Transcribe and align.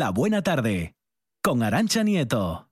La 0.00 0.12
Buena 0.12 0.40
Tarde, 0.40 0.94
con 1.42 1.62
Arancha 1.62 2.02
Nieto. 2.02 2.69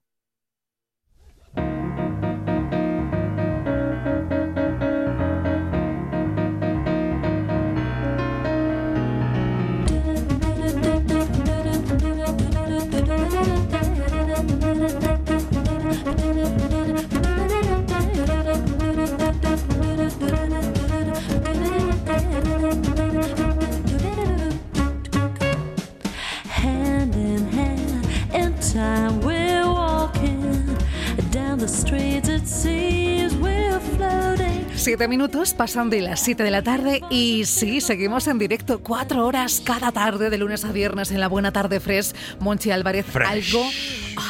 7 34.89 35.07
minutos 35.07 35.53
pasan 35.53 35.91
de 35.91 36.01
las 36.01 36.19
7 36.21 36.41
de 36.41 36.49
la 36.49 36.63
tarde 36.63 37.03
y 37.11 37.45
sí, 37.45 37.79
seguimos 37.79 38.27
en 38.27 38.39
directo 38.39 38.79
4 38.79 39.23
horas 39.23 39.61
cada 39.63 39.91
tarde 39.91 40.31
de 40.31 40.39
lunes 40.39 40.65
a 40.65 40.71
viernes 40.71 41.11
en 41.11 41.19
la 41.19 41.27
Buena 41.27 41.51
Tarde 41.51 41.79
Fresh. 41.79 42.13
Monchi 42.39 42.71
Álvarez, 42.71 43.05
Fresh. 43.05 43.29
algo 43.29 43.63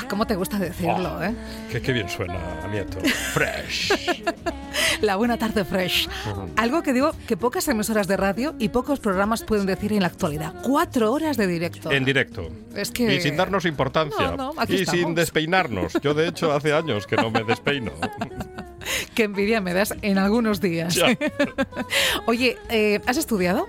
¿Cómo 0.10 0.26
te 0.26 0.36
gusta 0.36 0.58
decirlo, 0.58 1.24
eh? 1.24 1.34
Qué, 1.72 1.82
qué 1.82 1.94
bien 1.94 2.10
suena, 2.10 2.40
Nieto. 2.72 3.00
Fresh. 3.34 3.94
La 5.02 5.16
Buena 5.16 5.38
Tarde 5.38 5.64
Fresh. 5.64 6.10
Algo 6.58 6.82
que 6.84 6.94
digo 6.94 7.12
que 7.28 7.38
pocas 7.38 7.68
emisoras 7.68 8.08
de 8.08 8.18
radio 8.18 8.56
y 8.60 8.70
pocos 8.70 9.00
programas 9.00 9.44
pueden 9.44 9.66
decir 9.66 9.94
en 9.94 10.02
la 10.02 10.08
actualidad. 10.08 10.54
Cuatro 10.64 11.14
horas 11.14 11.38
de 11.38 11.48
directo. 11.48 11.92
En 11.92 12.04
directo. 12.06 12.50
Es 12.76 12.92
que- 12.92 13.16
Y 13.16 13.22
sin 13.22 13.38
darnos 13.38 13.66
importancia. 13.66 14.32
No, 14.32 14.38
no, 14.38 14.54
aquí 14.58 14.74
y 14.74 14.82
estamos. 14.82 15.00
sin 15.02 15.16
despeinarnos. 15.16 15.94
Yo, 16.02 16.14
de 16.14 16.28
hecho, 16.28 16.52
hace 16.52 16.74
años 16.74 17.06
que 17.08 17.16
no 17.16 17.30
me 17.32 17.44
despeino. 17.44 17.92
Qué 19.14 19.24
envidia 19.24 19.62
me 19.62 19.74
das 19.74 19.94
en 20.02 20.18
algunos 20.18 20.60
días. 20.60 20.96
Ya. 20.96 21.16
Oye, 22.26 22.58
eh, 22.70 23.00
¿has 23.06 23.18
estudiado? 23.18 23.68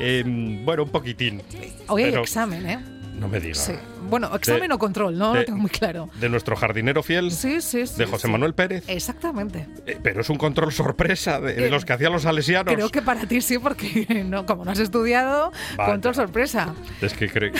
Em, 0.00 0.64
bueno, 0.64 0.84
un 0.84 0.90
poquitín. 0.90 1.42
Hoy 1.86 2.02
hay 2.04 2.10
Pero 2.10 2.22
examen, 2.22 2.66
¿eh? 2.68 2.78
No 3.18 3.28
me 3.28 3.40
digas. 3.40 3.58
Sí. 3.58 3.72
Bueno, 4.08 4.34
examen 4.34 4.68
De- 4.68 4.74
o 4.74 4.78
control, 4.78 5.18
no 5.18 5.32
de- 5.32 5.40
lo 5.40 5.44
tengo 5.46 5.58
muy 5.58 5.70
claro. 5.70 6.08
De 6.20 6.28
nuestro 6.28 6.56
jardinero 6.56 7.02
fiel, 7.02 7.30
Sí, 7.30 7.60
sí, 7.60 7.86
sí. 7.86 7.98
de 7.98 8.06
José 8.06 8.26
sí. 8.28 8.32
Manuel 8.32 8.54
Pérez. 8.54 8.84
Exactamente. 8.88 9.66
Eh, 9.86 9.98
pero 10.02 10.20
es 10.20 10.30
un 10.30 10.36
control 10.38 10.72
sorpresa 10.72 11.40
de, 11.40 11.66
Eh, 11.66 11.70
los 11.70 11.84
que 11.84 11.92
hacían 11.92 12.12
los 12.12 12.22
salesianos. 12.22 12.72
Creo 12.72 12.90
que 12.90 13.02
para 13.02 13.26
ti 13.26 13.40
sí, 13.40 13.58
porque 13.58 14.24
no, 14.26 14.46
como 14.46 14.64
no 14.64 14.70
has 14.70 14.78
estudiado, 14.78 15.52
Vaya. 15.76 15.90
control 15.92 16.14
sorpresa. 16.14 16.74
Es 17.00 17.12
que 17.14 17.28
cre- 17.30 17.52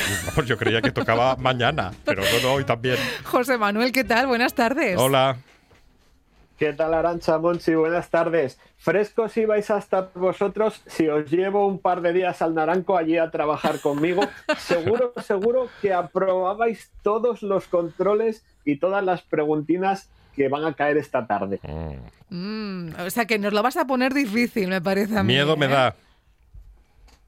yo 0.47 0.57
creía 0.57 0.81
que 0.81 0.93
tocaba 0.93 1.37
mañana, 1.37 1.91
pero 2.05 2.23
no, 2.23 2.43
no, 2.43 2.53
hoy 2.55 2.65
también. 2.65 2.97
José 3.25 3.59
Manuel, 3.59 3.93
¿qué 3.93 4.05
tal? 4.05 4.27
Buenas 4.29 4.55
tardes. 4.55 4.97
Hola. 4.99 5.37
¿Qué 6.59 6.73
tal, 6.73 6.93
Arancha 6.93 7.39
Monchi? 7.39 7.77
Buenas 7.77 8.11
tardes. 8.11 8.59
Frescos 8.79 9.37
ibais 9.37 9.71
a 9.71 9.79
estar 9.79 10.11
vosotros 10.17 10.83
si 10.87 11.07
os 11.07 11.31
llevo 11.31 11.69
un 11.69 11.79
par 11.79 12.01
de 12.01 12.13
días 12.13 12.43
al 12.43 12.53
Naranco 12.53 12.97
allí 12.97 13.17
a 13.17 13.31
trabajar 13.31 13.81
conmigo. 13.81 14.23
Seguro, 14.59 15.13
seguro 15.23 15.69
que 15.81 15.93
aprobabais 15.95 16.91
todos 17.05 17.43
los 17.43 17.69
controles 17.69 18.45
y 18.65 18.79
todas 18.79 19.05
las 19.05 19.23
preguntinas 19.23 20.11
que 20.35 20.49
van 20.49 20.65
a 20.65 20.75
caer 20.75 20.97
esta 20.97 21.29
tarde. 21.29 21.61
Mm, 22.29 22.91
o 23.07 23.11
sea 23.11 23.25
que 23.27 23.39
nos 23.39 23.53
lo 23.53 23.63
vas 23.63 23.77
a 23.77 23.87
poner 23.87 24.13
difícil, 24.13 24.69
me 24.69 24.81
parece 24.81 25.17
a 25.17 25.23
mí. 25.23 25.35
Miedo 25.35 25.57
me 25.57 25.67
¿eh? 25.67 25.69
da. 25.69 25.95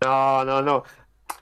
No, 0.02 0.44
no, 0.44 0.60
no. 0.60 0.82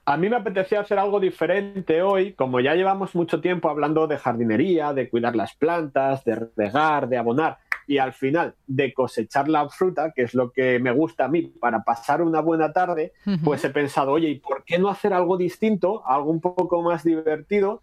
A 0.04 0.16
mí 0.18 0.28
me 0.28 0.36
apetecía 0.36 0.80
hacer 0.80 0.98
algo 0.98 1.20
diferente 1.20 2.02
hoy, 2.02 2.34
como 2.34 2.60
ya 2.60 2.74
llevamos 2.74 3.14
mucho 3.14 3.40
tiempo 3.40 3.70
hablando 3.70 4.06
de 4.06 4.18
jardinería, 4.18 4.92
de 4.92 5.08
cuidar 5.08 5.34
las 5.34 5.54
plantas, 5.54 6.24
de 6.24 6.48
regar, 6.54 7.08
de 7.08 7.16
abonar 7.16 7.58
y 7.88 7.96
al 7.96 8.12
final 8.12 8.54
de 8.66 8.92
cosechar 8.92 9.48
la 9.48 9.66
fruta, 9.70 10.12
que 10.14 10.22
es 10.22 10.34
lo 10.34 10.52
que 10.52 10.78
me 10.78 10.92
gusta 10.92 11.24
a 11.24 11.28
mí 11.28 11.42
para 11.42 11.84
pasar 11.84 12.20
una 12.20 12.40
buena 12.42 12.70
tarde, 12.70 13.14
pues 13.42 13.64
he 13.64 13.70
pensado, 13.70 14.12
oye, 14.12 14.28
¿y 14.28 14.38
por 14.38 14.62
qué 14.64 14.78
no 14.78 14.90
hacer 14.90 15.14
algo 15.14 15.38
distinto, 15.38 16.06
algo 16.06 16.30
un 16.30 16.42
poco 16.42 16.82
más 16.82 17.02
divertido? 17.02 17.80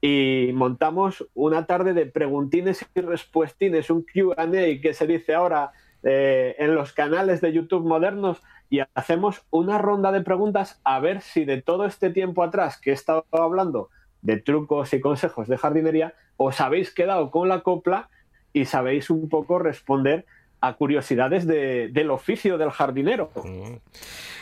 Y 0.00 0.50
montamos 0.54 1.24
una 1.34 1.66
tarde 1.66 1.94
de 1.94 2.04
preguntines 2.04 2.84
y 2.96 3.00
respuestines, 3.00 3.90
un 3.90 4.02
QA 4.02 4.50
que 4.82 4.92
se 4.92 5.06
dice 5.06 5.34
ahora 5.34 5.70
eh, 6.02 6.56
en 6.58 6.74
los 6.74 6.92
canales 6.92 7.40
de 7.40 7.52
YouTube 7.52 7.86
modernos, 7.86 8.42
y 8.68 8.80
hacemos 8.94 9.46
una 9.50 9.78
ronda 9.78 10.10
de 10.10 10.22
preguntas 10.22 10.80
a 10.82 10.98
ver 10.98 11.20
si 11.20 11.44
de 11.44 11.62
todo 11.62 11.86
este 11.86 12.10
tiempo 12.10 12.42
atrás 12.42 12.80
que 12.80 12.90
he 12.90 12.94
estado 12.94 13.24
hablando 13.30 13.90
de 14.20 14.36
trucos 14.38 14.92
y 14.94 15.00
consejos 15.00 15.46
de 15.46 15.58
jardinería, 15.58 16.14
os 16.38 16.60
habéis 16.60 16.92
quedado 16.92 17.30
con 17.30 17.48
la 17.48 17.60
copla 17.60 18.08
y 18.54 18.64
sabéis 18.64 19.10
un 19.10 19.28
poco 19.28 19.58
responder 19.58 20.24
a 20.62 20.72
curiosidades 20.72 21.46
de- 21.46 21.88
del 21.92 22.10
oficio 22.10 22.56
del 22.56 22.70
jardinero. 22.70 23.30
Mm. 23.44 23.74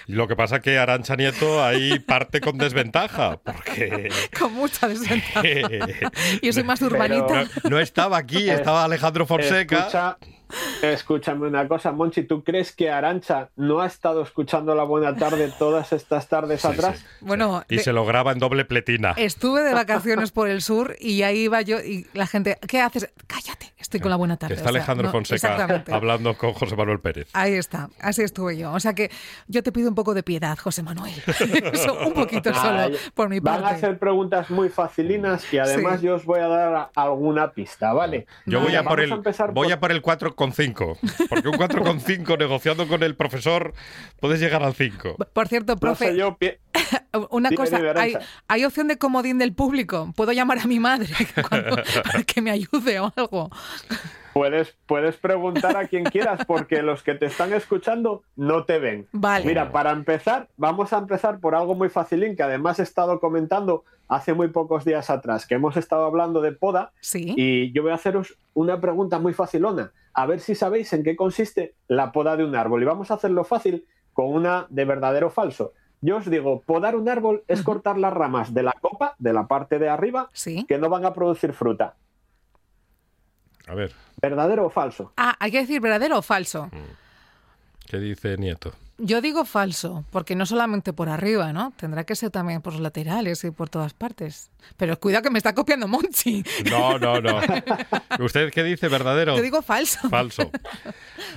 Y 0.08 0.12
lo 0.14 0.28
que 0.28 0.36
pasa 0.36 0.60
que 0.60 0.78
Arancha 0.78 1.16
Nieto 1.16 1.64
ahí 1.64 1.98
parte 2.00 2.40
con 2.40 2.58
desventaja, 2.58 3.38
porque 3.42 4.08
Con 4.38 4.52
mucha 4.54 4.86
desventaja. 4.86 5.42
Yo 6.42 6.52
soy 6.52 6.62
más 6.62 6.78
Pero- 6.80 6.92
urbanita. 6.94 7.44
no, 7.64 7.70
no 7.70 7.80
estaba 7.80 8.18
aquí, 8.18 8.48
estaba 8.50 8.84
Alejandro 8.84 9.26
Fonseca. 9.26 9.78
Escucha, 9.78 10.18
escúchame 10.82 11.46
una 11.46 11.66
cosa, 11.68 11.92
Monchi, 11.92 12.22
¿tú 12.24 12.42
crees 12.42 12.72
que 12.72 12.90
Arancha 12.90 13.48
no 13.56 13.80
ha 13.80 13.86
estado 13.86 14.22
escuchando 14.22 14.74
la 14.74 14.84
buena 14.84 15.16
tarde 15.16 15.52
todas 15.58 15.92
estas 15.92 16.28
tardes 16.28 16.60
Sí, 16.62 16.68
atrás? 16.68 16.98
sí. 16.98 17.04
Bueno, 17.20 17.64
Y 17.68 17.76
de- 17.76 17.82
se 17.82 17.92
lo 17.92 18.04
graba 18.04 18.32
en 18.32 18.38
doble 18.38 18.64
pletina. 18.64 19.14
estuve 19.16 19.62
de 19.62 19.74
vacaciones 19.74 20.30
por 20.32 20.48
el 20.48 20.62
sur 20.62 20.96
y 21.00 21.22
ahí 21.22 21.40
iba 21.44 21.60
yo 21.62 21.80
y 21.80 22.06
la 22.14 22.26
gente, 22.26 22.58
¿qué 22.68 22.80
haces? 22.80 23.12
Cállate, 23.26 23.72
estoy 23.78 24.00
con 24.00 24.10
la 24.10 24.16
buena 24.16 24.36
Que 24.36 24.40
tarde. 24.40 24.54
está 24.54 24.68
O 24.68 24.72
sea, 24.72 24.78
Alejandro 24.80 25.06
no, 25.06 25.12
Fonseca 25.12 25.82
hablando 25.90 26.34
con 26.36 26.52
José 26.52 26.76
Manuel 26.76 27.00
Pérez. 27.00 27.28
Ahí 27.32 27.54
está, 27.54 27.88
así 28.00 28.22
estuve 28.22 28.56
yo. 28.56 28.72
O 28.72 28.80
sea 28.80 28.94
que 28.94 29.10
yo 29.48 29.62
te 29.62 29.72
pido 29.72 29.88
un 29.88 29.94
poco 29.94 30.14
de 30.14 30.22
piedad, 30.22 30.58
José 30.58 30.82
Manuel. 30.82 31.14
Eso, 31.72 31.98
un 32.06 32.12
poquito 32.14 32.52
solo, 32.54 32.80
Ay, 32.80 32.96
por 33.14 33.28
mi 33.28 33.40
Van 33.40 33.60
a 33.60 33.62
parte. 33.62 33.80
ser 33.80 33.98
preguntas 33.98 34.50
muy 34.50 34.68
facilinas 34.68 35.52
y 35.52 35.58
además 35.58 36.00
Sí. 36.00 36.06
yo 36.06 36.14
os 36.16 36.24
voy 36.24 36.40
a 36.40 36.48
dar 36.48 36.90
alguna 36.94 37.52
pista, 37.52 37.92
¿vale? 37.92 38.26
Yo 38.46 38.58
voy 38.60 38.66
Vale, 38.68 38.78
a 38.78 38.82
por 38.82 38.90
vamos 38.98 39.04
el 39.04 39.12
a 39.12 39.14
empezar 39.16 39.52
voy 39.52 39.66
por- 39.68 39.72
a 39.74 39.80
por 39.80 39.92
el 39.92 40.02
4,5, 40.50 41.28
porque 41.28 41.48
un 41.48 41.54
4,5 41.54 42.38
negociando 42.38 42.88
con 42.88 43.02
el 43.02 43.14
profesor 43.16 43.72
puedes 44.20 44.40
llegar 44.40 44.62
al 44.62 44.74
5. 44.74 45.16
Por 45.32 45.48
cierto, 45.48 45.74
No 45.74 45.80
profe, 45.80 46.06
sé 46.10 46.16
yo, 46.16 46.36
pi- 46.36 46.52
una 47.30 47.48
Dime, 47.50 47.56
cosa, 47.64 47.80
hay, 48.48 48.64
opción 48.64 48.88
de 48.88 48.98
comodín 48.98 49.38
del 49.38 49.54
público. 49.54 50.12
Puedo 50.16 50.32
llamar 50.32 50.58
a 50.58 50.66
mi 50.66 50.78
madre 50.80 51.08
cuando- 51.48 51.76
para 52.04 52.22
que 52.26 52.40
me 52.40 52.50
ayude 52.50 53.00
o 53.00 53.12
algo. 53.16 53.50
puedes, 54.32 54.74
puedes 54.86 55.16
preguntar 55.16 55.76
a 55.76 55.86
quien 55.86 56.04
quieras 56.04 56.44
porque 56.46 56.82
los 56.82 57.02
que 57.02 57.14
te 57.14 57.26
están 57.26 57.52
escuchando 57.52 58.22
no 58.36 58.64
te 58.64 58.78
ven. 58.78 59.06
Vale. 59.12 59.44
Mira, 59.44 59.70
para 59.72 59.90
empezar, 59.92 60.48
vamos 60.56 60.92
a 60.92 60.98
empezar 60.98 61.38
por 61.38 61.54
algo 61.54 61.74
muy 61.74 61.88
facilín 61.88 62.34
que 62.36 62.42
además 62.42 62.78
he 62.78 62.82
estado 62.82 63.20
comentando 63.20 63.84
hace 64.08 64.34
muy 64.34 64.48
pocos 64.48 64.84
días 64.84 65.08
atrás, 65.08 65.46
que 65.46 65.54
hemos 65.54 65.76
estado 65.78 66.04
hablando 66.04 66.42
de 66.42 66.52
poda 66.52 66.92
Sí. 67.00 67.32
y 67.36 67.72
yo 67.72 67.82
voy 67.82 67.92
a 67.92 67.94
haceros 67.94 68.36
una 68.52 68.78
pregunta 68.78 69.18
muy 69.18 69.32
facilona, 69.32 69.90
a 70.14 70.26
ver 70.26 70.40
si 70.40 70.54
sabéis 70.54 70.92
en 70.92 71.02
qué 71.04 71.16
consiste 71.16 71.74
la 71.88 72.12
poda 72.12 72.36
de 72.36 72.44
un 72.44 72.54
árbol 72.54 72.82
y 72.82 72.86
vamos 72.86 73.10
a 73.10 73.14
hacerlo 73.14 73.44
fácil 73.44 73.86
con 74.12 74.26
una 74.32 74.66
de 74.68 74.84
verdadero 74.84 75.28
o 75.28 75.30
falso. 75.30 75.72
Yo 76.00 76.16
os 76.16 76.28
digo, 76.28 76.60
podar 76.62 76.96
un 76.96 77.08
árbol 77.08 77.44
es 77.46 77.62
cortar 77.62 77.96
las 77.96 78.12
ramas 78.12 78.52
de 78.52 78.62
la 78.64 78.72
copa, 78.80 79.14
de 79.18 79.32
la 79.32 79.46
parte 79.46 79.78
de 79.78 79.88
arriba, 79.88 80.28
Sí. 80.32 80.64
que 80.68 80.76
no 80.78 80.88
van 80.88 81.04
a 81.06 81.14
producir 81.14 81.52
fruta. 81.52 81.94
A 83.68 83.74
ver, 83.74 83.92
¿Verdadero 84.20 84.66
o 84.66 84.70
falso? 84.70 85.12
Ah, 85.16 85.36
hay 85.38 85.50
que 85.52 85.58
decir 85.60 85.80
verdadero 85.80 86.18
o 86.18 86.22
falso. 86.22 86.68
¿qué 87.86 87.98
dice 87.98 88.36
Nieto? 88.36 88.72
Yo 89.04 89.20
digo 89.20 89.44
falso, 89.44 90.04
porque 90.10 90.36
no 90.36 90.46
solamente 90.46 90.92
por 90.92 91.08
arriba, 91.08 91.52
¿no? 91.52 91.72
Tendrá 91.76 92.04
que 92.04 92.14
ser 92.14 92.30
también 92.30 92.62
por 92.62 92.74
los 92.74 92.82
laterales 92.82 93.42
y 93.42 93.50
por 93.50 93.68
todas 93.68 93.94
partes. 93.94 94.52
Pero 94.76 94.96
cuidado 95.00 95.24
que 95.24 95.30
me 95.30 95.38
está 95.38 95.56
copiando 95.56 95.88
Monchi. 95.88 96.44
No, 96.70 97.00
no, 97.00 97.20
no. 97.20 97.40
¿Usted 98.20 98.52
qué 98.52 98.62
dice? 98.62 98.86
¿Verdadero? 98.86 99.34
Yo 99.34 99.42
digo 99.42 99.60
falso. 99.60 100.08
Falso. 100.08 100.48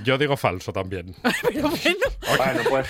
Yo 0.03 0.19
digo 0.19 0.37
falso 0.37 0.71
también. 0.71 1.15
Pero 1.41 1.69
bueno, 1.69 1.95
Bueno, 2.37 2.61
pues 2.69 2.87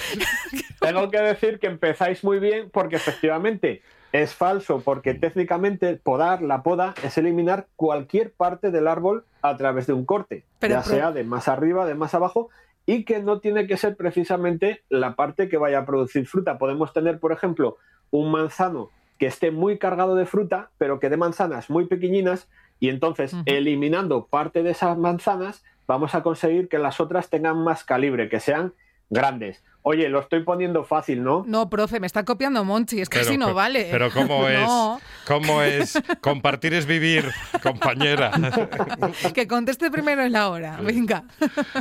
tengo 0.82 1.10
que 1.10 1.22
decir 1.22 1.58
que 1.60 1.68
empezáis 1.68 2.22
muy 2.26 2.40
bien 2.40 2.70
porque 2.70 2.98
efectivamente 2.98 3.82
es 4.12 4.34
falso, 4.34 4.82
porque 4.82 5.14
técnicamente 5.14 5.96
podar, 5.96 6.42
la 6.42 6.64
poda, 6.64 6.96
es 7.02 7.18
eliminar 7.18 7.68
cualquier 7.78 8.34
parte 8.34 8.72
del 8.72 8.90
árbol 8.90 9.24
a 9.42 9.56
través 9.56 9.88
de 9.88 9.94
un 9.94 10.06
corte, 10.06 10.44
Pero 10.60 10.76
ya 10.76 10.84
sea 10.84 11.12
de 11.14 11.24
más 11.24 11.48
arriba, 11.48 11.86
de 11.86 11.96
más 11.96 12.14
abajo, 12.14 12.50
y 12.86 13.04
que 13.04 13.22
no 13.22 13.40
tiene 13.40 13.68
que 13.68 13.78
ser 13.78 13.96
precisamente 13.96 14.84
la 14.90 15.16
parte 15.16 15.50
que 15.50 15.58
vaya 15.58 15.80
a 15.80 15.86
producir 15.86 16.28
fruta. 16.28 16.58
Podemos 16.58 16.94
tener, 16.94 17.20
por 17.20 17.32
ejemplo, 17.32 17.78
un 18.12 18.32
manzano 18.32 18.92
que 19.18 19.28
esté 19.28 19.52
muy 19.52 19.78
cargado 19.78 20.16
de 20.16 20.26
fruta, 20.26 20.72
pero 20.78 21.00
que 21.00 21.10
dé 21.10 21.18
manzanas 21.18 21.70
muy 21.70 21.88
pequeñinas, 21.88 22.50
y 22.80 22.90
entonces, 22.90 23.34
eliminando 23.46 24.28
parte 24.28 24.62
de 24.62 24.72
esas 24.72 24.98
manzanas, 24.98 25.64
vamos 25.88 26.14
a 26.14 26.24
conseguir 26.24 26.68
que 26.68 26.78
las 26.78 27.00
otras 27.00 27.30
tengan 27.30 27.64
más 27.64 27.84
calibre, 27.86 28.28
que 28.28 28.40
sean 28.42 28.74
grandes. 29.10 29.64
Oye, 29.88 30.10
lo 30.10 30.20
estoy 30.22 30.42
poniendo 30.44 30.84
fácil, 30.84 31.24
¿no? 31.24 31.44
no, 31.48 31.70
profe, 31.70 32.00
me 32.00 32.08
está 32.08 32.26
copiando 32.26 32.64
Monchi. 32.66 33.02
Es 33.02 33.08
que 33.10 33.20
Pero- 33.20 33.30
así 33.30 33.38
no 33.38 33.46
pero- 33.46 33.56
vale. 33.56 33.88
pero 33.92 34.10
¿cómo 34.12 34.48
es? 34.50 34.60
No. 34.60 35.00
¿Cómo 35.28 35.62
es? 35.62 36.00
Compartir 36.22 36.74
es 36.74 36.86
vivir, 36.88 37.32
compañera. 37.62 38.32
Que 39.34 39.48
conteste 39.48 39.92
primero 39.92 40.24
en 40.24 40.32
la 40.32 40.50
hora. 40.50 40.78
Venga. 40.82 41.24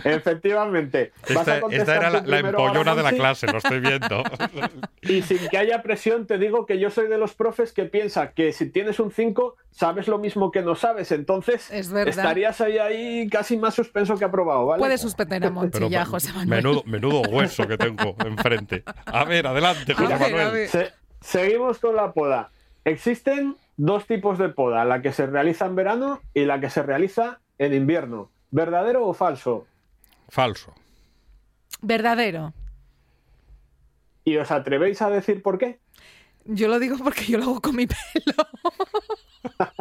Efectivamente. 0.05 1.13
Vas 1.35 1.49
a 1.49 1.57
Esta, 1.71 1.97
era 1.97 2.11
la, 2.11 2.19
ahora, 2.19 2.39
empollona 2.51 2.95
de 2.95 3.03
la 3.03 3.13
clase, 3.13 3.47
lo 3.47 3.59
estoy 3.59 3.81
viendo. 3.81 4.23
Y 5.03 5.21
sin 5.21 5.37
que 5.51 5.59
haya 5.59 5.83
presión, 5.83 6.27
te 6.27 6.39
digo 6.39 6.65
que 6.65 6.79
yo 6.79 6.89
soy 6.91 7.09
de 7.09 7.19
los 7.19 7.35
profes 7.35 7.73
que 7.75 7.85
piensa 7.85 8.33
que 8.33 8.53
si 8.55 8.71
tienes 8.71 8.99
un 9.01 9.11
5, 9.11 9.55
sabes 9.71 10.09
lo 10.09 10.19
mismo 10.19 10.51
que 10.51 10.63
no 10.63 10.77
sabes. 10.77 11.13
Entonces, 11.13 11.71
Es 11.71 11.93
estarías 11.93 12.61
ahí, 12.63 12.79
ahí 12.79 13.29
casi 13.29 13.59
más 13.59 13.75
suspenso 13.75 14.17
que 14.17 14.25
aprobado, 14.25 14.65
¿vale? 14.65 14.79
Puedes 14.81 15.03
suspender 15.03 15.45
a 15.45 15.51
Monchi 15.51 15.71
Pero 15.73 15.89
ya, 15.91 16.07
José 16.07 16.33
Manuel. 16.33 16.49
menudo, 16.63 16.83
menudo 16.87 17.21
hueso 17.29 17.67
que 17.69 17.77
tengo 17.77 17.94
enfrente. 18.25 18.83
A 19.07 19.25
ver, 19.25 19.47
adelante, 19.47 19.93
A 19.93 19.97
José 19.97 20.09
ver, 20.15 20.21
Manuel. 20.21 20.47
a 20.47 20.51
ver. 20.51 20.69
Se- 20.69 20.93
seguimos 21.21 21.79
con 21.79 21.97
la 21.97 22.13
poda. 22.13 22.51
Existen 22.85 23.57
dos 23.77 24.07
tipos 24.07 24.39
de 24.39 24.49
poda, 24.51 24.85
la 24.85 25.01
que 25.03 25.13
se 25.13 25.27
realiza 25.27 25.67
en 25.67 25.75
verano 25.77 26.21
y 26.35 26.45
la 26.45 26.61
que 26.61 26.71
se 26.71 26.83
realiza 26.83 27.41
en 27.59 27.75
invierno. 27.75 28.31
¿Verdadero 28.51 29.07
o 29.07 29.15
falso? 29.15 29.67
Falso. 30.29 30.75
Verdadero. 31.81 32.53
¿Y 34.25 34.37
os 34.39 34.51
atrevéis 34.51 35.03
a 35.03 35.11
decir 35.11 35.43
por 35.43 35.59
qué? 35.59 35.79
Yo 36.47 36.69
lo 36.69 36.79
digo 36.79 36.97
porque 36.99 37.25
yo 37.25 37.39
lo 37.39 37.45
hago 37.45 37.61
con 37.61 37.75
mi 37.77 37.87
pelo. 37.87 38.47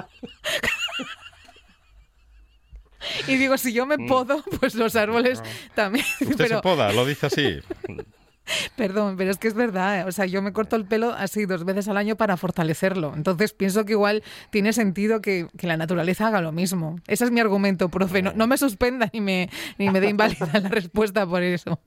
y 3.28 3.36
digo, 3.36 3.58
si 3.58 3.74
yo 3.74 3.86
me 3.86 3.98
podo, 3.98 4.44
pues 4.60 4.76
los 4.76 4.96
árboles 4.96 5.42
también. 5.76 6.06
Mm. 6.20 6.24
Usted 6.24 6.38
Pero, 6.38 6.56
se 6.58 6.62
poda, 6.62 6.92
lo 6.94 7.06
dice 7.06 7.28
así. 7.28 7.60
perdón, 8.76 9.16
pero 9.18 9.32
es 9.32 9.38
que 9.38 9.48
es 9.48 9.54
verdad. 9.54 10.02
¿eh? 10.02 10.04
O 10.04 10.12
sea, 10.12 10.26
yo 10.26 10.42
me 10.42 10.52
corto 10.52 10.76
el 10.76 10.86
pelo 10.86 11.12
así 11.14 11.46
dos 11.46 11.64
veces 11.64 11.88
al 11.88 11.98
año 11.98 12.16
para 12.18 12.36
fortalecerlo. 12.38 13.14
Entonces 13.16 13.54
pienso 13.54 13.86
que 13.86 13.94
igual 13.94 14.24
tiene 14.50 14.74
sentido 14.74 15.22
que, 15.22 15.48
que 15.58 15.68
la 15.68 15.78
naturaleza 15.78 16.28
haga 16.28 16.42
lo 16.42 16.52
mismo. 16.52 16.98
Ese 17.08 17.24
es 17.26 17.32
mi 17.32 17.40
argumento, 17.40 17.90
profe. 17.90 18.22
No, 18.22 18.34
no 18.36 18.48
me 18.48 18.58
suspenda 18.58 19.10
ni 19.14 19.22
me, 19.22 19.50
ni 19.78 19.90
me 19.90 20.02
dé 20.02 20.10
inválida 20.10 20.50
la 20.54 20.70
respuesta 20.70 21.26
por 21.26 21.42
eso. 21.44 21.80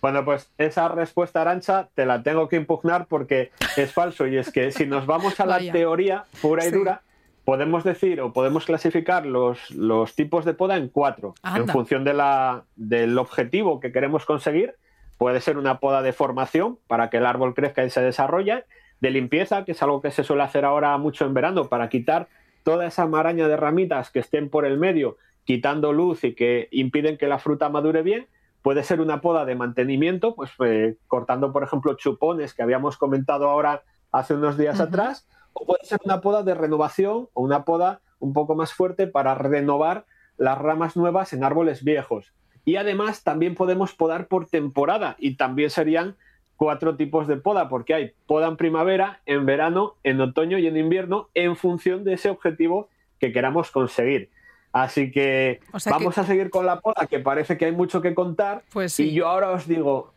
Bueno, 0.00 0.22
pues 0.24 0.50
esa 0.58 0.88
respuesta 0.88 1.40
arancha 1.40 1.88
te 1.94 2.04
la 2.04 2.22
tengo 2.22 2.46
que 2.48 2.56
impugnar 2.56 3.06
porque 3.06 3.52
es 3.76 3.90
falso. 3.92 4.26
Y 4.26 4.36
es 4.36 4.50
que 4.52 4.70
si 4.70 4.84
nos 4.84 5.06
vamos 5.06 5.40
a 5.40 5.46
la 5.46 5.54
Vaya. 5.56 5.72
teoría 5.72 6.24
pura 6.42 6.62
y 6.66 6.68
Sí. 6.70 6.74
dura, 6.74 7.00
podemos 7.44 7.84
decir 7.84 8.20
o 8.20 8.32
podemos 8.32 8.64
clasificar 8.64 9.26
los, 9.26 9.70
los 9.70 10.14
tipos 10.14 10.44
de 10.44 10.54
poda 10.54 10.76
en 10.76 10.88
cuatro. 10.88 11.34
En 11.44 11.68
función 11.68 12.04
de 12.04 12.14
la, 12.14 12.64
del 12.76 13.18
objetivo 13.18 13.80
que 13.80 13.92
queremos 13.92 14.24
conseguir, 14.24 14.74
puede 15.18 15.40
ser 15.40 15.58
una 15.58 15.78
poda 15.78 16.02
de 16.02 16.12
formación 16.12 16.78
para 16.86 17.10
que 17.10 17.18
el 17.18 17.26
árbol 17.26 17.54
crezca 17.54 17.84
y 17.84 17.90
se 17.90 18.02
desarrolle, 18.02 18.64
de 19.00 19.10
limpieza, 19.10 19.64
que 19.64 19.72
es 19.72 19.82
algo 19.82 20.00
que 20.00 20.10
se 20.10 20.24
suele 20.24 20.42
hacer 20.42 20.64
ahora 20.64 20.96
mucho 20.96 21.26
en 21.26 21.34
verano, 21.34 21.68
para 21.68 21.88
quitar 21.88 22.28
toda 22.62 22.86
esa 22.86 23.06
maraña 23.06 23.46
de 23.48 23.56
ramitas 23.56 24.10
que 24.10 24.20
estén 24.20 24.48
por 24.48 24.64
el 24.64 24.78
medio, 24.78 25.18
quitando 25.44 25.92
luz 25.92 26.24
y 26.24 26.34
que 26.34 26.68
impiden 26.70 27.18
que 27.18 27.28
la 27.28 27.38
fruta 27.38 27.68
madure 27.68 28.02
bien. 28.02 28.26
Puede 28.62 28.82
ser 28.82 29.02
una 29.02 29.20
poda 29.20 29.44
de 29.44 29.54
mantenimiento, 29.56 30.34
pues 30.34 30.50
eh, 30.64 30.96
cortando, 31.06 31.52
por 31.52 31.62
ejemplo, 31.62 31.94
chupones 31.94 32.54
que 32.54 32.62
habíamos 32.62 32.96
comentado 32.96 33.50
ahora 33.50 33.82
hace 34.10 34.32
unos 34.32 34.56
días 34.56 34.80
atrás, 34.80 35.28
o 35.54 35.64
puede 35.66 35.84
ser 35.84 35.98
una 36.04 36.20
poda 36.20 36.42
de 36.42 36.54
renovación 36.54 37.28
o 37.32 37.42
una 37.42 37.64
poda 37.64 38.00
un 38.18 38.32
poco 38.32 38.54
más 38.54 38.72
fuerte 38.72 39.06
para 39.06 39.34
renovar 39.34 40.04
las 40.36 40.58
ramas 40.58 40.96
nuevas 40.96 41.32
en 41.32 41.44
árboles 41.44 41.84
viejos. 41.84 42.32
Y 42.64 42.76
además 42.76 43.22
también 43.22 43.54
podemos 43.54 43.94
podar 43.94 44.26
por 44.26 44.46
temporada 44.46 45.16
y 45.18 45.36
también 45.36 45.70
serían 45.70 46.16
cuatro 46.56 46.96
tipos 46.96 47.26
de 47.26 47.36
poda, 47.36 47.68
porque 47.68 47.94
hay 47.94 48.12
poda 48.26 48.48
en 48.48 48.56
primavera, 48.56 49.20
en 49.26 49.44
verano, 49.44 49.96
en 50.02 50.20
otoño 50.20 50.56
y 50.58 50.66
en 50.66 50.76
invierno, 50.76 51.28
en 51.34 51.56
función 51.56 52.04
de 52.04 52.14
ese 52.14 52.30
objetivo 52.30 52.88
que 53.18 53.32
queramos 53.32 53.70
conseguir. 53.70 54.30
Así 54.72 55.10
que 55.12 55.60
O 55.72 55.78
sea 55.78 55.92
que- 55.92 55.98
vamos 55.98 56.16
a 56.18 56.24
seguir 56.24 56.50
con 56.50 56.64
la 56.66 56.80
poda, 56.80 57.06
que 57.06 57.20
parece 57.20 57.58
que 57.58 57.66
hay 57.66 57.72
mucho 57.72 58.00
que 58.00 58.14
contar. 58.14 58.62
Pues 58.72 58.92
sí. 58.94 59.10
Y 59.10 59.12
yo 59.14 59.28
ahora 59.28 59.50
os 59.50 59.68
digo, 59.68 60.13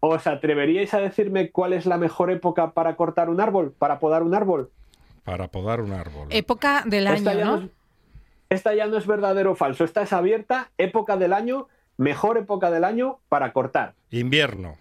¿os 0.00 0.26
atreveríais 0.26 0.92
a 0.94 0.98
decirme 1.00 1.50
cuál 1.50 1.72
es 1.72 1.86
la 1.86 1.98
mejor 1.98 2.30
época 2.30 2.72
para 2.72 2.96
cortar 2.96 3.28
un 3.30 3.40
árbol, 3.40 3.72
para 3.78 3.98
podar 3.98 4.22
un 4.22 4.34
árbol? 4.34 4.70
Para 5.24 5.48
podar 5.48 5.80
un 5.80 5.92
árbol. 5.92 6.28
Época 6.30 6.82
del 6.86 7.06
Esta 7.08 7.30
año, 7.30 7.38
ya 7.38 7.44
¿no? 7.46 7.56
es- 7.58 7.70
esta 8.48 8.74
ya 8.74 8.86
no 8.86 8.96
es 8.96 9.06
verdadero 9.08 9.52
o 9.52 9.54
falso, 9.56 9.82
esta 9.84 10.02
es 10.02 10.12
abierta, 10.12 10.70
época 10.78 11.16
del 11.16 11.32
año, 11.32 11.66
mejor 11.96 12.38
época 12.38 12.70
del 12.70 12.84
año 12.84 13.18
para 13.28 13.52
cortar. 13.52 13.94
Invierno. 14.10 14.76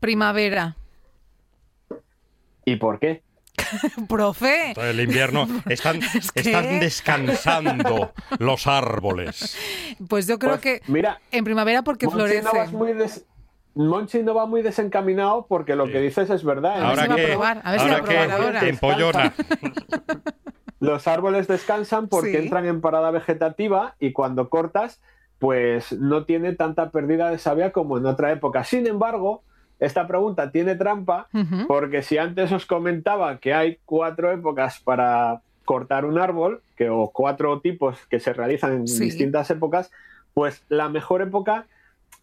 Primavera. 0.00 0.76
¿Y 2.64 2.76
por 2.76 2.98
qué? 2.98 3.22
Profe. 4.08 4.72
El 4.76 5.00
invierno. 5.00 5.46
Están, 5.68 6.00
Es 6.02 6.32
que- 6.32 6.40
están 6.40 6.80
descansando 6.80 8.12
los 8.38 8.66
árboles. 8.66 9.56
Pues 10.08 10.26
yo 10.26 10.38
creo 10.38 10.52
Pues, 10.58 10.62
que 10.62 10.82
Mira, 10.88 11.20
en 11.30 11.44
primavera 11.44 11.82
porque 11.82 12.06
Monchi 12.06 12.18
florece. 12.18 12.42
no, 12.42 12.52
vas 12.54 12.72
muy 12.72 12.92
des- 12.92 13.24
Monchi 13.74 14.22
no 14.22 14.34
va 14.34 14.46
muy 14.46 14.62
desencaminado 14.62 15.46
porque 15.48 15.76
lo 15.76 15.86
Sí. 15.86 15.92
que 15.92 16.00
dices 16.00 16.28
es 16.30 16.44
verdad. 16.44 16.78
¿eh? 16.78 16.84
Ahora 16.84 17.04
a 17.04 17.16
que, 17.16 17.26
probar, 17.28 17.60
a 17.64 17.70
ver 17.72 17.80
si 17.80 17.86
ahora 17.88 17.98
va 17.98 18.02
a 18.02 18.06
probar 18.08 18.28
que 18.28 18.32
ahora. 18.44 18.68
empollona. 18.68 19.32
Los 20.80 21.06
árboles 21.06 21.46
descansan 21.46 22.08
porque 22.08 22.32
Sí. 22.32 22.36
entran 22.38 22.66
en 22.66 22.80
parada 22.80 23.10
vegetativa 23.12 23.94
y 24.00 24.12
cuando 24.12 24.48
cortas, 24.48 25.00
pues 25.38 25.92
no 25.92 26.24
tiene 26.24 26.54
tanta 26.54 26.90
pérdida 26.90 27.30
de 27.30 27.38
savia 27.38 27.70
como 27.72 27.98
en 27.98 28.06
otra 28.06 28.32
época. 28.32 28.64
Sin 28.64 28.86
embargo, 28.86 29.42
esta 29.78 30.06
pregunta 30.06 30.50
tiene 30.50 30.74
trampa 30.74 31.28
porque 31.68 32.02
si 32.02 32.18
antes 32.18 32.50
os 32.52 32.66
comentaba 32.66 33.38
que 33.38 33.54
hay 33.54 33.78
cuatro 33.84 34.30
épocas 34.32 34.80
para 34.80 35.40
cortar 35.64 36.04
un 36.04 36.18
árbol, 36.18 36.62
que, 36.76 36.90
o 36.90 37.10
cuatro 37.12 37.60
tipos 37.60 37.96
que 38.08 38.18
se 38.18 38.32
realizan 38.32 38.72
en 38.72 38.88
Sí. 38.88 39.04
distintas 39.04 39.48
épocas, 39.50 39.90
pues 40.34 40.64
la 40.68 40.88
mejor 40.88 41.22
época 41.22 41.66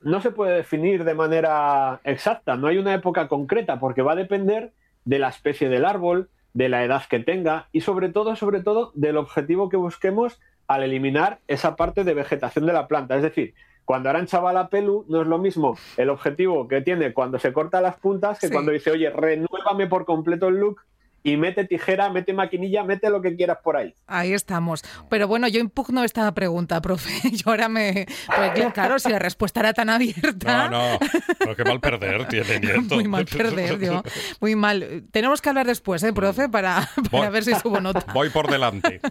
no 0.01 0.22
se 0.22 0.31
puede 0.31 0.56
definir 0.56 1.04
de 1.04 1.13
manera 1.13 2.00
exacta, 2.04 2.56
no 2.56 2.68
hay 2.68 2.78
una 2.78 2.94
época 2.94 3.28
concreta 3.28 3.80
porque 3.80 4.01
va 4.01 4.13
a 4.13 4.16
depender 4.16 4.72
de 5.06 5.19
la 5.19 5.30
especie 5.30 5.69
del 5.69 5.86
árbol, 5.86 6.30
de 6.54 6.69
la 6.69 6.84
edad 6.84 7.04
que 7.10 7.19
tenga 7.19 7.68
y 7.72 7.81
sobre 7.81 8.10
todo, 8.10 8.36
sobre 8.36 8.62
todo, 8.62 8.92
del 8.96 9.18
objetivo 9.18 9.69
que 9.69 9.78
busquemos 9.78 10.40
al 10.68 10.84
eliminar 10.84 11.40
esa 11.48 11.75
parte 11.75 12.04
de 12.04 12.13
vegetación 12.13 12.66
de 12.66 12.74
la 12.74 12.88
planta. 12.88 13.16
Es 13.16 13.24
decir, 13.24 13.54
cuando 13.86 14.10
Arancha 14.10 14.40
va 14.40 14.51
a 14.51 14.54
la 14.54 14.69
pelu, 14.69 15.04
no 15.10 15.22
es 15.22 15.28
lo 15.28 15.40
mismo 15.40 15.75
el 15.98 16.10
objetivo 16.12 16.68
que 16.68 16.81
tiene 16.81 17.12
cuando 17.13 17.40
se 17.40 17.51
corta 17.51 17.81
las 17.81 17.98
puntas 17.98 18.40
que 18.40 18.48
Sí. 18.48 18.54
cuando 18.54 18.72
dice, 18.72 18.92
oye, 18.92 19.10
renuévame 19.10 19.88
por 19.88 20.06
completo 20.06 20.48
el 20.48 20.57
look 20.60 20.81
y 21.24 21.38
mete 21.38 21.66
tijera, 21.66 22.10
mete 22.10 22.34
maquinilla, 22.34 22.84
mete 22.84 23.10
lo 23.10 23.22
que 23.22 23.36
quieras 23.36 23.58
por 23.64 23.78
ahí. 23.78 23.94
Ahí 24.08 24.34
estamos. 24.34 24.84
Pero 25.10 25.28
bueno, 25.28 25.48
yo 25.48 25.60
impugno 25.60 26.04
esta 26.04 26.32
pregunta, 26.34 26.82
profe. 26.82 27.10
Yo 27.32 27.50
ahora 27.52 27.70
me. 27.70 28.06
Porque 28.28 28.72
claro, 28.74 29.00
si 29.00 29.10
la 29.10 29.20
respuesta 29.20 29.60
era 29.60 29.74
tan 29.74 29.90
abierta. 29.90 30.70
No, 30.70 30.92
no. 30.92 31.00
Pero 31.38 31.56
qué 31.56 31.64
mal 31.64 31.80
perder 31.80 32.28
tiene 32.28 32.60
Nieto. 32.60 32.96
Muy 32.96 33.08
mal 33.08 33.26
perder, 33.26 33.80
yo. 33.80 34.04
Muy 34.40 34.56
mal. 34.56 35.04
Tenemos 35.12 35.42
que 35.42 35.50
hablar 35.50 35.66
después, 35.68 36.04
¿eh, 36.04 36.14
profe? 36.14 36.50
Para, 36.50 36.90
para 37.12 37.26
Voy. 37.26 37.34
ver 37.34 37.44
si 37.44 37.54
subo 37.56 37.80
nota. 37.80 38.06
Voy 38.14 38.30
por 38.30 38.50
delante. 38.50 39.02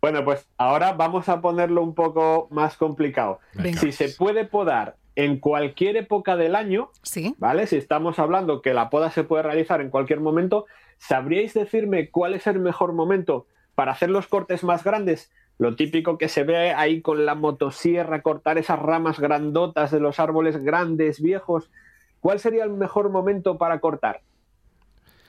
Bueno, 0.00 0.24
pues 0.24 0.46
ahora 0.58 0.92
vamos 0.92 1.28
a 1.28 1.40
ponerlo 1.40 1.82
un 1.82 1.94
poco 1.94 2.48
más 2.50 2.76
complicado. 2.76 3.38
Venga. 3.54 3.80
Si 3.80 3.92
se 3.92 4.08
puede 4.08 4.44
podar 4.44 4.96
en 5.16 5.38
cualquier 5.38 5.96
época 5.96 6.36
del 6.36 6.54
año, 6.54 6.90
Sí. 7.02 7.34
¿vale? 7.38 7.66
Si 7.66 7.76
estamos 7.76 8.18
hablando 8.18 8.62
que 8.62 8.74
la 8.74 8.88
poda 8.90 9.10
se 9.10 9.24
puede 9.24 9.42
realizar 9.42 9.80
en 9.80 9.90
cualquier 9.90 10.20
momento, 10.20 10.66
¿sabríais 10.98 11.54
decirme 11.54 12.10
cuál 12.10 12.34
es 12.34 12.46
el 12.46 12.58
mejor 12.60 12.92
momento 12.92 13.46
para 13.74 13.92
hacer 13.92 14.10
los 14.10 14.26
cortes 14.26 14.64
más 14.64 14.84
grandes? 14.84 15.30
Lo 15.58 15.76
típico 15.76 16.16
que 16.18 16.28
se 16.28 16.44
ve 16.44 16.72
ahí 16.72 17.02
con 17.02 17.26
la 17.26 17.34
motosierra, 17.34 18.22
cortar 18.22 18.56
esas 18.58 18.78
ramas 18.78 19.20
grandotas 19.20 19.90
de 19.90 20.00
los 20.00 20.18
árboles 20.18 20.56
grandes, 20.64 21.20
viejos. 21.20 21.70
¿Cuál 22.20 22.38
sería 22.40 22.64
el 22.64 22.70
mejor 22.70 23.10
momento 23.10 23.58
para 23.58 23.80
cortar? 23.80 24.22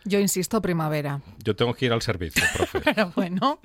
Yo 0.05 0.19
insisto, 0.19 0.61
primavera. 0.61 1.21
Yo 1.43 1.55
tengo 1.55 1.73
que 1.73 1.85
ir 1.85 1.93
al 1.93 2.01
servicio, 2.01 2.43
profe. 2.55 2.81
Pero 2.83 3.11
bueno. 3.15 3.59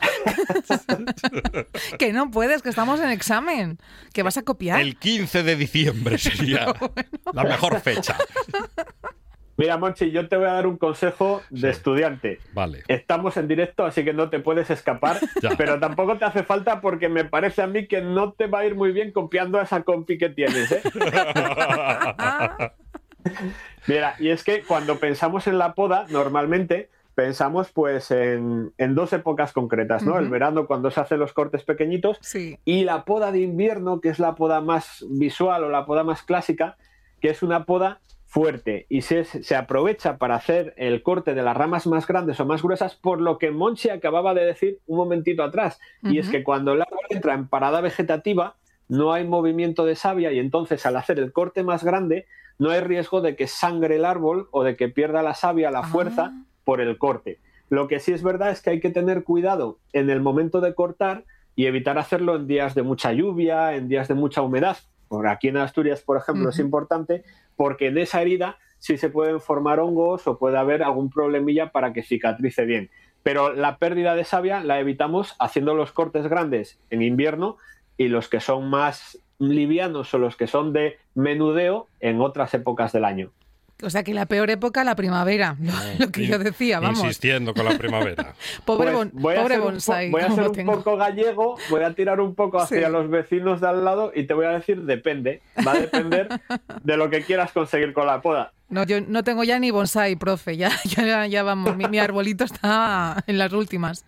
que 1.99 2.13
no 2.13 2.31
puedes, 2.31 2.63
que 2.63 2.69
estamos 2.69 3.01
en 3.01 3.11
examen. 3.11 3.79
Que 4.13 4.23
vas 4.23 4.37
a 4.37 4.43
copiar. 4.43 4.81
El 4.81 4.97
15 4.97 5.43
de 5.43 5.57
diciembre 5.57 6.19
sería 6.19 6.73
la 7.33 7.45
mejor 7.45 7.81
fecha. 7.81 8.17
Mira, 9.57 9.77
Monchi, 9.77 10.13
yo 10.13 10.29
te 10.29 10.37
voy 10.37 10.47
a 10.47 10.53
dar 10.53 10.69
un 10.69 10.77
consejo 10.77 11.43
de 11.51 11.71
estudiante. 11.71 12.39
Vale. 12.53 12.85
Estamos 12.87 13.37
en 13.37 13.49
directo, 13.49 13.85
así 13.85 14.05
que 14.05 14.13
no 14.13 14.31
te 14.31 14.39
puedes 14.39 14.71
escapar, 14.71 15.19
Ya. 15.43 15.51
pero 15.59 15.81
tampoco 15.81 16.17
te 16.17 16.25
hace 16.25 16.45
falta 16.45 16.81
porque 16.81 17.09
me 17.09 17.25
parece 17.25 17.63
a 17.63 17.67
mí 17.67 17.89
que 17.89 18.01
no 18.01 18.33
te 18.35 18.47
va 18.47 18.61
a 18.61 18.67
ir 18.67 18.77
muy 18.77 18.93
bien 18.93 19.11
copiando 19.11 19.59
a 19.59 19.65
esa 19.65 19.83
compi 19.83 20.17
que 20.17 20.29
tienes. 20.29 20.71
¿eh? 20.71 20.83
Mira, 23.89 24.15
y 24.19 24.29
es 24.29 24.45
que 24.45 24.63
cuando 24.63 24.99
pensamos 24.99 25.47
en 25.47 25.59
la 25.59 25.75
poda, 25.75 26.07
normalmente 26.11 26.91
pensamos 27.15 27.73
pues 27.73 28.13
en, 28.13 28.73
en 28.79 28.95
dos 28.95 29.13
épocas 29.13 29.53
concretas, 29.53 30.05
¿no? 30.05 30.21
El 30.21 30.29
verano 30.29 30.69
cuando 30.69 30.91
se 30.93 31.01
hacen 31.01 31.19
los 31.19 31.33
cortes 31.33 31.65
pequeñitos 31.65 32.19
Sí. 32.21 32.59
y 32.65 32.85
la 32.85 33.05
poda 33.05 33.33
de 33.33 33.41
invierno, 33.41 34.01
que 34.01 34.09
es 34.09 34.21
la 34.21 34.37
poda 34.37 34.61
más 34.61 35.05
visual 35.11 35.65
o 35.65 35.69
la 35.69 35.85
poda 35.85 36.05
más 36.05 36.23
clásica, 36.23 36.77
que 37.21 37.31
es 37.31 37.43
una 37.43 37.65
poda 37.65 38.01
fuerte 38.27 38.87
y 38.89 39.01
se, 39.01 39.25
se 39.25 39.57
aprovecha 39.57 40.19
para 40.19 40.37
hacer 40.37 40.75
el 40.77 41.03
corte 41.03 41.35
de 41.35 41.43
las 41.43 41.57
ramas 41.57 41.87
más 41.87 42.07
grandes 42.07 42.39
o 42.39 42.45
más 42.47 42.63
gruesas, 42.63 42.95
por 42.95 43.21
lo 43.21 43.39
que 43.39 43.51
Monchi 43.51 43.89
acababa 43.89 44.35
de 44.35 44.45
decir 44.45 44.79
un 44.87 44.99
momentito 44.99 45.43
atrás, 45.43 45.81
y 46.03 46.19
es 46.19 46.29
que 46.29 46.45
cuando 46.45 46.75
el 46.75 46.83
árbol 46.83 47.01
entra 47.09 47.35
en 47.35 47.49
parada 47.49 47.81
vegetativa, 47.81 48.55
no 48.89 49.13
hay 49.13 49.27
movimiento 49.27 49.85
de 49.87 49.97
savia 49.97 50.31
y 50.31 50.39
entonces 50.39 50.87
al 50.87 50.97
hacer 50.97 51.19
el 51.19 51.33
corte 51.33 51.65
más 51.65 51.83
grande, 51.83 52.27
no 52.59 52.71
hay 52.71 52.81
riesgo 52.81 53.21
de 53.21 53.37
que 53.37 53.47
sangre 53.47 53.97
el 53.97 54.05
árbol 54.05 54.49
o 54.51 54.65
de 54.65 54.77
que 54.77 54.89
pierda 54.89 55.23
la 55.23 55.35
savia, 55.35 55.71
la 55.71 55.81
Ah. 55.81 55.85
fuerza 55.89 56.33
por 56.65 56.81
el 56.81 56.99
corte. 56.99 57.39
Lo 57.71 57.87
que 57.89 58.01
sí 58.01 58.13
es 58.13 58.23
verdad 58.23 58.51
es 58.51 58.63
que 58.63 58.71
hay 58.71 58.81
que 58.81 58.91
tener 58.91 59.25
cuidado 59.25 59.79
en 59.93 60.11
el 60.11 60.21
momento 60.21 60.61
de 60.61 60.75
cortar 60.75 61.25
y 61.55 61.67
evitar 61.67 61.99
hacerlo 61.99 62.37
en 62.37 62.47
días 62.47 62.75
de 62.75 62.83
mucha 62.83 63.13
lluvia, 63.13 63.75
en 63.75 63.89
días 63.89 64.09
de 64.09 64.15
mucha 64.15 64.43
humedad. 64.43 64.77
Por 65.09 65.27
aquí 65.29 65.49
en 65.49 65.57
Asturias, 65.57 66.03
por 66.03 66.17
ejemplo, 66.17 66.51
es 66.51 66.59
importante 66.59 67.25
porque 67.57 67.87
en 67.89 67.99
esa 67.99 68.21
herida 68.23 68.59
sí 68.79 68.97
se 68.99 69.09
pueden 69.11 69.41
formar 69.41 69.81
hongos 69.81 70.27
o 70.27 70.39
puede 70.39 70.57
haber 70.59 70.83
algún 70.83 71.11
problemilla 71.11 71.73
para 71.73 71.93
que 71.93 72.03
cicatrice 72.03 72.65
bien. 72.65 72.91
Pero 73.23 73.53
la 73.53 73.79
pérdida 73.79 74.15
de 74.15 74.25
savia 74.25 74.63
la 74.63 74.79
evitamos 74.79 75.35
haciendo 75.41 75.75
los 75.75 75.93
cortes 75.93 76.27
grandes 76.29 76.79
en 76.91 77.03
invierno 77.03 77.57
y 77.97 78.09
los 78.09 78.29
que 78.29 78.41
son 78.41 78.71
más 78.71 79.19
livianos 79.39 80.13
o 80.15 80.19
los 80.19 80.37
que 80.37 80.47
son 80.47 80.73
de 80.73 80.99
menudeo 81.15 81.87
en 82.01 82.21
otras 82.21 82.53
épocas 82.55 82.93
del 82.93 83.05
año. 83.05 83.31
O 83.81 83.91
sea 83.91 84.03
que 84.03 84.13
la 84.13 84.27
peor 84.27 84.51
época, 84.51 84.83
la 84.83 84.97
primavera, 84.97 85.57
lo, 85.61 85.73
lo 86.07 86.11
que 86.11 86.23
In- 86.25 86.31
yo 86.31 86.39
decía, 86.41 86.81
vamos. 86.81 86.99
Insistiendo 86.99 87.55
con 87.55 87.65
la 87.65 87.79
primavera. 87.79 88.35
Pobre, 88.65 88.91
Pues 88.93 89.11
voy 89.13 89.37
pobre 89.37 89.59
bonsai. 89.61 90.11
voy 90.11 90.23
a 90.23 90.31
ser 90.33 90.49
un 90.49 90.53
tengo. 90.53 90.73
poco 90.73 90.97
gallego, 90.97 91.57
voy 91.71 91.85
a 91.85 91.95
tirar 91.95 92.21
un 92.21 92.35
poco 92.35 92.59
hacia 92.61 92.87
Sí. 92.87 92.93
los 92.93 93.09
vecinos 93.09 93.61
de 93.61 93.69
al 93.69 93.85
lado 93.85 94.11
y 94.13 94.25
te 94.27 94.35
voy 94.35 94.47
a 94.47 94.51
decir 94.51 94.83
depende. 94.83 95.43
Va 95.65 95.73
a 95.73 95.81
depender 95.81 96.29
de 96.83 96.97
lo 96.97 97.09
que 97.09 97.23
quieras 97.23 97.53
conseguir 97.53 97.93
con 97.93 98.07
la 98.09 98.21
poda. 98.21 98.53
No, 98.69 98.83
yo 98.85 99.01
no 99.01 99.23
tengo 99.23 99.45
ya 99.45 99.61
ni 99.61 99.71
bonsai, 99.71 100.17
profe. 100.17 100.57
Ya, 100.57 100.71
ya, 100.85 101.27
ya 101.29 101.43
vamos. 101.45 101.77
Mi, 101.77 101.87
mi 101.87 102.01
arbolito 102.01 102.43
está 102.45 103.23
en 103.29 103.39
las 103.39 103.53
últimas. 103.53 104.05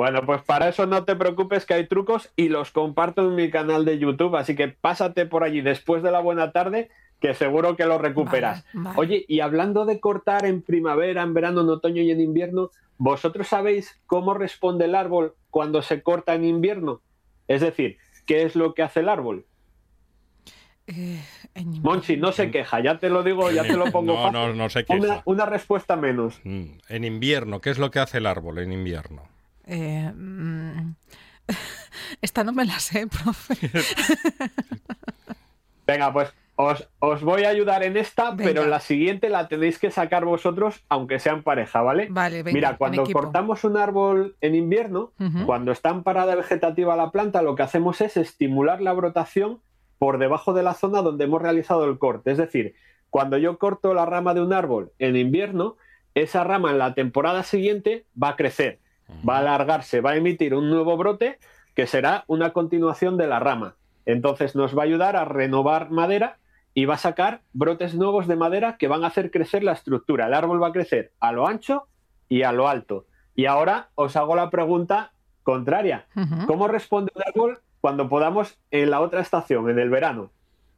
Bueno, 0.00 0.24
pues 0.24 0.40
para 0.42 0.66
eso 0.70 0.86
no 0.86 1.04
te 1.04 1.14
preocupes 1.14 1.66
que 1.66 1.74
hay 1.74 1.86
trucos 1.86 2.30
y 2.34 2.48
los 2.48 2.70
comparto 2.70 3.20
en 3.20 3.34
mi 3.34 3.50
canal 3.50 3.84
de 3.84 3.98
YouTube, 3.98 4.34
así 4.34 4.56
que 4.56 4.68
pásate 4.68 5.26
por 5.26 5.44
allí 5.44 5.60
después 5.60 6.02
de 6.02 6.10
la 6.10 6.20
buena 6.20 6.52
tarde 6.52 6.88
que 7.20 7.34
seguro 7.34 7.76
que 7.76 7.84
lo 7.84 7.98
recuperas. 7.98 8.64
Vale, 8.72 8.84
vale. 8.84 8.98
Oye, 8.98 9.24
y 9.28 9.40
hablando 9.40 9.84
de 9.84 10.00
cortar 10.00 10.46
en 10.46 10.62
primavera, 10.62 11.20
en 11.22 11.34
verano, 11.34 11.60
en 11.60 11.68
otoño 11.68 12.00
y 12.00 12.10
en 12.10 12.18
invierno, 12.22 12.70
¿vosotros 12.96 13.46
sabéis 13.48 14.00
cómo 14.06 14.32
responde 14.32 14.86
el 14.86 14.94
árbol 14.94 15.34
cuando 15.50 15.82
se 15.82 16.02
corta 16.02 16.34
en 16.34 16.46
invierno? 16.46 17.02
Es 17.46 17.60
decir, 17.60 17.98
¿qué 18.24 18.44
es 18.44 18.56
lo 18.56 18.72
que 18.72 18.82
hace 18.82 19.00
el 19.00 19.10
árbol? 19.10 19.44
Eh, 20.86 21.20
en- 21.54 21.82
Monchi, 21.82 22.16
no 22.16 22.32
se 22.32 22.50
queja, 22.50 22.80
ya 22.80 22.98
te 22.98 23.10
lo 23.10 23.22
digo, 23.22 23.50
ya 23.50 23.64
te 23.64 23.76
lo 23.76 23.84
pongo 23.92 24.14
No, 24.14 24.22
fácil. 24.22 24.32
no, 24.32 24.54
no 24.54 24.70
se 24.70 24.86
una, 24.88 25.00
queja. 25.00 25.22
una 25.26 25.44
respuesta 25.44 25.94
menos. 25.96 26.40
Mm, 26.44 26.78
En 26.88 27.04
invierno, 27.04 27.60
¿qué 27.60 27.68
es 27.68 27.78
lo 27.78 27.90
que 27.90 27.98
hace 27.98 28.16
el 28.16 28.24
árbol 28.26 28.60
en 28.60 28.72
invierno? 28.72 29.28
Eh, 29.70 30.12
mm, 30.12 30.94
esta 32.22 32.44
no 32.44 32.52
me 32.52 32.64
la 32.64 32.78
sé, 32.78 33.06
profe. 33.06 33.54
Venga, 35.86 36.12
pues 36.12 36.32
os, 36.56 36.88
os 36.98 37.22
voy 37.22 37.44
a 37.44 37.48
ayudar 37.48 37.82
en 37.82 37.96
esta, 37.96 38.32
Venga. 38.32 38.44
pero 38.44 38.66
la 38.66 38.80
siguiente 38.80 39.28
la 39.28 39.48
tenéis 39.48 39.78
que 39.78 39.90
sacar 39.90 40.24
vosotros, 40.24 40.82
aunque 40.88 41.18
sea 41.18 41.32
en 41.32 41.42
pareja, 41.42 41.82
¿vale? 41.82 42.08
Vale, 42.10 42.42
venga, 42.42 42.54
Mira, 42.54 42.70
en 42.70 42.76
cuando 42.76 43.04
cortamos 43.04 43.64
un 43.64 43.76
árbol 43.76 44.36
en 44.40 44.54
invierno, 44.54 45.12
cuando 45.46 45.72
está 45.72 45.90
en 45.90 46.02
parada 46.02 46.34
vegetativa 46.34 46.96
la 46.96 47.10
planta, 47.10 47.42
lo 47.42 47.54
que 47.54 47.62
hacemos 47.62 48.00
es 48.00 48.16
estimular 48.16 48.80
la 48.82 48.92
brotación 48.92 49.60
por 49.98 50.18
debajo 50.18 50.52
de 50.52 50.62
la 50.62 50.74
zona 50.74 51.02
donde 51.02 51.24
hemos 51.24 51.42
realizado 51.42 51.84
el 51.84 51.98
corte. 51.98 52.32
Es 52.32 52.38
decir, 52.38 52.74
cuando 53.08 53.38
yo 53.38 53.58
corto 53.58 53.94
la 53.94 54.06
rama 54.06 54.34
de 54.34 54.40
un 54.40 54.52
árbol 54.52 54.92
en 54.98 55.16
invierno, 55.16 55.76
esa 56.14 56.44
rama 56.44 56.70
en 56.70 56.78
la 56.78 56.94
temporada 56.94 57.42
siguiente 57.42 58.04
va 58.20 58.30
a 58.30 58.36
crecer, 58.36 58.79
va 59.28 59.36
a 59.36 59.40
alargarse, 59.40 60.00
va 60.00 60.12
a 60.12 60.16
emitir 60.16 60.54
un 60.54 60.70
nuevo 60.70 60.96
brote 60.96 61.38
que 61.74 61.86
será 61.86 62.24
una 62.26 62.52
continuación 62.52 63.16
de 63.16 63.26
la 63.26 63.38
rama. 63.38 63.76
Entonces 64.06 64.54
nos 64.54 64.76
va 64.76 64.82
a 64.82 64.86
ayudar 64.86 65.16
a 65.16 65.24
renovar 65.24 65.90
madera 65.90 66.38
y 66.74 66.84
va 66.84 66.94
a 66.94 66.98
sacar 66.98 67.42
brotes 67.52 67.94
nuevos 67.94 68.26
de 68.26 68.36
madera 68.36 68.76
que 68.76 68.88
van 68.88 69.04
a 69.04 69.08
hacer 69.08 69.30
crecer 69.30 69.62
la 69.62 69.72
estructura. 69.72 70.26
El 70.26 70.34
árbol 70.34 70.62
va 70.62 70.68
a 70.68 70.72
crecer 70.72 71.12
a 71.20 71.32
lo 71.32 71.46
ancho 71.46 71.86
y 72.28 72.42
a 72.42 72.52
lo 72.52 72.68
alto. 72.68 73.06
Y 73.34 73.46
ahora 73.46 73.90
os 73.94 74.16
hago 74.16 74.36
la 74.36 74.50
pregunta 74.50 75.12
contraria. 75.42 76.06
¿Cómo 76.46 76.68
responde 76.68 77.12
un 77.14 77.22
árbol 77.26 77.60
cuando 77.80 78.08
podamos 78.08 78.58
en 78.70 78.90
la 78.90 79.00
otra 79.00 79.20
estación, 79.20 79.70
en 79.70 79.78
el 79.78 79.90
verano? 79.90 80.30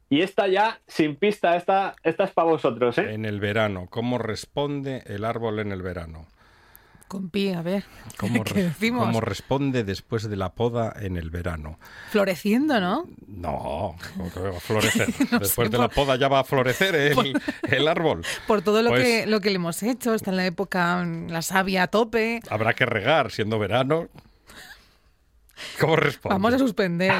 Y 0.09 0.21
esta 0.21 0.47
ya, 0.47 0.79
sin 0.87 1.15
pista, 1.15 1.55
esta, 1.55 1.95
esta 2.03 2.25
es 2.25 2.31
para 2.31 2.49
vosotros, 2.49 2.97
¿eh? 2.99 3.13
En 3.13 3.25
el 3.25 3.39
verano, 3.39 3.87
¿cómo 3.89 4.19
responde 4.19 5.03
el 5.07 5.25
árbol 5.25 5.59
en 5.59 5.71
el 5.71 5.81
verano? 5.81 6.27
Con 7.07 7.29
pie, 7.29 7.53
a 7.55 7.61
ver. 7.61 7.83
¿Cómo, 8.17 8.43
¿Qué 8.43 8.53
re- 8.53 8.63
decimos? 8.63 9.05
cómo 9.05 9.21
responde 9.21 9.83
después 9.83 10.23
de 10.29 10.35
la 10.35 10.49
poda 10.53 10.93
en 10.99 11.15
el 11.17 11.29
verano? 11.29 11.77
Floreciendo, 12.09 12.79
¿no? 12.79 13.05
No, 13.27 13.95
¿cómo 14.15 14.31
que 14.33 14.39
va 14.39 14.49
a 14.57 14.59
florecer. 14.59 15.07
No 15.31 15.39
después 15.39 15.67
sé, 15.67 15.71
de 15.71 15.77
la 15.77 15.89
poda 15.89 16.15
ya 16.15 16.27
va 16.27 16.39
a 16.39 16.43
florecer 16.43 16.95
el, 16.95 17.39
el 17.69 17.87
árbol. 17.87 18.23
Por 18.47 18.61
todo 18.61 18.81
lo, 18.81 18.89
Pues- 18.89 19.03
que, 19.03 19.25
lo 19.27 19.41
que 19.41 19.49
le 19.49 19.55
hemos 19.55 19.83
hecho. 19.83 20.13
Está 20.13 20.31
en 20.31 20.37
la 20.37 20.45
época, 20.45 21.03
mm, 21.03 21.27
la 21.29 21.41
savia 21.41 21.83
a 21.83 21.87
tope. 21.87 22.39
Habrá 22.49 22.73
que 22.73 22.85
regar 22.85 23.31
siendo 23.31 23.59
verano. 23.59 24.07
¿Cómo 25.79 25.95
responde? 25.95 26.33
Vamos 26.35 26.53
a 26.53 26.57
suspender. 26.59 27.11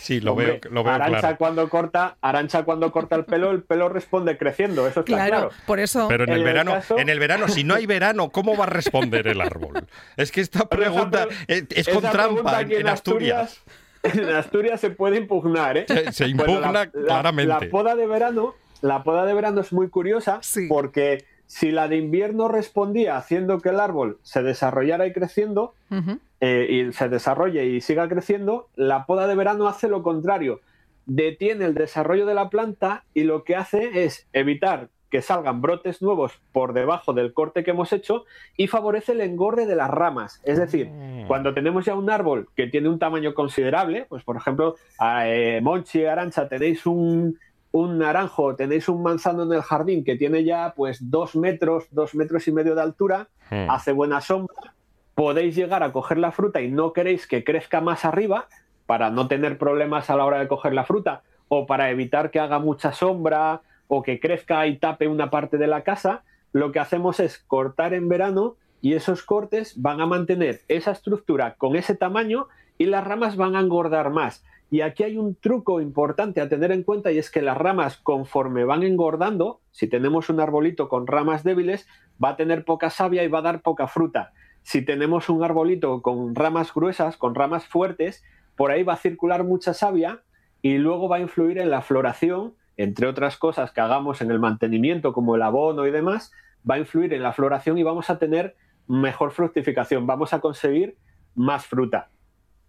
Sí, 0.00 0.20
lo 0.20 0.32
Hombre, 0.32 0.60
veo, 0.62 0.72
lo 0.72 0.84
veo 0.84 0.92
Arancha 0.94 1.20
claro. 1.20 1.36
cuando 1.38 1.68
corta, 1.68 2.16
Arancha 2.20 2.64
cuando 2.64 2.90
corta 2.92 3.16
el 3.16 3.24
pelo, 3.24 3.50
el 3.50 3.62
pelo 3.62 3.88
responde 3.88 4.38
creciendo, 4.38 4.86
eso 4.86 5.00
está 5.00 5.04
Claro, 5.12 5.30
claro. 5.30 5.50
por 5.66 5.80
eso. 5.80 6.06
Pero 6.08 6.24
en 6.24 6.30
En 6.30 6.34
el 6.36 6.40
el 6.40 6.44
verano, 6.46 6.72
caso- 6.72 6.98
en 6.98 7.08
el 7.08 7.18
verano, 7.18 7.48
si 7.48 7.64
no 7.64 7.74
hay 7.74 7.86
verano, 7.86 8.30
¿cómo 8.30 8.56
va 8.56 8.64
a 8.64 8.68
responder 8.68 9.26
el 9.28 9.40
árbol? 9.40 9.86
Es 10.16 10.32
que 10.32 10.40
esta 10.40 10.68
pregunta 10.68 11.26
pre- 11.26 11.36
es, 11.48 11.62
es 11.70 11.88
esa 11.88 11.92
con 12.00 12.10
trampa 12.10 12.60
en, 12.62 12.88
Asturias. 12.88 13.60
En 14.02 14.24
Asturias 14.34 14.80
se 14.80 14.90
puede 14.90 15.16
impugnar, 15.16 15.76
¿eh? 15.76 15.86
Se, 16.12 16.28
impugna 16.28 16.60
la- 16.60 16.72
la- 16.72 16.90
claramente. 16.90 17.48
La 17.48 17.70
poda 17.70 17.96
de 17.96 18.06
verano, 18.06 18.54
la 18.80 19.02
poda 19.02 19.26
de 19.26 19.34
verano 19.34 19.60
es 19.60 19.72
muy 19.72 19.88
curiosa 19.88 20.38
Sí. 20.42 20.66
porque 20.68 21.24
si 21.46 21.72
la 21.72 21.88
de 21.88 21.96
invierno 21.96 22.46
respondía 22.48 23.16
haciendo 23.16 23.58
que 23.60 23.70
el 23.70 23.80
árbol 23.80 24.18
se 24.22 24.42
desarrollara 24.42 25.06
y 25.06 25.12
creciendo 25.12 25.74
Ujú. 25.90 26.20
Eh, 26.40 26.66
y 26.88 26.92
se 26.92 27.08
desarrolle 27.08 27.64
y 27.66 27.80
siga 27.80 28.08
creciendo, 28.08 28.68
la 28.76 29.06
poda 29.06 29.26
de 29.26 29.34
verano 29.34 29.66
hace 29.68 29.88
lo 29.88 30.02
contrario. 30.02 30.60
Detiene 31.06 31.64
el 31.66 31.74
desarrollo 31.74 32.26
de 32.26 32.34
la 32.34 32.50
planta 32.50 33.04
y 33.14 33.22
lo 33.24 33.44
que 33.44 33.54
hace 33.56 34.04
es 34.04 34.26
evitar 34.32 34.88
que 35.08 35.22
salgan 35.22 35.60
brotes 35.62 36.02
nuevos 36.02 36.40
por 36.50 36.72
debajo 36.72 37.12
del 37.12 37.32
corte 37.32 37.62
que 37.62 37.70
hemos 37.70 37.92
hecho 37.92 38.24
y 38.56 38.66
favorece 38.66 39.12
el 39.12 39.20
engorde 39.20 39.64
de 39.64 39.76
las 39.76 39.88
ramas. 39.88 40.40
Es 40.44 40.58
decir, 40.58 40.88
Mm. 40.88 41.28
cuando 41.28 41.54
tenemos 41.54 41.84
ya 41.84 41.94
un 41.94 42.10
árbol 42.10 42.48
que 42.56 42.66
tiene 42.66 42.88
un 42.88 42.98
tamaño 42.98 43.32
considerable, 43.32 44.06
pues 44.08 44.24
por 44.24 44.36
ejemplo, 44.36 44.74
a, 44.98 45.28
eh, 45.28 45.60
Monchi, 45.62 46.04
Arancha, 46.04 46.48
tenéis 46.48 46.84
un, 46.86 47.38
un 47.70 47.98
naranjo, 47.98 48.56
tenéis 48.56 48.88
un 48.88 49.00
manzano 49.04 49.44
en 49.44 49.52
el 49.52 49.62
jardín 49.62 50.02
que 50.02 50.16
tiene 50.16 50.42
ya 50.42 50.74
pues 50.76 51.08
dos 51.08 51.36
metros, 51.36 51.86
dos 51.92 52.16
metros 52.16 52.48
y 52.48 52.52
medio 52.52 52.74
de 52.74 52.82
altura, 52.82 53.28
Mm. 53.48 53.70
hace 53.70 53.92
buena 53.92 54.20
sombra, 54.20 54.74
podéis 55.16 55.56
llegar 55.56 55.82
a 55.82 55.92
coger 55.92 56.18
la 56.18 56.30
fruta 56.30 56.60
y 56.60 56.70
no 56.70 56.92
queréis 56.92 57.26
que 57.26 57.42
crezca 57.42 57.80
más 57.80 58.04
arriba 58.04 58.48
para 58.84 59.10
no 59.10 59.28
tener 59.28 59.56
problemas 59.56 60.10
a 60.10 60.16
la 60.16 60.26
hora 60.26 60.38
de 60.38 60.46
coger 60.46 60.74
la 60.74 60.84
fruta 60.84 61.22
o 61.48 61.66
para 61.66 61.90
evitar 61.90 62.30
que 62.30 62.38
haga 62.38 62.58
mucha 62.58 62.92
sombra 62.92 63.62
o 63.88 64.02
que 64.02 64.20
crezca 64.20 64.66
y 64.66 64.76
tape 64.76 65.08
una 65.08 65.30
parte 65.30 65.56
de 65.56 65.68
la 65.68 65.82
casa, 65.82 66.22
lo 66.52 66.70
que 66.70 66.80
hacemos 66.80 67.18
es 67.18 67.38
cortar 67.38 67.94
en 67.94 68.10
verano 68.10 68.56
y 68.82 68.92
esos 68.92 69.22
cortes 69.22 69.80
van 69.80 70.02
a 70.02 70.06
mantener 70.06 70.60
esa 70.68 70.90
estructura 70.90 71.54
con 71.54 71.76
ese 71.76 71.94
tamaño 71.94 72.48
y 72.76 72.84
las 72.84 73.02
ramas 73.02 73.36
van 73.36 73.56
a 73.56 73.60
engordar 73.60 74.10
más. 74.10 74.44
Y 74.70 74.82
aquí 74.82 75.02
hay 75.02 75.16
un 75.16 75.34
truco 75.34 75.80
importante 75.80 76.42
a 76.42 76.48
tener 76.50 76.72
en 76.72 76.82
cuenta 76.82 77.10
y 77.10 77.16
es 77.16 77.30
que 77.30 77.40
las 77.40 77.56
ramas 77.56 77.96
conforme 77.96 78.64
van 78.64 78.82
engordando, 78.82 79.60
si 79.70 79.88
tenemos 79.88 80.28
un 80.28 80.40
arbolito 80.40 80.90
con 80.90 81.06
ramas 81.06 81.42
débiles, 81.42 81.88
va 82.22 82.30
a 82.30 82.36
tener 82.36 82.66
poca 82.66 82.90
savia 82.90 83.24
y 83.24 83.28
va 83.28 83.38
a 83.38 83.42
dar 83.42 83.62
poca 83.62 83.86
fruta. 83.86 84.34
Si 84.66 84.82
tenemos 84.82 85.28
un 85.28 85.44
arbolito 85.44 86.02
con 86.02 86.34
ramas 86.34 86.74
gruesas, 86.74 87.16
con 87.16 87.36
ramas 87.36 87.64
fuertes, 87.68 88.24
por 88.56 88.72
ahí 88.72 88.82
va 88.82 88.94
a 88.94 88.96
circular 88.96 89.44
mucha 89.44 89.72
savia 89.74 90.22
y 90.60 90.78
luego 90.78 91.08
va 91.08 91.18
a 91.18 91.20
influir 91.20 91.58
en 91.58 91.70
la 91.70 91.82
floración, 91.82 92.54
entre 92.76 93.06
otras 93.06 93.36
cosas 93.36 93.70
que 93.70 93.80
hagamos 93.80 94.22
en 94.22 94.32
el 94.32 94.40
mantenimiento 94.40 95.12
como 95.12 95.36
el 95.36 95.42
abono 95.42 95.86
y 95.86 95.92
demás, 95.92 96.32
va 96.68 96.74
a 96.74 96.78
influir 96.80 97.14
en 97.14 97.22
la 97.22 97.32
floración 97.32 97.78
y 97.78 97.84
vamos 97.84 98.10
a 98.10 98.18
tener 98.18 98.56
mejor 98.88 99.30
fructificación, 99.30 100.04
vamos 100.04 100.32
a 100.32 100.40
conseguir 100.40 100.96
más 101.36 101.64
fruta. 101.64 102.08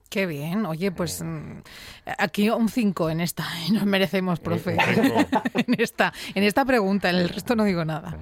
Qué 0.07 0.27
bien. 0.27 0.67
Oye, 0.67 0.91
pues 0.91 1.23
mm, 1.23 1.61
aquí 2.19 2.51
un 2.51 2.69
5 2.69 3.09
en 3.09 3.21
esta. 3.21 3.43
¿eh? 3.65 3.71
Nos 3.73 3.85
merecemos, 3.85 4.39
profe. 4.39 4.77
cinco. 4.93 5.15
en, 5.55 5.81
esta, 5.81 6.13
en 6.35 6.43
esta 6.43 6.63
pregunta. 6.63 7.09
En 7.09 7.15
el 7.15 7.29
resto 7.29 7.55
no 7.55 7.63
digo 7.63 7.83
nada. 7.83 8.15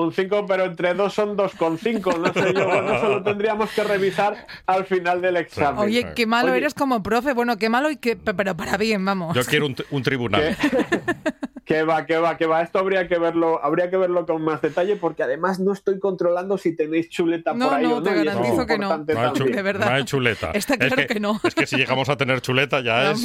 Un 0.00 0.12
5, 0.12 0.46
pero 0.46 0.64
entre 0.64 0.94
dos 0.94 1.12
son 1.14 1.36
2,5. 1.36 2.18
No 2.18 2.32
sé 2.32 2.54
yo, 2.54 2.66
bueno, 2.66 2.94
eso 2.96 3.08
lo 3.08 3.22
tendríamos 3.24 3.70
que 3.70 3.84
revisar 3.84 4.46
al 4.66 4.84
final 4.86 5.20
del 5.20 5.36
examen. 5.36 5.78
Oye, 5.80 6.12
qué 6.14 6.26
malo 6.26 6.48
Oye. 6.50 6.58
eres 6.58 6.74
como 6.74 7.02
profe. 7.02 7.32
Bueno, 7.32 7.56
qué 7.58 7.68
malo 7.68 7.90
y 7.90 7.96
qué, 7.96 8.16
pero 8.16 8.56
para 8.56 8.76
bien, 8.76 9.04
vamos. 9.04 9.34
Yo 9.36 9.44
quiero 9.44 9.66
un, 9.66 9.76
un 9.90 10.02
tribunal. 10.02 10.56
Que 11.70 11.84
va, 11.84 12.04
que 12.04 12.18
va, 12.18 12.36
que 12.36 12.46
va. 12.46 12.62
Esto 12.62 12.80
habría 12.80 13.06
que 13.06 13.16
verlo, 13.16 13.64
habría 13.64 13.88
que 13.90 13.96
verlo 13.96 14.26
con 14.26 14.42
más 14.42 14.60
detalle, 14.60 14.96
porque 14.96 15.22
además 15.22 15.60
no 15.60 15.72
estoy 15.72 16.00
controlando 16.00 16.58
si 16.58 16.74
tenéis 16.74 17.08
chuleta 17.10 17.52
No, 17.54 17.68
por 17.68 17.78
ahí 17.78 17.84
no, 17.86 17.94
o 17.94 17.96
no. 17.98 18.02
te 18.02 18.10
es 18.10 18.24
garantizo 18.24 18.66
que 18.66 18.76
no. 18.76 18.88
No 18.88 19.04
hay. 19.20 19.52
De 19.52 19.62
verdad. 19.62 19.88
no 19.88 19.94
hay 19.94 20.04
chuleta. 20.04 20.50
Está 20.50 20.74
Es 20.74 20.92
claro 20.92 21.06
que 21.06 21.20
no. 21.20 21.40
Es 21.44 21.54
que 21.54 21.66
si 21.68 21.76
llegamos 21.76 22.08
a 22.08 22.16
tener 22.16 22.40
chuleta 22.40 22.80
ya 22.80 23.12
es 23.12 23.22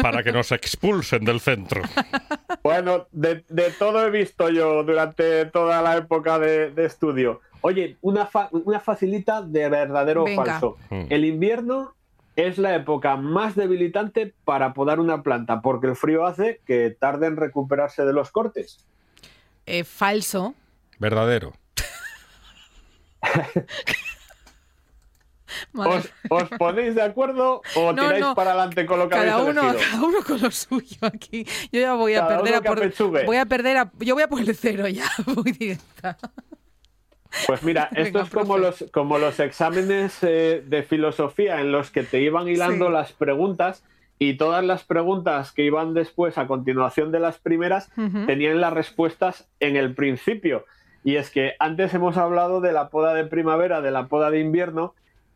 para 0.00 0.22
que 0.22 0.32
nos 0.32 0.52
expulsen 0.52 1.22
del 1.26 1.40
centro. 1.40 1.82
Bueno, 2.62 3.08
de, 3.10 3.44
de 3.48 3.70
todo 3.78 4.06
he 4.06 4.10
visto 4.10 4.48
yo 4.48 4.84
durante 4.84 5.46
toda 5.46 5.82
la 5.82 5.96
época 5.96 6.38
de, 6.38 6.70
de 6.70 6.84
estudio. 6.86 7.40
Oye, 7.60 7.96
una, 8.02 8.24
fa- 8.26 8.48
una 8.52 8.78
facilita 8.78 9.42
de 9.42 9.68
verdadero 9.68 10.22
o 10.24 10.26
falso. 10.28 10.76
Mm. 10.88 11.04
El 11.10 11.24
invierno 11.24 11.94
es 12.36 12.58
la 12.58 12.74
época 12.74 13.16
más 13.16 13.54
debilitante 13.54 14.34
para 14.44 14.72
podar 14.74 15.00
una 15.00 15.22
planta, 15.22 15.60
porque 15.60 15.86
el 15.88 15.96
frío 15.96 16.26
hace 16.26 16.60
que 16.66 16.90
tarde 16.90 17.26
en 17.26 17.36
recuperarse 17.36 18.04
de 18.04 18.12
los 18.12 18.30
cortes. 18.30 18.84
Eh, 19.66 19.84
falso. 19.84 20.54
Verdadero. 20.98 21.52
¿Os, 25.74 26.08
os 26.30 26.48
ponéis 26.58 26.94
de 26.94 27.02
acuerdo 27.02 27.60
o 27.76 27.92
No, 27.92 28.02
tiráis 28.02 28.20
no. 28.20 28.34
para 28.34 28.52
adelante 28.52 28.86
con 28.86 28.98
lo 28.98 29.08
que 29.08 29.16
Cada 29.16 29.34
habéis 29.34 29.50
uno, 29.50 29.74
cada 29.74 30.02
uno 30.04 30.18
con 30.26 30.40
lo 30.40 30.50
suyo 30.50 30.96
aquí. 31.02 31.46
Yo 31.70 31.80
ya 31.80 31.94
voy 31.94 32.14
a 32.14 32.26
Cada 32.26 32.42
perder 32.42 32.54
a 32.54 32.62
por. 32.62 33.24
Voy 33.26 33.36
a 33.36 33.46
perder 33.46 33.76
a. 33.76 33.92
Yo 34.00 34.14
voy 34.14 34.22
a 34.22 34.28
por 34.28 34.40
el 34.40 34.56
cero 34.56 34.88
ya, 34.88 35.08
voy 35.26 35.52
directa. 35.52 36.16
Pues 37.46 37.62
mira, 37.62 37.88
esto 37.92 38.18
Venga, 38.18 38.22
es 38.22 38.30
como 38.30 38.54
profe. 38.56 38.60
los, 38.84 38.90
como 38.92 39.18
los 39.18 39.40
exámenes 39.40 40.18
eh, 40.22 40.62
de 40.66 40.82
filosofía 40.82 41.60
en 41.60 41.72
los 41.72 41.90
que 41.90 42.02
te 42.02 42.20
iban 42.20 42.48
hilando 42.48 42.86
Sí. 42.86 42.92
las 42.92 43.12
preguntas 43.12 43.84
y 44.18 44.34
todas 44.34 44.64
las 44.64 44.84
preguntas 44.84 45.50
que 45.52 45.64
iban 45.64 45.94
después 45.94 46.38
a 46.38 46.46
continuación 46.46 47.10
de 47.10 47.18
las 47.20 47.38
primeras 47.38 47.90
tenían 48.26 48.60
las 48.60 48.72
respuestas 48.72 49.48
en 49.58 49.76
el 49.76 49.94
principio. 49.94 50.64
Y 51.04 51.16
es 51.16 51.30
que 51.30 51.54
antes 51.58 51.92
hemos 51.94 52.16
hablado 52.16 52.60
de 52.60 52.72
la 52.72 52.88
poda 52.88 53.14
de 53.14 53.24
primavera, 53.24 53.80
de 53.80 53.90
la 53.90 54.06
poda 54.06 54.30
de 54.30 54.38
invierno, 54.38 54.94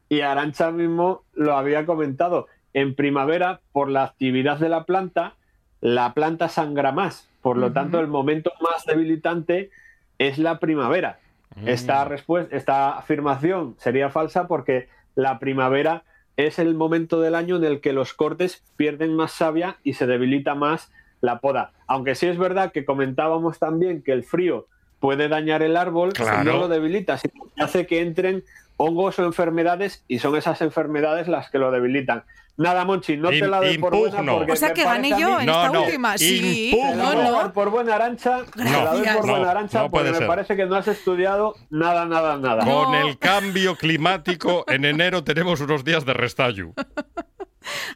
y 0.09 0.21
Arancha 0.21 0.71
mismo 0.71 1.25
lo 1.35 1.57
había 1.57 1.85
comentado. 1.85 2.47
En 2.75 2.95
primavera, 2.95 3.61
por 3.73 3.89
la 3.89 4.05
actividad 4.05 4.59
de 4.59 4.69
la 4.69 4.85
planta, 4.85 5.35
la 5.81 6.15
planta 6.15 6.49
sangra 6.49 6.93
más. 6.93 7.29
Por 7.43 7.57
lo 7.57 7.73
tanto, 7.73 7.99
el 7.99 8.07
momento 8.07 8.53
más 8.61 8.85
debilitante 8.87 9.71
es 10.19 10.39
la 10.39 10.61
primavera. 10.61 11.19
Esta, 11.65 12.05
respuesta, 12.05 12.55
esta 12.55 12.99
afirmación 12.99 13.75
sería 13.79 14.11
falsa 14.11 14.47
porque 14.47 14.89
la 15.15 15.39
primavera 15.39 16.05
es 16.37 16.59
el 16.59 16.75
momento 16.75 17.21
del 17.21 17.35
año 17.35 17.57
en 17.57 17.65
el 17.65 17.81
que 17.81 17.93
los 17.95 18.13
cortes 18.13 18.63
pierden 18.77 19.17
más 19.17 19.33
savia 19.33 19.79
y 19.83 19.95
se 19.95 20.07
debilita 20.07 20.55
más 20.55 20.93
la 21.23 21.39
poda. 21.39 21.73
Aunque 21.87 22.15
sí 22.15 22.27
es 22.27 22.37
verdad 22.37 22.73
que 22.73 22.85
comentábamos 22.85 23.59
también 23.59 24.03
que 24.03 24.13
el 24.13 24.23
frío 24.23 24.67
puede 25.01 25.29
dañar 25.29 25.63
el 25.63 25.77
árbol, 25.77 26.13
Claro. 26.13 26.45
no 26.53 26.59
lo 26.59 26.69
debilita, 26.69 27.17
sino 27.17 27.45
que 27.55 27.63
hace 27.63 27.87
que 27.87 28.01
entren 28.01 28.45
hongos 28.77 29.19
o 29.19 29.25
enfermedades 29.25 30.05
y 30.09 30.19
son 30.19 30.37
esas 30.37 30.61
enfermedades 30.63 31.29
las 31.29 31.51
que 31.51 31.59
lo 31.59 31.71
debilitan. 31.71 32.25
Nada, 32.59 32.87
Monchi, 32.87 33.19
no 33.19 33.29
te 33.29 33.37
In- 33.39 33.51
la 33.51 33.59
doy 33.61 33.77
por 33.77 33.95
buena 33.95 34.33
porque 34.33 34.53
O 34.53 34.57
sea 34.57 34.69
me 34.69 34.75
que 34.75 34.85
gané 34.85 35.11
parece 35.11 35.15
a 35.15 35.19
yo 35.19 35.35
mí- 35.37 35.41
en 35.43 35.47
No, 35.47 35.53
esta 35.53 35.73
no, 35.73 35.83
última. 35.83 36.17
Sí, 36.19 36.71
impugno. 36.71 37.11
te 37.11 37.17
no, 37.17 37.43
no. 37.43 37.53
por 37.53 37.69
buena 37.71 37.95
arancha, 37.97 38.39
te 38.55 38.65
la 38.65 38.93
doy 38.95 39.03
por 39.07 39.21
buena 39.27 39.39
No, 39.45 39.51
arancha 39.51 39.83
no 39.83 39.91
puede 39.91 40.05
porque 40.07 40.13
me 40.13 40.19
ser. 40.19 40.27
parece 40.27 40.57
que 40.57 40.65
no 40.65 40.77
has 40.77 40.89
estudiado 40.89 41.55
nada, 41.69 42.07
nada, 42.07 42.39
nada. 42.39 42.65
No. 42.65 42.85
Con 42.85 42.95
el 42.95 43.19
cambio 43.19 43.77
climático, 43.77 44.65
en 44.69 44.87
enero 44.87 45.23
tenemos 45.23 45.61
unos 45.61 45.85
días 45.85 46.07
de 46.07 46.15
restallo. 46.15 46.71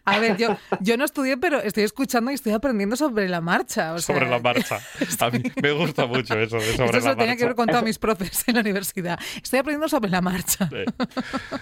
A 0.05 0.19
ver, 0.19 0.37
yo, 0.37 0.57
yo 0.81 0.97
no 0.97 1.05
estudié, 1.05 1.37
pero 1.37 1.59
estoy 1.59 1.85
escuchando 1.85 2.31
y 2.31 2.35
estoy 2.35 2.53
aprendiendo 2.53 2.97
sobre 2.97 3.29
la 3.29 3.41
marcha. 3.41 3.95
o 3.95 3.99
sea, 3.99 4.15
sobre 4.15 4.29
la 4.29 4.39
marcha. 4.39 4.81
A 5.21 5.31
mí 5.31 5.43
me 5.63 5.73
gusta 5.73 6.07
mucho 6.07 6.39
eso 6.39 6.57
de 6.57 6.73
sobre 6.73 6.85
Esto 6.87 7.01
se 7.01 7.07
la 7.07 7.11
lo 7.13 7.17
tenía 7.17 7.37
que 7.37 7.45
ver 7.45 7.55
con 7.55 7.67
todos 7.69 7.83
mis 7.83 7.99
profes 7.99 8.45
en 8.49 8.55
la 8.55 8.61
universidad. 8.61 9.19
Estoy 9.43 9.61
aprendiendo 9.61 9.89
sobre 9.89 10.11
la 10.11 10.21
marcha. 10.21 10.69
Sí. 10.69 10.85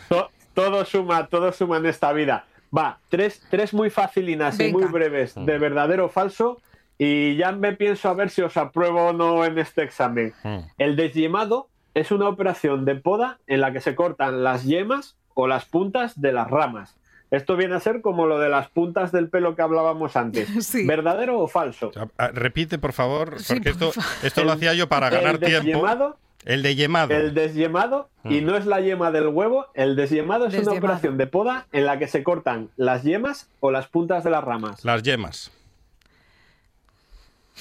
To- 0.08 0.30
todo 0.54 0.84
suma, 0.84 1.26
todo 1.28 1.52
suma 1.52 1.76
en 1.76 1.86
esta 1.86 2.12
vida. 2.12 2.44
Va, 2.76 2.98
tres, 3.08 3.40
tres 3.48 3.72
muy 3.72 3.90
facilinas 3.90 4.58
y 4.60 4.72
muy 4.72 4.84
breves 4.84 5.34
de 5.36 5.58
verdadero 5.58 6.06
o 6.06 6.08
falso. 6.08 6.60
Y 6.98 7.36
ya 7.36 7.52
me 7.52 7.74
pienso 7.74 8.08
a 8.08 8.14
ver 8.14 8.28
si 8.30 8.42
os 8.42 8.56
apruebo 8.56 9.06
o 9.08 9.12
no 9.12 9.44
en 9.44 9.56
este 9.58 9.84
examen. 9.84 10.34
Mm. 10.42 10.58
El 10.78 10.96
desyemado 10.96 11.68
es 11.94 12.10
una 12.10 12.28
operación 12.28 12.84
de 12.84 12.96
poda 12.96 13.38
en 13.46 13.60
la 13.60 13.72
que 13.72 13.80
se 13.80 13.94
cortan 13.94 14.42
las 14.42 14.64
yemas 14.64 15.16
o 15.34 15.46
las 15.46 15.64
puntas 15.64 16.20
de 16.20 16.32
las 16.32 16.50
ramas. 16.50 16.96
Esto 17.30 17.56
viene 17.56 17.74
a 17.74 17.80
ser 17.80 18.00
como 18.00 18.26
lo 18.26 18.38
de 18.38 18.48
las 18.48 18.68
puntas 18.70 19.12
del 19.12 19.28
pelo 19.28 19.54
que 19.54 19.62
hablábamos 19.62 20.16
antes. 20.16 20.48
Sí. 20.64 20.86
¿Verdadero 20.86 21.38
o 21.38 21.48
falso? 21.48 21.90
Repite, 22.32 22.78
por 22.78 22.92
favor, 22.92 23.38
Sí, 23.40 23.54
porque 23.54 23.74
por 23.74 23.92
esto, 24.22 24.44
lo 24.44 24.52
hacía 24.52 24.72
yo 24.74 24.88
para 24.88 25.10
ganar 25.10 25.34
el 25.34 25.40
tiempo. 25.40 25.66
desyemado 25.66 26.16
El 26.44 26.62
de 26.62 26.74
yemado. 26.76 27.14
El 27.14 27.34
desyemado, 27.34 28.08
y 28.24 28.40
Mm. 28.40 28.46
no 28.46 28.56
es 28.56 28.64
la 28.66 28.80
yema 28.80 29.10
del 29.10 29.26
huevo, 29.28 29.66
el 29.74 29.96
desyemado 29.96 30.46
es 30.46 30.54
una 30.54 30.72
operación 30.72 31.18
de 31.18 31.26
poda 31.26 31.66
en 31.72 31.84
la 31.84 31.98
que 31.98 32.06
se 32.08 32.22
cortan 32.22 32.70
las 32.76 33.02
yemas 33.02 33.50
o 33.60 33.70
las 33.70 33.88
puntas 33.88 34.24
de 34.24 34.30
las 34.30 34.42
ramas. 34.44 34.84
Las 34.84 35.02
yemas. 35.02 35.50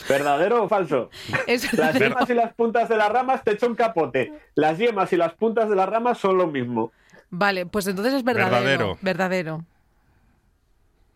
¿Verdadero 0.08 0.64
o 0.64 0.70
falso? 0.70 1.10
Es- 1.48 1.74
Las 1.74 1.98
yemas 1.98 2.30
y 2.30 2.34
las 2.36 2.54
puntas 2.54 2.88
de 2.88 2.98
las 2.98 3.10
ramas 3.12 3.44
te 3.44 3.52
echo 3.52 3.68
un 3.68 3.76
capote. 3.76 4.32
Las 4.56 4.78
yemas 4.78 5.12
y 5.12 5.18
las 5.18 5.34
puntas 5.34 5.70
de 5.70 5.76
las 5.76 5.90
ramas 5.90 6.20
son 6.20 6.38
lo 6.38 6.48
mismo. 6.48 6.92
Vale, 7.30 7.66
pues 7.66 7.88
entonces 7.88 8.14
es 8.14 8.24
verdadero. 8.24 8.56
Verdadero. 8.56 8.98
Verdadero. 9.02 9.66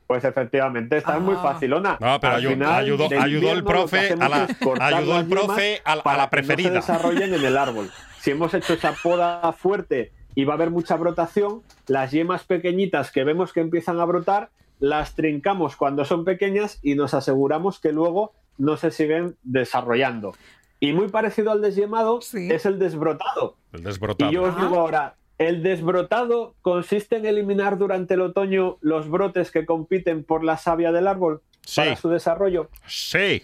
Pues 0.08 0.26
efectivamente, 0.26 0.98
esta 0.98 1.16
es 1.16 1.22
muy 1.22 1.36
Ah. 1.38 1.42
facilona. 1.42 1.98
No, 2.02 2.20
pero 2.20 2.34
Al 2.36 2.42
ayu- 2.44 2.50
final 2.50 2.70
ayudó- 2.84 3.06
ayudó 3.22 3.52
el 3.54 3.60
que 3.60 3.64
profe 3.70 4.14
a 4.14 4.28
la- 4.30 4.48
ayudó 4.82 5.20
el 5.20 5.26
profe 5.28 5.82
a 5.86 5.96
la- 5.96 6.02
a 6.06 6.22
que 6.26 6.28
preferida. 6.32 6.70
No 6.72 6.82
se 6.82 6.92
desarrollen 6.92 7.34
en 7.34 7.46
el 7.46 7.56
árbol. 7.58 7.90
Si 8.20 8.32
hemos 8.32 8.54
hecho 8.54 8.74
esa 8.74 8.94
poda 9.02 9.54
fuerte 9.54 10.12
y 10.36 10.44
va 10.44 10.54
a 10.54 10.56
haber 10.58 10.70
mucha 10.70 10.98
brotación, 10.98 11.62
las 11.88 12.12
yemas 12.12 12.44
pequeñitas 12.44 13.10
que 13.12 13.24
vemos 13.24 13.54
que 13.54 13.62
empiezan 13.62 14.02
a 14.02 14.06
brotar, 14.06 14.50
las 14.80 15.16
trincamos 15.16 15.78
cuando 15.78 16.04
son 16.04 16.26
pequeñas 16.26 16.80
y 16.82 16.96
nos 16.96 17.14
aseguramos 17.14 17.80
que 17.80 17.94
luego 17.94 18.34
no 18.58 18.76
se 18.76 18.92
siguen 18.92 19.38
desarrollando. 19.44 20.34
Y 20.82 20.92
muy 20.92 21.08
parecido 21.08 21.52
al 21.52 21.62
desyemado 21.62 22.20
Sí. 22.22 22.50
es 22.52 22.66
el 22.66 22.80
desbrotado. 22.80 23.56
El 23.72 23.84
desbrotado. 23.84 24.30
Y 24.30 24.34
yo 24.34 24.44
os 24.44 24.56
Ah. 24.58 24.62
digo 24.62 24.78
ahora, 24.80 25.16
el 25.48 25.64
desbrotado 25.64 26.56
consiste 26.62 27.18
en 27.18 27.26
eliminar 27.26 27.78
durante 27.78 28.14
el 28.16 28.22
otoño 28.22 28.78
los 28.82 29.10
brotes 29.10 29.52
que 29.52 29.66
compiten 29.66 30.24
por 30.24 30.44
la 30.44 30.58
savia 30.58 30.92
del 30.92 31.08
árbol 31.08 31.42
Sí. 31.66 31.82
para 31.82 31.96
su 31.96 32.10
desarrollo. 32.10 32.70
Sí, 32.88 33.42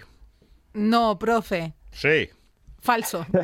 No, 0.74 1.18
profe. 1.20 1.74
sí. 1.92 2.30
Falso. 2.80 3.26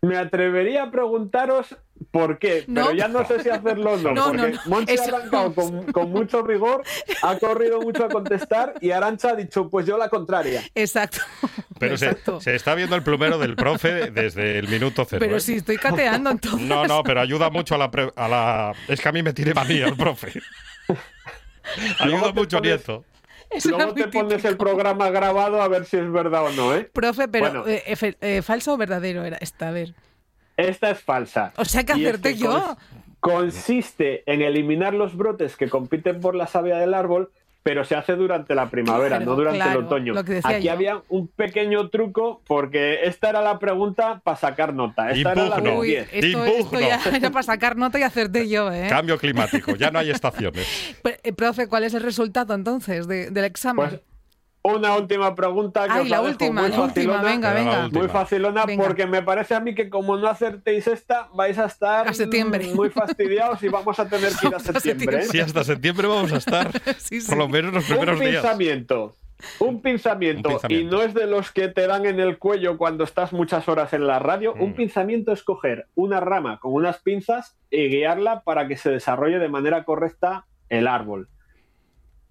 Me 0.00 0.16
atrevería 0.16 0.84
a 0.84 0.90
preguntaros 0.90 1.76
por 2.10 2.38
qué, 2.38 2.64
No. 2.66 2.86
pero 2.86 2.96
ya 2.96 3.08
no 3.08 3.26
sé 3.26 3.42
si 3.42 3.48
hacerlo 3.50 3.92
o 3.92 3.96
no, 3.96 4.12
No, 4.14 4.24
porque 4.26 4.36
no, 4.38 4.48
no. 4.48 4.60
Monchi 4.66 4.94
Eso- 4.94 5.02
ha 5.14 5.18
arrancado 5.18 5.54
con, 5.54 5.92
con 5.92 6.10
mucho 6.10 6.42
rigor, 6.42 6.82
ha 7.22 7.38
corrido 7.38 7.80
mucho 7.80 8.04
a 8.04 8.08
contestar 8.08 8.74
y 8.80 8.90
Arancha 8.92 9.30
ha 9.30 9.34
dicho, 9.36 9.68
pues 9.68 9.86
yo 9.86 9.98
la 9.98 10.08
contraria. 10.08 10.62
Exacto. 10.74 11.18
Pero 11.78 11.96
se, 11.96 12.06
Exacto. 12.06 12.40
se 12.40 12.54
está 12.56 12.74
viendo 12.74 12.96
el 12.96 13.02
plumero 13.02 13.38
del 13.38 13.54
profe 13.56 14.10
desde 14.10 14.58
el 14.58 14.68
minuto 14.68 15.04
cero. 15.08 15.20
Pero 15.20 15.36
¿eh? 15.36 15.40
sí, 15.40 15.54
estoy 15.56 15.76
cateando 15.76 16.30
entonces. 16.30 16.66
No, 16.66 16.86
no, 16.86 17.02
pero 17.02 17.20
ayuda 17.20 17.50
mucho 17.50 17.74
a 17.74 17.78
la, 17.78 17.90
pre- 17.90 18.12
a 18.16 18.28
la... 18.28 18.72
Es 18.88 19.00
que 19.00 19.08
a 19.08 19.12
mí 19.12 19.22
me 19.22 19.32
tiene 19.32 19.54
manía 19.54 19.86
el 19.86 19.96
profe. 19.96 20.32
ayuda 21.98 22.32
mucho, 22.32 22.58
pones- 22.58 22.62
Nieto. 22.62 23.04
Era 23.50 23.62
Luego 23.78 23.94
te 23.94 24.08
pones 24.08 24.28
típico. 24.28 24.48
el 24.48 24.56
programa 24.58 25.08
grabado 25.10 25.62
a 25.62 25.68
ver 25.68 25.86
si 25.86 25.96
es 25.96 26.10
verdad 26.12 26.44
o 26.44 26.50
no, 26.50 26.74
¿eh? 26.74 26.90
Profe, 26.92 27.28
pero 27.28 27.62
Bueno. 27.62 27.64
eh, 27.66 27.82
eh, 28.20 28.42
falso 28.42 28.74
o 28.74 28.76
verdadero 28.76 29.24
era 29.24 29.38
esta, 29.40 29.68
a 29.68 29.70
ver. 29.70 29.94
Esta 30.58 30.90
es 30.90 31.00
falsa. 31.00 31.52
O 31.56 31.64
sea 31.64 31.84
que 31.84 31.92
acerté 31.92 32.34
que 32.34 32.40
yo. 32.40 32.52
cons- 32.52 32.76
Consiste 33.20 34.22
en 34.26 34.42
eliminar 34.42 34.94
los 34.94 35.16
brotes 35.16 35.56
que 35.56 35.68
compiten 35.68 36.20
por 36.20 36.34
la 36.34 36.46
savia 36.46 36.76
del 36.78 36.94
árbol, 36.94 37.30
pero 37.62 37.84
se 37.84 37.94
hace 37.96 38.14
durante 38.14 38.54
la 38.54 38.70
primavera, 38.70 39.16
Claro, 39.16 39.24
no 39.30 39.36
durante 39.36 39.58
claro, 39.58 39.80
el 39.80 39.86
otoño. 39.86 40.14
Aquí 40.44 40.62
yo. 40.64 40.72
había 40.72 41.02
un 41.08 41.28
pequeño 41.28 41.88
truco, 41.90 42.40
porque 42.46 43.00
esta 43.04 43.28
era 43.30 43.42
la 43.42 43.58
pregunta 43.58 44.20
para 44.24 44.36
sacar 44.36 44.72
nota. 44.72 45.10
Esta 45.10 45.32
era 45.32 45.46
la 45.60 45.72
Uy, 45.72 45.88
10. 45.88 46.08
esto, 46.12 46.26
Impugno. 46.26 46.46
esto 46.54 46.80
ya 46.80 47.00
era 47.16 47.30
para 47.30 47.42
sacar 47.42 47.76
nota 47.76 47.98
y 47.98 48.02
acerté 48.02 48.48
yo, 48.48 48.72
¿eh? 48.72 48.86
Cambio 48.88 49.18
climático, 49.18 49.74
ya 49.76 49.90
no 49.90 49.98
hay 49.98 50.10
estaciones. 50.12 50.96
Pero, 51.02 51.16
eh, 51.22 51.32
profe, 51.32 51.66
¿cuál 51.68 51.84
es 51.84 51.94
el 51.94 52.02
resultado 52.02 52.54
entonces 52.54 53.06
de- 53.06 53.30
del 53.30 53.44
examen? 53.44 53.88
Pues 53.88 54.00
una 54.62 54.96
última 54.96 55.34
pregunta 55.34 55.86
que 55.86 55.92
Ay, 55.92 56.00
os 56.02 56.08
la 56.10 56.20
última, 56.20 56.62
muy 56.62 56.70
la 56.70 56.80
última, 56.82 57.14
facilona. 57.14 57.22
venga, 57.22 57.52
Venga. 57.54 57.88
Muy 57.90 58.08
facilona 58.08 58.66
Venga. 58.66 58.84
porque 58.84 59.06
me 59.06 59.22
parece 59.22 59.54
a 59.54 59.60
mí 59.60 59.74
que 59.74 59.88
como 59.88 60.16
no 60.16 60.28
acertéis 60.28 60.86
esta, 60.88 61.28
vais 61.34 61.58
a 61.58 61.66
estar 61.66 62.06
A 62.08 62.12
septiembre. 62.12 62.66
mm, 62.72 62.76
muy 62.76 62.90
fastidiados 62.90 63.62
y 63.62 63.68
vamos 63.68 63.98
a 63.98 64.08
tener 64.08 64.32
que 64.34 64.48
ir 64.48 64.54
a 64.54 64.58
septiembre. 64.60 65.18
¿eh? 65.18 65.22
Sí, 65.22 65.40
hasta 65.40 65.64
septiembre 65.64 66.06
vamos 66.08 66.32
a 66.32 66.36
estar 66.38 66.70
Sí, 66.98 67.20
sí. 67.20 67.28
por 67.28 67.38
lo 67.38 67.48
menos 67.48 67.72
los 67.72 67.84
primeros 67.84 68.18
un 68.18 68.26
días. 68.26 68.42
pinzamiento. 68.42 69.14
Un 69.60 69.80
pinzamiento, 69.80 70.48
Un 70.48 70.54
pinzamiento. 70.56 70.84
y 70.86 70.90
no 70.90 71.02
es 71.02 71.14
de 71.14 71.26
los 71.28 71.52
que 71.52 71.68
te 71.68 71.86
dan 71.86 72.04
en 72.06 72.18
el 72.18 72.38
cuello 72.38 72.76
cuando 72.76 73.04
estás 73.04 73.32
muchas 73.32 73.68
horas 73.68 73.92
en 73.92 74.06
la 74.08 74.18
radio. 74.18 74.52
Un 74.54 74.70
Mm. 74.70 74.74
pinzamiento 74.74 75.32
es 75.32 75.44
coger 75.44 75.86
una 75.94 76.18
rama 76.18 76.58
con 76.58 76.72
unas 76.74 76.98
pinzas 76.98 77.56
y 77.70 77.86
guiarla 77.88 78.40
para 78.40 78.66
que 78.66 78.76
se 78.76 78.90
desarrolle 78.90 79.38
de 79.38 79.48
manera 79.48 79.84
correcta 79.84 80.46
el 80.68 80.88
árbol. 80.88 81.28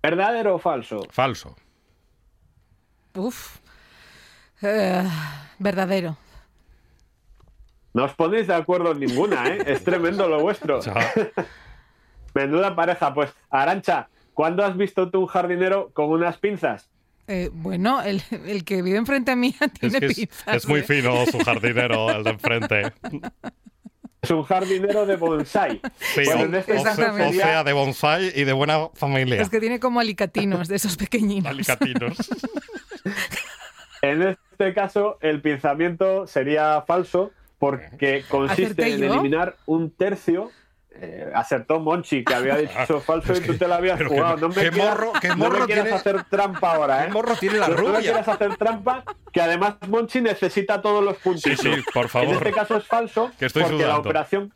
¿Verdadero 0.04 0.56
o 0.56 0.60
falso? 0.60 1.00
Falso. 1.10 1.56
Uf. 3.17 3.58
Eh, 4.62 5.03
verdadero. 5.60 6.17
No 7.93 8.06
os 8.06 8.13
ponéis 8.13 8.47
de 8.47 8.53
acuerdo 8.53 8.91
en 8.91 8.99
ninguna, 8.99 9.47
¿eh? 9.47 9.63
Es 9.65 9.84
tremendo 9.84 10.27
lo 10.27 10.39
vuestro. 10.39 10.80
Menuda 12.34 12.75
pareja. 12.75 13.13
Pues, 13.13 13.32
Arancha, 13.49 14.08
¿cuándo 14.34 14.63
has 14.63 14.77
visto 14.77 15.10
tú 15.10 15.21
un 15.21 15.27
jardinero 15.27 15.89
con 15.93 16.10
unas 16.12 16.38
pinzas? 16.38 16.89
Eh, 17.27 17.49
bueno, 17.51 18.01
el, 18.01 18.21
el 18.45 18.63
que 18.63 18.82
vive 18.82 18.97
enfrente 18.97 19.36
mía 19.36 19.56
Es, 19.60 19.73
tiene 19.73 19.99
que 19.99 20.06
es, 20.08 20.15
pinzas. 20.15 20.56
es 20.56 20.67
muy 20.67 20.82
¿eh? 20.82 20.84
fino 20.84 21.25
su 21.25 21.39
jardinero, 21.39 22.10
el 22.12 22.23
de 22.23 22.30
enfrente. 22.32 22.93
Es 24.21 24.32
un 24.32 24.43
jardinero 24.43 25.06
de 25.06 25.15
bonsai. 25.15 25.80
Sí, 25.99 26.21
Bueno, 26.25 26.41
o, 26.41 26.45
en 26.45 26.56
este 26.56 26.73
o 26.73 26.82
sea- 26.82 26.91
o 26.93 26.95
sería- 26.95 27.32
sea, 27.32 27.63
de 27.63 27.73
bonsai 27.73 28.32
y 28.36 28.43
de 28.43 28.53
buena 28.53 28.89
familia. 28.93 29.41
Es 29.41 29.49
que 29.49 29.60
tiene 29.60 29.80
como 29.80 29.99
alicatinos 29.99 30.67
de 30.67 30.75
esos 30.75 30.97
pequeñinos. 30.97 31.49
Alicatinos. 31.51 32.17
En 34.01 34.21
este 34.21 34.73
caso, 34.75 35.17
el 35.21 35.41
pinzamiento 35.41 36.27
sería 36.27 36.84
falso 36.86 37.32
porque 37.58 38.23
consiste 38.30 38.63
¿Acerté 38.65 38.93
en 38.93 39.03
eliminar 39.06 39.56
un 39.65 39.89
tercio. 39.89 40.51
Eh, 40.99 41.31
acertó 41.36 41.79
Monchi, 41.79 42.23
que 42.23 42.33
había 42.33 42.55
dicho 42.57 42.99
falso 43.01 43.33
y 43.33 43.39
tú 43.41 43.55
te 43.55 43.67
lo 43.67 43.75
habías 43.75 44.01
jugado. 44.03 44.38
No 44.38 44.49
me 44.49 44.55
¿qué 44.55 44.69
quieras, 44.71 44.97
morro- 44.97 45.13
qué 45.21 45.27
no 45.29 45.36
me 45.36 45.43
morro 45.49 45.65
quieras 45.67 45.83
tiene- 45.86 45.97
hacer 45.99 46.23
trampa 46.23 46.73
ahora, 46.75 47.03
¿eh? 47.03 47.07
¿Qué 47.07 47.13
morro 47.13 47.36
tiene 47.36 47.57
la 47.60 47.67
No- 47.67 47.75
No 47.75 47.81
me 47.83 47.88
rubia? 47.89 47.99
quieras 47.99 48.27
hacer 48.27 48.57
trampa, 48.57 49.03
que 49.31 49.41
además 49.41 49.75
Monchi 49.88 50.21
necesita 50.21 50.81
todos 50.81 51.03
los 51.03 51.17
puntos. 51.17 51.43
Sí, 51.43 51.55
sí, 51.55 51.69
por 51.93 52.03
En 52.05 52.10
favor. 52.10 52.33
este 52.36 52.51
caso 52.51 52.77
es 52.77 52.86
falso 52.86 53.31
Que 53.38 53.45
estoy 53.45 53.63
porque 53.63 53.86
la 53.86 53.97
operación, 53.99 54.51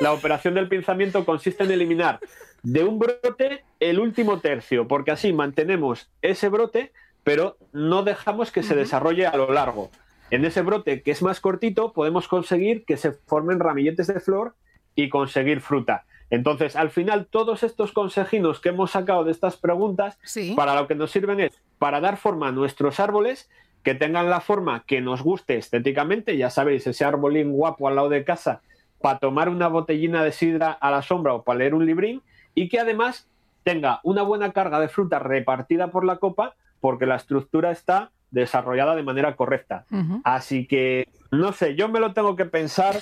la 0.00 0.12
operación 0.12 0.54
del 0.54 0.68
pinzamiento 0.68 1.24
consiste 1.24 1.64
en 1.64 1.70
eliminar 1.70 2.20
de 2.62 2.84
un 2.84 2.98
brote 2.98 3.64
el 3.80 3.98
último 4.00 4.38
tercio, 4.40 4.86
porque 4.86 5.12
así 5.12 5.32
mantenemos 5.32 6.10
ese 6.20 6.50
brote, 6.50 6.92
pero 7.24 7.56
no 7.72 8.02
dejamos 8.02 8.50
que 8.52 8.62
se 8.62 8.74
desarrolle 8.74 9.26
a 9.26 9.34
lo 9.36 9.50
largo. 9.50 9.90
En 10.30 10.44
ese 10.44 10.60
brote 10.60 11.02
que 11.02 11.10
es 11.10 11.22
más 11.22 11.40
cortito 11.40 11.94
podemos 11.94 12.28
conseguir 12.28 12.84
que 12.84 12.98
se 12.98 13.12
formen 13.12 13.60
ramilletes 13.60 14.06
de 14.08 14.20
flor 14.20 14.54
y 14.94 15.08
conseguir 15.08 15.60
fruta. 15.60 16.04
Entonces, 16.30 16.76
al 16.76 16.90
final, 16.90 17.26
todos 17.26 17.62
estos 17.64 17.92
consejinos 17.92 18.60
que 18.60 18.68
hemos 18.68 18.92
sacado 18.92 19.24
de 19.24 19.32
estas 19.32 19.56
preguntas 19.56 20.18
Sí. 20.22 20.54
para 20.56 20.74
lo 20.74 20.86
que 20.86 20.94
nos 20.94 21.10
sirven 21.10 21.40
es 21.40 21.60
para 21.78 22.00
dar 22.00 22.16
forma 22.16 22.48
a 22.48 22.52
nuestros 22.52 23.00
árboles 23.00 23.50
que 23.82 23.94
tengan 23.94 24.30
la 24.30 24.40
forma 24.40 24.84
que 24.86 25.00
nos 25.00 25.22
guste 25.22 25.56
estéticamente, 25.56 26.36
ya 26.36 26.50
sabéis, 26.50 26.86
ese 26.86 27.04
arbolín 27.04 27.50
guapo 27.52 27.88
al 27.88 27.96
lado 27.96 28.10
de 28.10 28.24
casa, 28.24 28.60
para 29.00 29.18
tomar 29.18 29.48
una 29.48 29.68
botellina 29.68 30.22
de 30.22 30.32
sidra 30.32 30.70
a 30.70 30.90
la 30.90 31.02
sombra 31.02 31.32
o 31.34 31.42
para 31.42 31.60
leer 31.60 31.74
un 31.74 31.86
librín, 31.86 32.22
y 32.54 32.68
que 32.68 32.78
además 32.78 33.26
tenga 33.62 34.00
una 34.02 34.22
buena 34.22 34.52
carga 34.52 34.78
de 34.80 34.88
fruta 34.88 35.18
repartida 35.18 35.90
por 35.90 36.04
la 36.04 36.16
copa, 36.16 36.54
porque 36.80 37.06
la 37.06 37.16
estructura 37.16 37.70
está 37.70 38.10
desarrollada 38.30 38.94
de 38.94 39.02
manera 39.02 39.36
correcta. 39.36 39.84
Así 40.24 40.66
que, 40.66 41.08
no 41.30 41.52
sé, 41.52 41.74
yo 41.74 41.88
me 41.88 42.00
lo 42.00 42.12
tengo 42.12 42.36
que 42.36 42.44
pensar. 42.44 42.96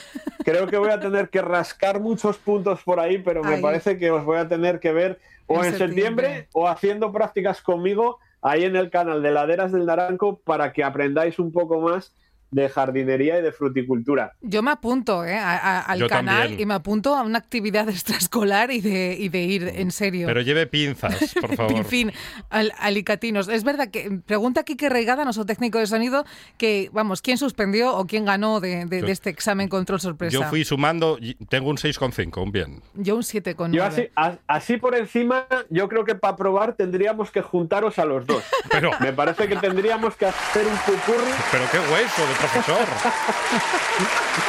Creo 0.45 0.67
que 0.67 0.79
voy 0.79 0.91
a 0.91 1.01
tener 1.01 1.29
que 1.29 1.43
rascar 1.43 2.01
muchos 2.01 2.39
puntos 2.39 2.83
por 2.83 3.01
ahí, 3.01 3.19
pero 3.19 3.43
me 3.43 3.59
parece 3.59 3.99
que 3.99 4.11
os 4.11 4.25
voy 4.25 4.39
a 4.39 4.49
tener 4.49 4.81
que 4.81 4.93
ver 4.93 5.19
o 5.47 5.61
En 5.61 5.67
en, 5.67 5.79
septiembre. 5.79 6.27
septiembre. 6.27 6.49
o 6.53 6.69
haciendo 6.69 7.13
prácticas 7.13 7.63
conmigo 7.63 8.19
ahí 8.43 8.65
en 8.65 8.77
el 8.77 8.91
canal 8.91 9.23
de 9.23 9.31
Laderas 9.33 9.73
del 9.73 9.87
Naranco 9.87 10.39
para 10.41 10.73
que 10.73 10.85
aprendáis 10.85 11.39
un 11.39 11.53
poco 11.53 11.81
más 11.81 12.15
de 12.51 12.69
jardinería 12.69 13.39
y 13.39 13.43
de 13.43 13.53
fruticultura. 13.53 14.33
Yo 14.41 14.63
me 14.63 14.71
apunto 14.71 15.25
¿eh? 15.25 15.35
a- 15.37 15.57
a- 15.57 15.81
al 15.83 15.99
Yo 15.99 16.09
canal 16.09 16.41
también. 16.43 16.61
y 16.61 16.67
me 16.67 16.75
apunto 16.75 17.15
a 17.15 17.23
una 17.23 17.39
actividad 17.39 17.89
extraescolar 17.89 18.71
y 18.71 18.81
de, 18.81 19.17
y 19.19 19.29
de 19.29 19.41
ir 19.43 19.69
en 19.75 19.91
serio. 19.91 20.27
Pero 20.27 20.41
lleve 20.41 20.67
pinzas, 20.67 21.35
por 21.41 21.55
favor. 21.57 21.77
En 21.77 21.85
fin, 21.85 22.13
al- 22.51 22.73
alicatinos. 22.79 23.49
Es 23.49 23.65
verdad 23.65 23.89
que 23.91 24.21
pregunta 24.25 24.63
Quique 24.65 24.89
Reigada, 24.89 25.25
nuestro 25.25 25.45
técnico 25.47 25.79
de 25.79 25.87
sonido, 25.87 26.25
que, 26.57 26.89
vamos, 26.93 27.21
¿quién 27.23 27.37
suspendió 27.39 27.95
o 27.97 28.07
quién 28.07 28.25
ganó 28.25 28.61
de, 28.61 28.87
de- 28.87 29.01
Yo- 29.01 29.07
de 29.07 29.13
este 29.13 29.31
examen 29.31 29.69
control 29.69 30.01
sorpresa? 30.01 30.33
Yo 30.33 30.43
fui 30.45 30.65
sumando, 30.65 31.19
tengo 31.49 31.69
un 31.71 31.77
6,5, 31.77 32.43
un 32.43 32.53
bien. 32.53 32.83
Yo 32.95 33.17
un 33.17 33.23
7 33.25 33.55
con 33.55 33.73
Yo 33.73 33.85
así, 33.85 34.09
a- 34.17 34.39
así 34.47 34.77
por 34.79 34.95
encima, 34.95 35.47
yo 35.69 35.89
creo 35.89 36.05
que 36.05 36.15
para 36.15 36.37
probar 36.37 36.75
tendríamos 36.75 37.31
que 37.31 37.43
juntaros 37.43 37.99
a 37.99 38.05
los 38.05 38.27
dos. 38.27 38.43
Pero, 38.71 38.91
Me 39.01 39.13
parece 39.13 39.47
que 39.49 39.57
tendríamos 39.57 40.17
que 40.17 40.27
hacer 40.27 40.67
un 40.67 40.77
pupurri 40.79 41.31
pero 41.53 41.65
qué 41.71 41.79
hueso 41.93 42.23
de 42.27 42.35
profesor. 42.39 42.87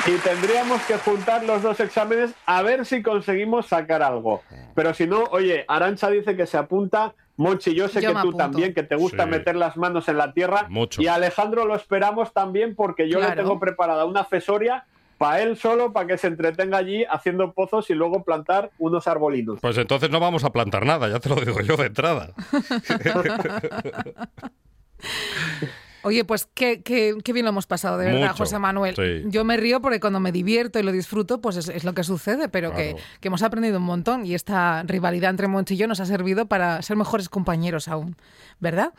y 0.07 0.11
tendríamos 0.19 0.81
que 0.83 0.97
juntar 0.97 1.43
los 1.43 1.61
dos 1.61 1.79
exámenes 1.79 2.31
a 2.45 2.61
ver 2.61 2.85
si 2.85 3.01
conseguimos 3.01 3.67
sacar 3.67 4.03
algo. 4.03 4.43
Pero 4.75 4.93
si 4.93 5.07
no, 5.07 5.23
oye, 5.31 5.65
Arancha 5.67 6.09
dice 6.09 6.35
que 6.35 6.45
se 6.45 6.57
apunta. 6.57 7.13
Monchi, 7.37 7.73
yo 7.73 7.87
sé 7.87 8.01
Yo 8.01 8.09
que 8.09 8.13
tú 8.15 8.19
apunto. 8.19 8.37
también, 8.37 8.73
que 8.73 8.83
te 8.83 8.95
gusta 8.95 9.23
Sí. 9.23 9.29
meter 9.29 9.55
las 9.55 9.77
manos 9.77 10.07
en 10.09 10.17
la 10.17 10.33
tierra. 10.33 10.65
Mucho. 10.67 11.01
Y 11.01 11.07
a 11.07 11.15
Alejandro 11.15 11.65
lo 11.65 11.75
esperamos 11.75 12.33
también 12.33 12.75
porque 12.75 13.09
yo 13.09 13.19
le 13.19 13.25
Claro. 13.27 13.43
tengo 13.43 13.59
preparada 13.59 14.05
una 14.05 14.25
fesoria 14.25 14.85
para 15.17 15.41
él 15.41 15.57
solo, 15.57 15.93
para 15.93 16.07
que 16.07 16.17
se 16.17 16.27
entretenga 16.27 16.77
allí 16.77 17.05
haciendo 17.09 17.51
pozos 17.53 17.89
y 17.89 17.93
luego 17.93 18.23
plantar 18.23 18.71
unos 18.77 19.07
arbolinos. 19.07 19.59
Pues 19.61 19.77
entonces 19.77 20.09
no 20.09 20.19
vamos 20.19 20.43
a 20.43 20.49
plantar 20.51 20.85
nada, 20.85 21.07
ya 21.09 21.19
te 21.19 21.29
lo 21.29 21.35
digo 21.35 21.59
yo 21.61 21.77
de 21.77 21.87
entrada. 21.87 22.31
Oye, 26.03 26.23
pues 26.23 26.47
qué, 26.53 26.81
qué- 26.81 27.15
qué 27.23 27.33
bien 27.33 27.45
lo 27.45 27.49
hemos 27.49 27.67
pasado, 27.67 27.97
de 27.97 28.05
verdad, 28.05 28.21
Mucho, 28.31 28.37
José 28.43 28.57
Manuel. 28.59 28.95
sí. 28.95 29.23
Yo 29.29 29.43
me 29.43 29.57
río 29.57 29.81
porque 29.81 29.99
cuando 29.99 30.19
me 30.19 30.31
divierto 30.31 30.79
y 30.79 30.83
lo 30.83 30.91
disfruto, 30.91 31.41
pues 31.41 31.57
es, 31.57 31.67
es 31.69 31.83
lo 31.83 31.93
que 31.93 32.03
sucede, 32.03 32.47
pero 32.49 32.73
que, 32.73 32.91
Claro. 32.91 33.05
que 33.19 33.27
hemos 33.27 33.43
aprendido 33.43 33.77
un 33.77 33.83
montón 33.83 34.25
y 34.25 34.33
esta 34.35 34.83
rivalidad 34.83 35.29
entre 35.31 35.47
Monchi 35.47 35.73
y 35.73 35.77
yo 35.77 35.87
nos 35.87 35.99
ha 35.99 36.05
servido 36.05 36.45
para 36.47 36.81
ser 36.81 36.95
mejores 36.97 37.27
compañeros 37.29 37.87
aún, 37.87 38.15
¿verdad? 38.59 38.93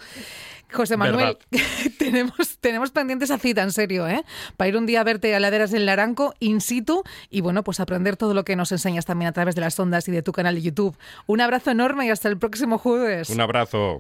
José 0.73 0.97
Manuel, 0.97 1.37
tenemos, 1.99 2.59
tenemos 2.61 2.91
pendiente 2.93 3.25
esa 3.25 3.39
cita, 3.39 3.63
en 3.63 3.73
serio, 3.73 4.07
¿eh? 4.07 4.23
Para 4.57 4.69
ir 4.69 4.77
un 4.77 4.87
día 4.87 5.01
a 5.01 5.05
verte 5.05 5.35
a 5.35 5.41
laderas 5.41 5.71
del 5.73 5.87
Naranco, 5.87 6.35
in 6.39 6.61
situ, 6.61 7.03
y 7.29 7.41
bueno, 7.41 7.65
pues 7.65 7.81
aprender 7.81 8.17
todo 8.17 8.35
lo 8.35 8.45
que 8.45 8.55
nos 8.57 8.71
enseñas 8.73 9.05
también 9.07 9.29
a 9.29 9.33
través 9.33 9.55
de 9.57 9.63
las 9.63 9.79
ondas 9.81 10.07
y 10.07 10.13
de 10.13 10.23
tu 10.23 10.31
canal 10.33 10.55
de 10.55 10.63
YouTube. 10.63 10.97
Un 11.27 11.41
abrazo 11.41 11.71
enorme 11.73 12.07
y 12.07 12.11
hasta 12.11 12.29
el 12.29 12.39
próximo 12.39 12.79
jueves. 12.79 13.31
Un 13.31 13.41
abrazo. 13.41 13.99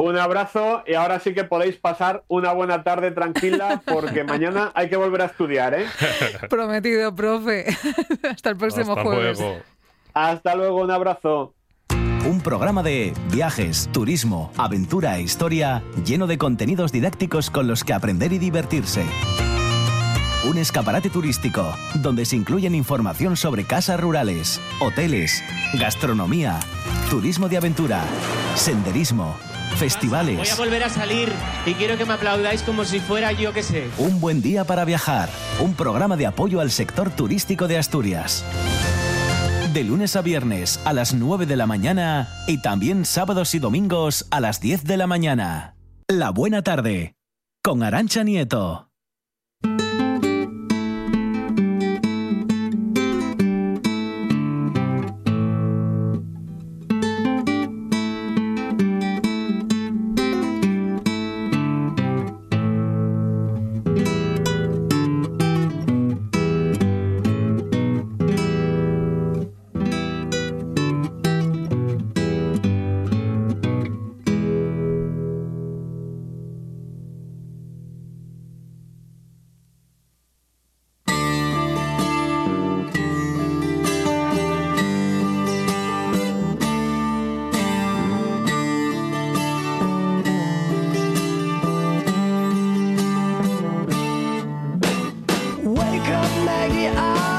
Un 0.00 0.16
abrazo 0.16 0.84
y 0.86 0.94
ahora 0.94 1.18
sí 1.18 1.34
que 1.34 1.42
podéis 1.42 1.76
pasar 1.76 2.22
una 2.28 2.52
buena 2.52 2.84
tarde 2.84 3.10
tranquila 3.10 3.82
porque 3.84 4.22
mañana 4.32 4.70
hay 4.74 4.88
que 4.88 4.96
volver 4.96 5.22
a 5.22 5.24
estudiar, 5.24 5.74
¿eh? 5.74 5.86
Prometido, 6.48 7.12
profe. 7.14 7.66
hasta 8.30 8.50
el 8.50 8.56
próximo 8.56 8.92
Hasta 8.92 9.02
jueves. 9.02 9.40
luego. 9.40 9.58
Hasta 10.14 10.54
luego, 10.54 10.82
un 10.82 10.90
abrazo. 10.92 11.54
Un 12.24 12.40
programa 12.40 12.84
de 12.84 13.12
viajes, 13.32 13.88
turismo, 13.92 14.52
aventura 14.56 15.16
e 15.18 15.22
historia 15.22 15.82
lleno 16.04 16.28
de 16.28 16.38
contenidos 16.38 16.92
didácticos 16.92 17.50
con 17.50 17.66
los 17.66 17.82
que 17.82 17.92
aprender 17.92 18.32
y 18.32 18.38
divertirse. 18.38 19.04
Un 20.48 20.58
escaparate 20.58 21.10
turístico 21.10 21.74
donde 21.96 22.24
se 22.24 22.36
incluyen 22.36 22.76
información 22.76 23.36
sobre 23.36 23.64
casas 23.64 23.98
rurales, 24.00 24.60
hoteles, 24.80 25.42
gastronomía, 25.74 26.60
turismo 27.10 27.48
de 27.48 27.56
aventura, 27.56 28.04
senderismo, 28.54 29.36
Voy 29.68 29.76
a 29.76 29.78
festivales. 29.80 30.56
volver 30.56 30.82
a 30.84 30.88
salir 30.88 31.32
y 31.66 31.74
quiero 31.74 31.96
que 31.96 32.04
me 32.04 32.14
aplaudáis 32.14 32.62
como 32.62 32.84
si 32.84 33.00
fuera 33.00 33.32
yo 33.32 33.52
que 33.52 33.62
sé. 33.62 33.88
Un 33.98 34.20
buen 34.20 34.42
día 34.42 34.64
para 34.64 34.84
viajar. 34.84 35.28
Un 35.60 35.74
programa 35.74 36.16
de 36.16 36.26
apoyo 36.26 36.60
al 36.60 36.70
sector 36.70 37.10
turístico 37.10 37.68
de 37.68 37.78
Asturias. 37.78 38.44
De 39.72 39.84
lunes 39.84 40.16
a 40.16 40.22
viernes 40.22 40.80
a 40.84 40.92
las 40.92 41.14
9 41.14 41.46
de 41.46 41.56
la 41.56 41.66
mañana 41.66 42.28
y 42.46 42.60
también 42.62 43.04
sábados 43.04 43.54
y 43.54 43.58
domingos 43.58 44.26
a 44.30 44.40
las 44.40 44.60
10 44.60 44.84
de 44.84 44.96
la 44.96 45.06
mañana. 45.06 45.74
La 46.08 46.30
buena 46.30 46.62
tarde. 46.62 47.14
Con 47.62 47.82
Arancha 47.82 48.24
Nieto. 48.24 48.87
Maggie, 96.48 96.88
I 96.88 97.37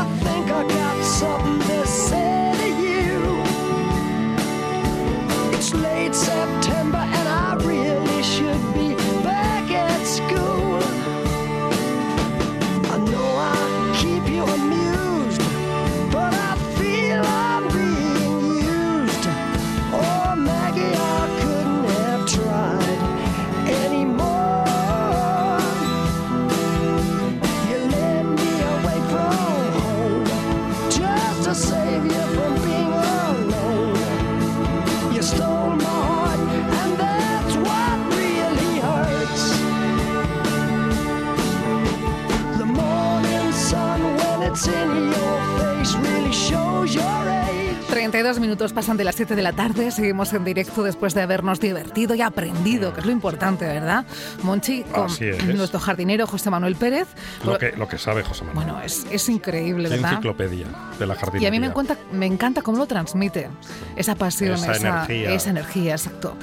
32 48.29 48.47
minutos 48.47 48.73
pasan 48.73 48.95
de 48.95 49.03
las 49.03 49.15
7 49.15 49.35
de 49.35 49.41
la 49.41 49.53
tarde, 49.53 49.89
seguimos 49.89 50.33
en 50.33 50.43
directo 50.43 50.83
después 50.83 51.15
de 51.15 51.21
habernos 51.23 51.59
divertido 51.59 52.13
y 52.13 52.21
aprendido, 52.21 52.93
que 52.93 52.99
es 52.99 53.05
lo 53.07 53.11
importante, 53.11 53.65
¿verdad? 53.65 54.05
Monchi, 54.43 54.83
con 54.83 55.09
nuestro 55.55 55.79
jardinero 55.79 56.27
José 56.27 56.51
Manuel 56.51 56.75
Pérez. 56.75 57.07
Lo 57.43 57.57
que, 57.57 57.71
lo 57.71 57.87
que 57.87 57.97
sabe 57.97 58.21
José 58.21 58.43
Manuel. 58.43 58.67
Bueno, 58.67 58.81
es, 58.83 59.07
es 59.09 59.27
increíble, 59.29 59.89
¿verdad? 59.89 60.11
enciclopedia 60.11 60.67
de 60.99 61.07
la 61.07 61.15
jardinería. 61.15 61.45
Y 61.45 61.47
a 61.47 61.51
mí 61.51 61.59
me 61.59 61.67
encanta, 61.67 61.97
me 62.11 62.27
encanta 62.27 62.61
cómo 62.61 62.77
lo 62.77 62.85
transmite, 62.85 63.49
esa 63.95 64.13
pasión, 64.13 64.53
Esa 64.53 64.75
energía. 64.75 65.33
esa 65.33 65.49
energía, 65.49 65.93
exacto. 65.93 66.35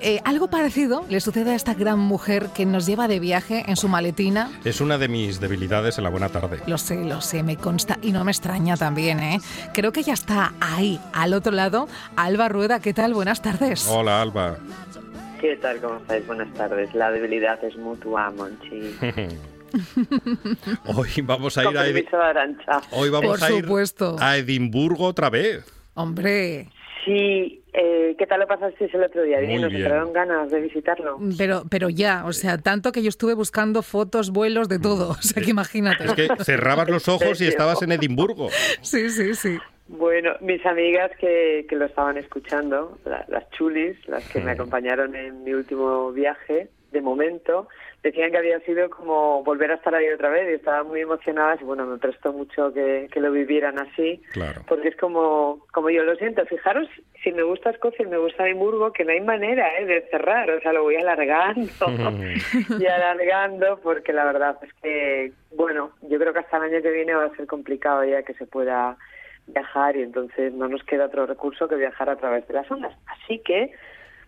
Eh, 0.00 0.20
algo 0.24 0.48
parecido 0.48 1.04
le 1.08 1.20
sucede 1.20 1.52
a 1.52 1.54
esta 1.54 1.74
gran 1.74 1.98
mujer 1.98 2.50
que 2.54 2.66
nos 2.66 2.86
lleva 2.86 3.08
de 3.08 3.20
viaje 3.20 3.64
en 3.66 3.76
su 3.76 3.88
maletina. 3.88 4.50
Es 4.64 4.80
una 4.80 4.98
de 4.98 5.08
mis 5.08 5.40
debilidades 5.40 5.98
en 5.98 6.04
la 6.04 6.10
buena 6.10 6.28
tarde. 6.28 6.60
Lo 6.66 6.78
sé, 6.78 7.04
lo 7.04 7.20
sé, 7.20 7.42
me 7.42 7.56
consta 7.56 7.98
y 8.02 8.12
no 8.12 8.24
me 8.24 8.30
extraña 8.30 8.76
también, 8.76 9.20
¿eh? 9.20 9.40
Creo 9.72 9.92
que 9.92 10.02
ya 10.02 10.14
está 10.14 10.54
ahí, 10.60 11.00
al 11.12 11.27
otro 11.34 11.52
lado. 11.52 11.88
Alba 12.16 12.48
Rueda, 12.48 12.80
¿qué 12.80 12.92
tal? 12.92 13.14
Buenas 13.14 13.42
tardes. 13.42 13.86
Hola, 13.88 14.22
Alba. 14.22 14.58
¿Qué 15.40 15.56
tal? 15.56 15.80
¿Cómo 15.80 15.98
estáis? 15.98 16.26
Buenas 16.26 16.52
tardes. 16.54 16.94
La 16.94 17.10
debilidad 17.10 17.62
es 17.64 17.76
mutua, 17.76 18.30
Monchi. 18.30 18.96
Hoy 20.86 21.08
vamos 21.22 21.58
a 21.58 21.70
ir 21.70 21.78
a, 21.78 22.28
Arancha. 22.28 22.80
Hoy 22.90 23.10
vamos 23.10 23.38
Por 23.38 23.44
a 23.44 23.52
ir 23.52 23.64
supuesto. 23.64 24.16
a 24.18 24.36
Edimburgo 24.36 25.04
otra 25.04 25.30
vez. 25.30 25.64
Hombre, 25.94 26.68
Sí, 27.08 27.62
eh, 27.72 28.14
¿qué 28.18 28.26
tal 28.26 28.40
lo 28.40 28.46
pasasteis 28.46 28.92
el 28.92 29.02
otro 29.04 29.22
día? 29.22 29.38
Muy 29.38 29.46
Bien, 29.46 29.62
¿Nos 29.62 29.72
entraron 29.72 30.12
ganas 30.12 30.50
de 30.50 30.60
visitarlo? 30.60 31.18
pero, 31.38 31.64
pero 31.70 31.88
ya, 31.88 32.24
o 32.26 32.34
sea, 32.34 32.58
tanto 32.58 32.92
que 32.92 33.02
yo 33.02 33.08
estuve 33.08 33.32
buscando 33.32 33.82
fotos, 33.82 34.30
vuelos, 34.30 34.68
de 34.68 34.78
todo. 34.78 35.10
O 35.18 35.22
sea, 35.22 35.42
que 35.42 35.50
imagínate. 35.50 36.04
Es 36.04 36.12
que 36.12 36.28
cerrabas 36.44 36.88
los 36.90 37.08
ojos 37.08 37.40
y 37.40 37.46
estabas 37.46 37.80
en 37.82 37.92
Edimburgo. 37.92 38.50
Sí, 38.82 39.08
sí, 39.10 39.34
sí. 39.34 39.58
Bueno, 39.88 40.32
mis 40.40 40.64
amigas 40.66 41.10
que, 41.18 41.66
que 41.68 41.76
lo 41.76 41.86
estaban 41.86 42.16
escuchando, 42.18 42.98
la- 43.04 43.24
las 43.28 43.48
chulis, 43.50 43.96
las 44.08 44.28
que 44.30 44.40
me 44.40 44.50
acompañaron 44.52 45.14
en 45.16 45.44
mi 45.44 45.54
último 45.54 46.12
viaje, 46.12 46.68
de 46.92 47.00
momento, 47.02 47.68
decían 48.02 48.30
que 48.30 48.38
había 48.38 48.60
sido 48.60 48.88
como 48.88 49.42
volver 49.44 49.70
a 49.70 49.74
estar 49.74 49.94
ahí 49.94 50.08
otra 50.08 50.30
vez 50.30 50.48
y 50.50 50.54
estaban 50.54 50.86
muy 50.88 51.00
emocionadas 51.02 51.60
y 51.60 51.64
bueno, 51.64 51.84
me 51.84 51.98
prestó 51.98 52.32
mucho 52.32 52.72
que, 52.72 53.08
que 53.12 53.20
lo 53.20 53.30
vivieran 53.30 53.78
así. 53.78 54.22
Claro. 54.32 54.62
porque 54.66 54.88
es 54.88 54.96
como, 54.96 55.66
como 55.72 55.90
yo 55.90 56.02
lo 56.02 56.16
siento. 56.16 56.46
Fijaros, 56.46 56.88
si 57.22 57.32
me 57.32 57.42
gusta 57.42 57.70
Escocia 57.70 58.04
y 58.06 58.08
me 58.08 58.16
gusta 58.16 58.46
Edimburgo, 58.46 58.90
que 58.92 59.04
no 59.04 59.12
hay 59.12 59.20
manera 59.20 59.68
¿eh? 59.78 59.84
de 59.84 60.00
cerrar, 60.10 60.50
o 60.50 60.60
sea, 60.60 60.72
lo 60.72 60.82
voy 60.84 60.96
alargando 60.96 61.68
y 62.78 62.86
alargando, 62.86 63.80
porque 63.82 64.12
la 64.14 64.24
verdad 64.24 64.56
es 64.62 64.72
que, 64.82 65.32
bueno, 65.54 65.92
yo 66.08 66.18
creo 66.18 66.32
que 66.32 66.38
hasta 66.38 66.56
el 66.58 66.74
año 66.74 66.82
que 66.82 66.90
viene 66.90 67.14
va 67.14 67.24
a 67.24 67.36
ser 67.36 67.46
complicado 67.46 68.02
ya 68.04 68.22
que 68.22 68.32
se 68.34 68.46
pueda 68.46 68.96
viajar 69.48 69.96
y 69.96 70.02
entonces 70.02 70.52
no 70.52 70.68
nos 70.68 70.82
queda 70.84 71.06
otro 71.06 71.26
recurso 71.26 71.68
que 71.68 71.76
viajar 71.76 72.08
a 72.10 72.16
través 72.16 72.46
de 72.48 72.54
las 72.54 72.70
ondas. 72.70 72.96
Así 73.06 73.38
que 73.40 73.72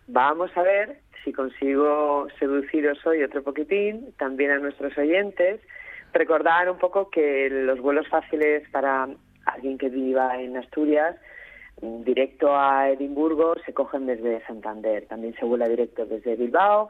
vamos 0.06 0.50
a 0.56 0.62
ver 0.62 0.98
si 1.24 1.32
consigo 1.32 2.26
seduciros 2.38 3.04
hoy 3.06 3.22
otro 3.22 3.42
poquitín, 3.42 4.12
también 4.18 4.50
a 4.50 4.58
nuestros 4.58 4.96
oyentes, 4.96 5.60
recordar 6.12 6.70
un 6.70 6.78
poco 6.78 7.10
que 7.10 7.48
los 7.50 7.78
vuelos 7.80 8.08
fáciles 8.08 8.68
para 8.70 9.08
alguien 9.46 9.78
que 9.78 9.88
viva 9.90 10.40
en 10.40 10.56
Asturias, 10.56 11.16
directo 11.82 12.54
a 12.58 12.90
Edimburgo, 12.90 13.54
se 13.64 13.72
cogen 13.72 14.06
desde 14.06 14.44
Santander. 14.46 15.06
También 15.06 15.34
se 15.36 15.44
vuela 15.44 15.68
directo 15.68 16.04
desde 16.04 16.36
Bilbao. 16.36 16.88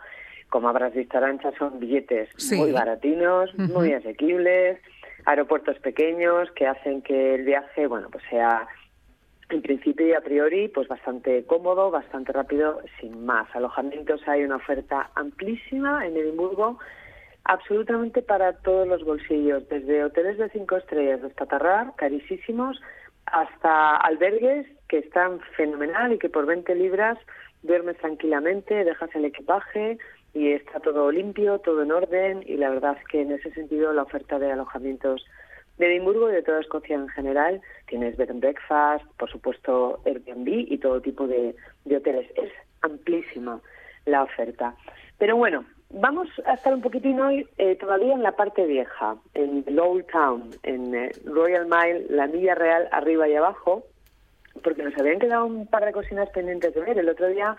Como 0.48 0.68
habrás 0.68 0.92
visto, 0.94 1.16
Arancha, 1.16 1.52
son 1.58 1.78
billetes 1.78 2.28
Sí. 2.36 2.56
muy 2.56 2.72
baratinos, 2.72 3.56
muy 3.56 3.92
asequibles, 3.92 4.80
aeropuertos 5.24 5.78
pequeños 5.78 6.50
que 6.52 6.66
hacen 6.66 7.02
que 7.02 7.34
el 7.34 7.44
viaje, 7.44 7.86
bueno, 7.86 8.08
pues 8.10 8.24
sea 8.30 8.68
en 9.50 9.62
principio 9.62 10.06
y 10.06 10.12
a 10.12 10.20
priori, 10.20 10.68
pues 10.68 10.88
bastante 10.88 11.44
cómodo, 11.44 11.90
bastante 11.90 12.32
rápido, 12.32 12.80
sin 13.00 13.24
más. 13.24 13.48
Alojamientos 13.54 14.26
hay 14.28 14.44
una 14.44 14.56
oferta 14.56 15.10
amplísima 15.16 16.06
en 16.06 16.16
Edimburgo, 16.16 16.78
absolutamente 17.44 18.22
para 18.22 18.52
todos 18.58 18.86
los 18.86 19.04
bolsillos, 19.04 19.68
desde 19.68 20.04
hoteles 20.04 20.38
de 20.38 20.50
cinco 20.50 20.76
estrellas 20.76 21.22
de 21.22 21.28
espatarrar, 21.28 21.94
carísimos, 21.96 22.80
hasta 23.26 23.96
albergues 23.96 24.66
que 24.88 24.98
están 24.98 25.40
fenomenal 25.56 26.12
y 26.12 26.18
que 26.18 26.28
por 26.28 26.46
20 26.46 26.74
libras 26.74 27.18
duermes 27.62 27.96
tranquilamente, 27.98 28.84
dejas 28.84 29.14
el 29.14 29.24
equipaje 29.24 29.98
y 30.32 30.52
está 30.52 30.80
todo 30.80 31.10
limpio, 31.10 31.58
todo 31.58 31.82
en 31.82 31.92
orden 31.92 32.42
y 32.46 32.56
la 32.56 32.70
verdad 32.70 32.96
es 33.00 33.06
que 33.08 33.22
en 33.22 33.32
ese 33.32 33.50
sentido 33.52 33.92
la 33.92 34.02
oferta 34.02 34.38
de 34.38 34.52
alojamientos 34.52 35.24
de 35.78 35.86
Edimburgo 35.86 36.30
y 36.30 36.34
de 36.34 36.42
toda 36.42 36.60
Escocia 36.60 36.96
en 36.96 37.08
general. 37.08 37.60
Tienes 37.86 38.16
bed 38.16 38.30
and 38.30 38.40
breakfast, 38.40 39.04
por 39.18 39.30
supuesto 39.30 40.00
Airbnb 40.04 40.48
y 40.48 40.78
todo 40.78 41.00
tipo 41.00 41.26
de, 41.26 41.56
de 41.84 41.96
hoteles. 41.96 42.30
Es 42.36 42.52
amplísima 42.82 43.60
la 44.04 44.22
oferta. 44.22 44.74
Pero 45.18 45.36
bueno, 45.36 45.64
vamos 45.90 46.28
a 46.46 46.54
estar 46.54 46.72
un 46.72 46.80
poquitín 46.80 47.20
hoy 47.20 47.46
eh, 47.58 47.76
todavía 47.76 48.14
en 48.14 48.22
la 48.22 48.32
parte 48.32 48.64
vieja, 48.66 49.16
en 49.34 49.64
Old 49.78 50.06
Town, 50.06 50.50
en 50.62 50.94
eh, 50.94 51.10
Royal 51.24 51.66
Mile, 51.66 52.06
la 52.08 52.26
milla 52.26 52.54
real 52.54 52.88
arriba 52.92 53.28
y 53.28 53.34
abajo, 53.34 53.84
porque 54.62 54.82
nos 54.82 54.96
habían 54.98 55.18
quedado 55.18 55.46
un 55.46 55.66
par 55.66 55.84
de 55.84 55.92
cocinas 55.92 56.30
pendientes 56.30 56.74
de 56.74 56.80
ver. 56.80 56.98
El 56.98 57.08
otro 57.08 57.28
día, 57.28 57.56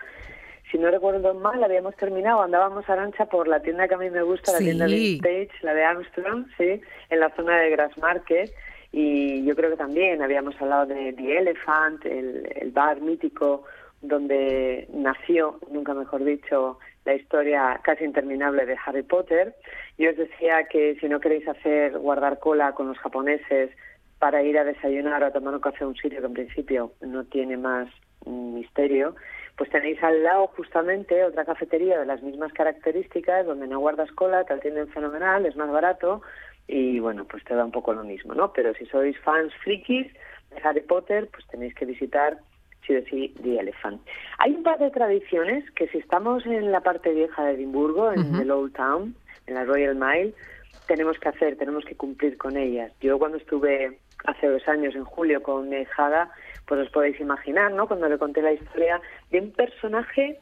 si 0.72 0.78
no 0.78 0.90
recuerdo 0.90 1.34
mal, 1.34 1.62
habíamos 1.62 1.94
terminado, 1.96 2.42
andábamos 2.42 2.88
a 2.88 2.94
Arancha 2.94 3.26
por 3.26 3.46
la 3.46 3.60
tienda 3.60 3.86
que 3.86 3.94
a 3.94 3.98
mí 3.98 4.08
me 4.08 4.22
gusta, 4.22 4.52
la 4.52 4.58
tienda 4.58 4.86
Vintage, 4.86 5.50
la 5.60 5.74
de 5.74 5.84
Armstrong, 5.84 6.46
sí, 6.56 6.80
en 7.10 7.20
la 7.20 7.28
zona 7.36 7.58
de 7.58 7.70
Grassmarket. 7.70 8.50
Y 8.90 9.44
yo 9.44 9.54
creo 9.54 9.70
que 9.70 9.76
también 9.76 10.22
habíamos 10.22 10.60
hablado 10.60 10.86
de 10.86 11.12
The 11.12 11.38
Elephant, 11.38 12.04
el, 12.06 12.50
el 12.56 12.70
bar 12.70 13.02
mítico 13.02 13.64
donde 14.00 14.88
nació, 14.94 15.58
nunca 15.70 15.92
mejor 15.92 16.24
dicho, 16.24 16.78
la 17.04 17.14
historia 17.14 17.78
casi 17.84 18.04
interminable 18.04 18.64
de 18.64 18.76
Harry 18.84 19.02
Potter. 19.02 19.54
Yo 19.98 20.10
os 20.10 20.16
decía 20.16 20.64
que 20.64 20.96
si 21.00 21.08
no 21.08 21.20
queréis 21.20 21.46
hacer 21.48 21.98
guardar 21.98 22.38
cola 22.38 22.72
con 22.72 22.88
los 22.88 22.98
japoneses 22.98 23.70
para 24.18 24.42
ir 24.42 24.56
a 24.58 24.64
desayunar 24.64 25.22
o 25.22 25.26
a 25.26 25.32
tomar 25.32 25.54
un 25.54 25.60
café 25.60 25.84
a 25.84 25.88
un 25.88 25.96
sitio 25.96 26.20
que 26.20 26.26
en 26.26 26.32
principio 26.32 26.92
no 27.00 27.24
tiene 27.24 27.56
más 27.56 27.88
mm, 28.24 28.54
misterio, 28.54 29.14
pues 29.56 29.70
tenéis 29.70 30.02
al 30.02 30.22
lado 30.22 30.48
justamente 30.48 31.24
otra 31.24 31.44
cafetería 31.44 31.98
de 31.98 32.06
las 32.06 32.22
mismas 32.22 32.52
características 32.52 33.46
donde 33.46 33.66
no 33.66 33.80
guardas 33.80 34.10
cola, 34.12 34.44
te 34.44 34.54
atienden 34.54 34.88
fenomenal, 34.88 35.46
es 35.46 35.56
más 35.56 35.70
barato 35.70 36.22
y 36.66 36.98
bueno, 37.00 37.24
pues 37.24 37.44
te 37.44 37.54
da 37.54 37.64
un 37.64 37.72
poco 37.72 37.92
lo 37.92 38.04
mismo, 38.04 38.34
¿no? 38.34 38.52
Pero 38.52 38.72
si 38.74 38.86
sois 38.86 39.18
fans 39.20 39.52
frikis 39.62 40.06
de 40.50 40.60
Harry 40.62 40.80
Potter, 40.80 41.28
pues 41.30 41.46
tenéis 41.48 41.74
que 41.74 41.84
visitar 41.84 42.38
sí 42.86 42.96
o 42.96 43.04
sí 43.04 43.34
The 43.42 43.60
Elephant. 43.60 44.00
Hay 44.38 44.52
un 44.52 44.62
par 44.62 44.78
de 44.78 44.90
tradiciones 44.90 45.70
que 45.72 45.88
si 45.88 45.98
estamos 45.98 46.44
en 46.46 46.72
la 46.72 46.80
parte 46.80 47.12
vieja 47.12 47.44
de 47.44 47.54
Edimburgo, 47.54 48.12
en 48.12 48.34
el 48.34 48.50
Old 48.50 48.74
Town, 48.74 49.14
en 49.46 49.54
la 49.54 49.64
Royal 49.64 49.94
Mile, 49.94 50.34
tenemos 50.86 51.18
que 51.18 51.28
hacer, 51.28 51.56
tenemos 51.56 51.84
que 51.84 51.96
cumplir 51.96 52.36
con 52.36 52.56
ellas. 52.56 52.92
Yo 53.00 53.18
cuando 53.18 53.38
estuve 53.38 53.98
hace 54.24 54.48
dos 54.48 54.66
años, 54.68 54.94
en 54.94 55.04
julio, 55.04 55.42
con 55.42 55.70
Nejada, 55.70 56.30
pues 56.66 56.80
os 56.80 56.90
podéis 56.90 57.20
imaginar, 57.20 57.72
¿no? 57.72 57.86
Cuando 57.86 58.08
le 58.08 58.18
conté 58.18 58.42
la 58.42 58.52
historia 58.52 59.00
de 59.30 59.40
un 59.40 59.50
personaje 59.52 60.38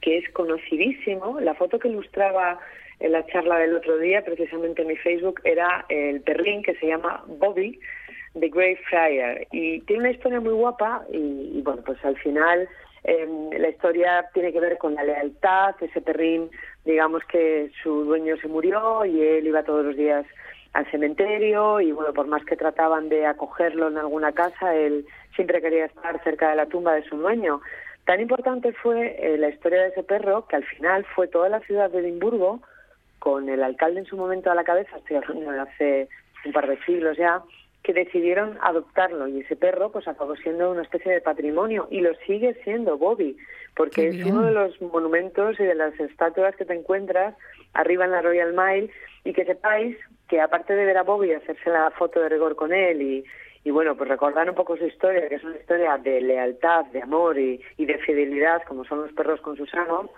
que 0.00 0.18
es 0.18 0.28
conocidísimo. 0.30 1.40
La 1.40 1.54
foto 1.54 1.78
que 1.78 1.88
ilustraba 1.88 2.58
en 3.00 3.12
la 3.12 3.24
charla 3.26 3.58
del 3.58 3.74
otro 3.74 3.98
día, 3.98 4.22
precisamente 4.24 4.82
en 4.82 4.88
mi 4.88 4.96
Facebook, 4.96 5.40
era 5.44 5.84
el 5.88 6.20
perrín 6.20 6.62
que 6.62 6.74
se 6.74 6.86
llama 6.86 7.24
Bobby, 7.26 7.78
The 8.38 8.48
Grey 8.48 8.76
Friar. 8.76 9.46
Y 9.50 9.80
tiene 9.82 10.02
una 10.02 10.10
historia 10.10 10.40
muy 10.40 10.52
guapa 10.52 11.04
y, 11.10 11.60
bueno, 11.62 11.82
pues 11.84 12.04
al 12.04 12.16
final 12.18 12.68
eh, 13.04 13.26
la 13.58 13.68
historia 13.68 14.28
tiene 14.34 14.52
que 14.52 14.60
ver 14.60 14.78
con 14.78 14.94
la 14.94 15.04
lealtad. 15.04 15.74
Ese 15.80 16.00
perrín, 16.00 16.50
digamos 16.84 17.22
que 17.24 17.70
su 17.82 18.04
dueño 18.04 18.36
se 18.36 18.48
murió 18.48 19.04
y 19.04 19.20
él 19.20 19.46
iba 19.46 19.64
todos 19.64 19.84
los 19.84 19.96
días 19.96 20.26
al 20.72 20.90
cementerio 20.90 21.80
y 21.80 21.92
bueno, 21.92 22.12
por 22.12 22.26
más 22.26 22.44
que 22.44 22.56
trataban 22.56 23.08
de 23.08 23.26
acogerlo 23.26 23.88
en 23.88 23.98
alguna 23.98 24.32
casa, 24.32 24.74
él 24.74 25.06
siempre 25.34 25.60
quería 25.60 25.86
estar 25.86 26.22
cerca 26.24 26.50
de 26.50 26.56
la 26.56 26.66
tumba 26.66 26.94
de 26.94 27.04
su 27.04 27.16
dueño. 27.16 27.60
Tan 28.04 28.20
importante 28.20 28.72
fue 28.72 29.16
eh, 29.20 29.38
la 29.38 29.48
historia 29.50 29.82
de 29.82 29.88
ese 29.88 30.02
perro 30.02 30.46
que 30.48 30.56
al 30.56 30.64
final 30.64 31.04
fue 31.14 31.28
toda 31.28 31.48
la 31.48 31.60
ciudad 31.60 31.90
de 31.90 32.00
Edimburgo, 32.00 32.60
con 33.18 33.48
el 33.48 33.62
alcalde 33.62 34.00
en 34.00 34.06
su 34.06 34.16
momento 34.16 34.50
a 34.50 34.54
la 34.54 34.64
cabeza, 34.64 34.96
estoy 34.96 35.16
hablando 35.16 35.52
de 35.52 35.60
hace 35.60 36.08
un 36.44 36.52
par 36.52 36.66
de 36.66 36.82
siglos 36.84 37.16
ya, 37.16 37.42
que 37.84 37.92
decidieron 37.92 38.58
adoptarlo 38.62 39.28
y 39.28 39.40
ese 39.40 39.56
perro 39.56 39.90
pues 39.92 40.08
acabó 40.08 40.34
siendo 40.36 40.70
una 40.70 40.82
especie 40.82 41.12
de 41.12 41.20
patrimonio 41.20 41.86
y 41.90 42.00
lo 42.00 42.14
sigue 42.26 42.54
siendo 42.64 42.96
Bobby, 42.98 43.36
porque 43.76 44.02
Qué 44.02 44.08
es 44.08 44.16
bien. 44.16 44.32
uno 44.36 44.46
de 44.46 44.52
los 44.52 44.80
monumentos 44.82 45.58
y 45.60 45.64
de 45.64 45.74
las 45.74 45.98
estatuas 46.00 46.56
que 46.56 46.64
te 46.64 46.74
encuentras 46.74 47.34
arriba 47.74 48.04
en 48.04 48.12
la 48.12 48.22
Royal 48.22 48.52
Mile 48.52 48.90
y 49.24 49.32
que 49.32 49.44
sepáis 49.44 49.96
que 50.32 50.40
aparte 50.40 50.74
de 50.74 50.86
ver 50.86 50.96
a 50.96 51.02
Bobby 51.02 51.28
y 51.28 51.34
hacerse 51.34 51.68
la 51.68 51.90
foto 51.90 52.18
de 52.18 52.30
rigor 52.30 52.56
con 52.56 52.72
él 52.72 53.02
y, 53.02 53.22
y 53.64 53.70
bueno, 53.70 53.94
pues 53.98 54.08
recordar 54.08 54.48
un 54.48 54.56
poco 54.56 54.78
su 54.78 54.86
historia, 54.86 55.28
que 55.28 55.34
es 55.34 55.44
una 55.44 55.58
historia 55.58 55.98
de 55.98 56.22
lealtad, 56.22 56.86
de 56.86 57.02
amor 57.02 57.38
y, 57.38 57.60
y 57.76 57.84
de 57.84 57.98
fidelidad, 57.98 58.62
como 58.62 58.82
son 58.86 59.02
los 59.02 59.12
perros 59.12 59.42
con 59.42 59.58
sus 59.58 59.68
amos, 59.74 60.08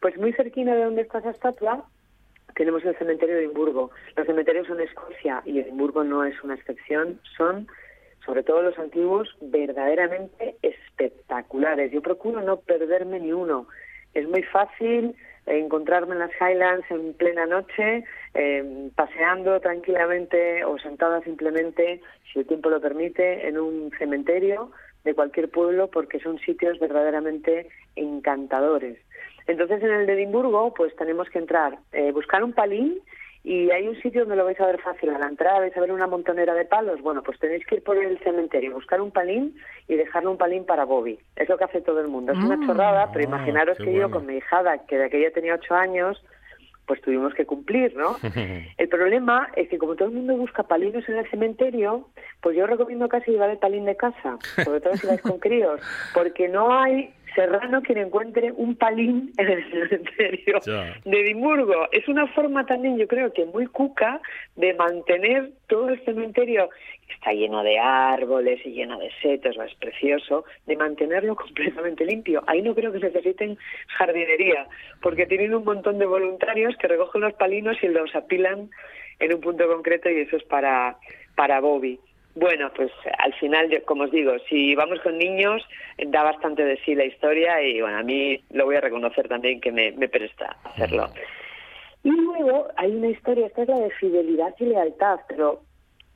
pues 0.00 0.18
muy 0.18 0.32
cerquina 0.32 0.74
de 0.74 0.82
donde 0.82 1.02
está 1.02 1.18
esa 1.18 1.30
estatua 1.30 1.84
tenemos 2.56 2.84
el 2.84 2.98
cementerio 2.98 3.36
de 3.36 3.44
Edimburgo. 3.44 3.92
Los 4.16 4.26
cementerios 4.26 4.68
en 4.70 4.80
Escocia 4.80 5.40
y 5.44 5.60
Edimburgo 5.60 6.02
no 6.02 6.24
es 6.24 6.34
una 6.42 6.56
excepción, 6.56 7.20
son, 7.36 7.68
sobre 8.26 8.42
todo 8.42 8.62
los 8.62 8.76
antiguos, 8.76 9.28
verdaderamente 9.40 10.56
espectaculares. 10.60 11.92
Yo 11.92 12.02
procuro 12.02 12.40
no 12.40 12.58
perderme 12.58 13.20
ni 13.20 13.32
uno. 13.32 13.68
Es 14.14 14.28
muy 14.28 14.42
fácil 14.42 15.14
encontrarme 15.58 16.12
en 16.12 16.20
las 16.20 16.30
Highlands 16.40 16.90
en 16.90 17.14
plena 17.14 17.46
noche, 17.46 18.04
eh, 18.34 18.90
paseando 18.94 19.60
tranquilamente 19.60 20.64
o 20.64 20.78
sentada 20.78 21.20
simplemente, 21.22 22.00
si 22.32 22.40
el 22.40 22.46
tiempo 22.46 22.70
lo 22.70 22.80
permite, 22.80 23.48
en 23.48 23.58
un 23.58 23.90
cementerio 23.98 24.70
de 25.04 25.14
cualquier 25.14 25.50
pueblo 25.50 25.88
porque 25.88 26.20
son 26.20 26.38
sitios 26.38 26.78
verdaderamente 26.78 27.68
encantadores. 27.96 28.98
Entonces 29.46 29.82
en 29.82 29.90
el 29.90 30.06
de 30.06 30.14
Edimburgo 30.14 30.74
pues 30.74 30.94
tenemos 30.96 31.28
que 31.30 31.38
entrar, 31.38 31.78
eh, 31.92 32.12
buscar 32.12 32.44
un 32.44 32.52
palín 32.52 33.00
y 33.42 33.70
hay 33.70 33.88
un 33.88 33.96
sitio 34.02 34.20
donde 34.22 34.36
lo 34.36 34.44
vais 34.44 34.60
a 34.60 34.66
ver 34.66 34.80
fácil. 34.80 35.10
A 35.10 35.18
la 35.18 35.26
entrada 35.28 35.60
vais 35.60 35.76
a 35.76 35.80
ver 35.80 35.92
una 35.92 36.06
montonera 36.06 36.52
de 36.54 36.64
palos. 36.66 37.00
Bueno, 37.00 37.22
pues 37.22 37.38
tenéis 37.38 37.64
que 37.66 37.76
ir 37.76 37.82
por 37.82 37.96
el 37.96 38.18
cementerio, 38.20 38.74
buscar 38.74 39.00
un 39.00 39.10
palín 39.10 39.56
y 39.88 39.96
dejarle 39.96 40.28
un 40.28 40.36
palín 40.38 40.66
para 40.66 40.84
Bobby. 40.84 41.18
Es 41.36 41.48
lo 41.48 41.56
que 41.56 41.64
hace 41.64 41.80
todo 41.80 42.00
el 42.00 42.08
mundo. 42.08 42.32
Es 42.32 42.38
una 42.38 42.56
Mm. 42.56 42.66
chorrada, 42.66 43.10
pero 43.12 43.24
Ah, 43.24 43.28
imaginaros 43.28 43.78
que 43.78 43.92
yo 43.94 44.10
con 44.10 44.26
mi 44.26 44.36
hijada, 44.36 44.84
que 44.86 44.98
de 44.98 45.04
aquella 45.06 45.30
tenía 45.32 45.54
ocho 45.54 45.74
años, 45.74 46.22
pues 46.86 47.00
tuvimos 47.02 47.32
que 47.34 47.46
cumplir, 47.46 47.94
¿no? 47.96 48.16
El 48.76 48.88
problema 48.88 49.48
es 49.54 49.68
que 49.68 49.78
como 49.78 49.94
todo 49.94 50.08
el 50.08 50.14
mundo 50.14 50.34
busca 50.36 50.64
palinos 50.64 51.08
en 51.08 51.18
el 51.18 51.30
cementerio, 51.30 52.08
pues 52.42 52.56
yo 52.56 52.66
recomiendo 52.66 53.08
casi 53.08 53.30
llevar 53.30 53.50
el 53.50 53.58
palín 53.58 53.84
de 53.84 53.96
casa, 53.96 54.38
sobre 54.64 54.80
todo 54.80 54.96
si 54.96 55.06
vais 55.06 55.22
con 55.22 55.38
críos, 55.38 55.80
porque 56.12 56.48
no 56.48 56.74
hay 56.76 57.14
serrano 57.34 57.82
quien 57.82 57.98
encuentre 57.98 58.52
un 58.52 58.76
palín 58.76 59.32
en 59.36 59.48
el 59.48 59.70
cementerio 59.70 60.58
de 61.04 61.20
Edimburgo. 61.20 61.88
Es 61.92 62.08
una 62.08 62.26
forma 62.28 62.66
también, 62.66 62.98
yo 62.98 63.06
creo 63.06 63.32
que 63.32 63.44
muy 63.46 63.66
cuca, 63.66 64.20
de 64.56 64.74
mantener 64.74 65.50
todo 65.68 65.88
el 65.88 66.04
cementerio, 66.04 66.68
que 67.06 67.14
está 67.14 67.32
lleno 67.32 67.62
de 67.62 67.78
árboles 67.78 68.60
y 68.64 68.70
lleno 68.70 68.98
de 68.98 69.10
setos, 69.22 69.56
es 69.56 69.74
precioso, 69.76 70.44
de 70.66 70.76
mantenerlo 70.76 71.36
completamente 71.36 72.04
limpio. 72.04 72.42
Ahí 72.46 72.62
no 72.62 72.74
creo 72.74 72.92
que 72.92 72.98
necesiten 72.98 73.58
jardinería, 73.98 74.66
porque 75.02 75.26
tienen 75.26 75.54
un 75.54 75.64
montón 75.64 75.98
de 75.98 76.06
voluntarios 76.06 76.76
que 76.76 76.88
recogen 76.88 77.22
los 77.22 77.34
palinos 77.34 77.76
y 77.82 77.88
los 77.88 78.14
apilan 78.14 78.70
en 79.18 79.34
un 79.34 79.40
punto 79.40 79.68
concreto 79.68 80.08
y 80.10 80.20
eso 80.20 80.36
es 80.36 80.44
para, 80.44 80.96
para 81.36 81.60
Bobby. 81.60 82.00
Bueno, 82.34 82.70
pues 82.74 82.92
al 83.18 83.34
final, 83.34 83.82
como 83.84 84.04
os 84.04 84.10
digo, 84.10 84.32
si 84.48 84.74
vamos 84.74 85.00
con 85.00 85.18
niños, 85.18 85.66
da 85.98 86.22
bastante 86.22 86.64
de 86.64 86.78
sí 86.84 86.94
la 86.94 87.04
historia 87.04 87.60
y 87.62 87.80
bueno, 87.80 87.98
a 87.98 88.02
mí 88.02 88.40
lo 88.50 88.66
voy 88.66 88.76
a 88.76 88.80
reconocer 88.80 89.28
también 89.28 89.60
que 89.60 89.72
me, 89.72 89.92
me 89.92 90.08
presta 90.08 90.56
hacerlo. 90.64 91.08
Y 92.04 92.10
luego 92.10 92.68
hay 92.76 92.92
una 92.92 93.08
historia, 93.08 93.46
esta 93.46 93.62
es 93.62 93.68
la 93.68 93.80
de 93.80 93.90
fidelidad 93.90 94.54
y 94.58 94.66
lealtad, 94.66 95.20
pero 95.28 95.60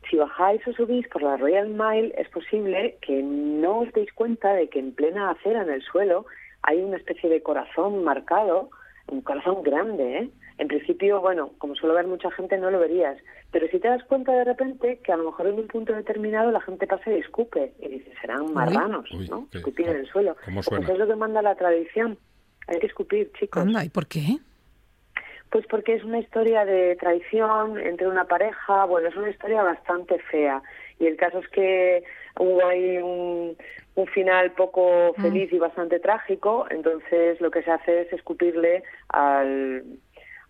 si 0.08 0.16
bajáis 0.16 0.66
o 0.68 0.72
subís 0.72 1.06
por 1.08 1.22
la 1.22 1.36
Royal 1.36 1.68
Mile 1.68 2.14
es 2.16 2.28
posible 2.28 2.96
que 3.00 3.22
no 3.22 3.80
os 3.80 3.92
deis 3.92 4.12
cuenta 4.12 4.52
de 4.52 4.68
que 4.68 4.78
en 4.78 4.94
plena 4.94 5.30
acera 5.30 5.62
en 5.62 5.70
el 5.70 5.82
suelo 5.82 6.26
hay 6.62 6.78
una 6.80 6.96
especie 6.96 7.28
de 7.28 7.42
corazón 7.42 8.04
marcado, 8.04 8.70
un 9.08 9.20
corazón 9.22 9.62
grande, 9.62 10.18
¿eh? 10.18 10.28
En 10.58 10.68
principio, 10.68 11.20
bueno, 11.20 11.50
como 11.58 11.74
suelo 11.74 11.94
ver 11.94 12.06
mucha 12.06 12.30
gente 12.30 12.56
no 12.58 12.70
lo 12.70 12.78
verías, 12.78 13.18
pero 13.50 13.66
si 13.68 13.78
te 13.80 13.88
das 13.88 14.04
cuenta 14.04 14.30
de 14.32 14.44
repente 14.44 15.00
que 15.02 15.12
a 15.12 15.16
lo 15.16 15.24
mejor 15.24 15.48
en 15.48 15.54
un 15.58 15.66
punto 15.66 15.92
determinado 15.92 16.50
la 16.52 16.60
gente 16.60 16.86
pasa 16.86 17.10
y 17.12 17.18
escupe 17.18 17.72
y 17.80 17.88
dices, 17.88 18.14
serán 18.20 18.52
marranos, 18.54 19.10
Uy, 19.12 19.28
¿no? 19.28 19.48
qué- 19.50 19.58
Escupir 19.58 19.88
en 19.88 19.96
el 19.96 20.06
suelo. 20.06 20.36
¿Cómo 20.44 20.56
Pues 20.62 20.66
suena? 20.66 20.92
es 20.92 20.98
lo 20.98 21.06
que 21.08 21.16
manda 21.16 21.42
la 21.42 21.56
tradición. 21.56 22.16
Hay 22.68 22.78
que 22.78 22.86
escupir, 22.86 23.32
chicos. 23.38 23.60
Anda, 23.62 23.84
¿y 23.84 23.88
por 23.88 24.06
qué? 24.06 24.38
Pues 25.50 25.66
porque 25.68 25.94
es 25.94 26.02
una 26.04 26.18
historia 26.18 26.64
de 26.64 26.96
traición 26.96 27.78
entre 27.78 28.08
una 28.08 28.24
pareja, 28.24 28.84
bueno, 28.86 29.08
es 29.08 29.16
una 29.16 29.30
historia 29.30 29.62
bastante 29.62 30.18
fea. 30.30 30.62
Y 30.98 31.06
el 31.06 31.16
caso 31.16 31.38
es 31.38 31.48
que 31.48 32.02
hubo 32.40 32.64
ahí 32.66 32.96
un, 32.98 33.56
un 33.94 34.06
final 34.08 34.52
poco 34.52 35.14
feliz 35.14 35.52
y 35.52 35.58
bastante 35.58 36.00
trágico, 36.00 36.66
entonces 36.70 37.40
lo 37.40 37.50
que 37.50 37.62
se 37.62 37.70
hace 37.70 38.02
es 38.02 38.12
escupirle 38.12 38.82
al, 39.08 39.84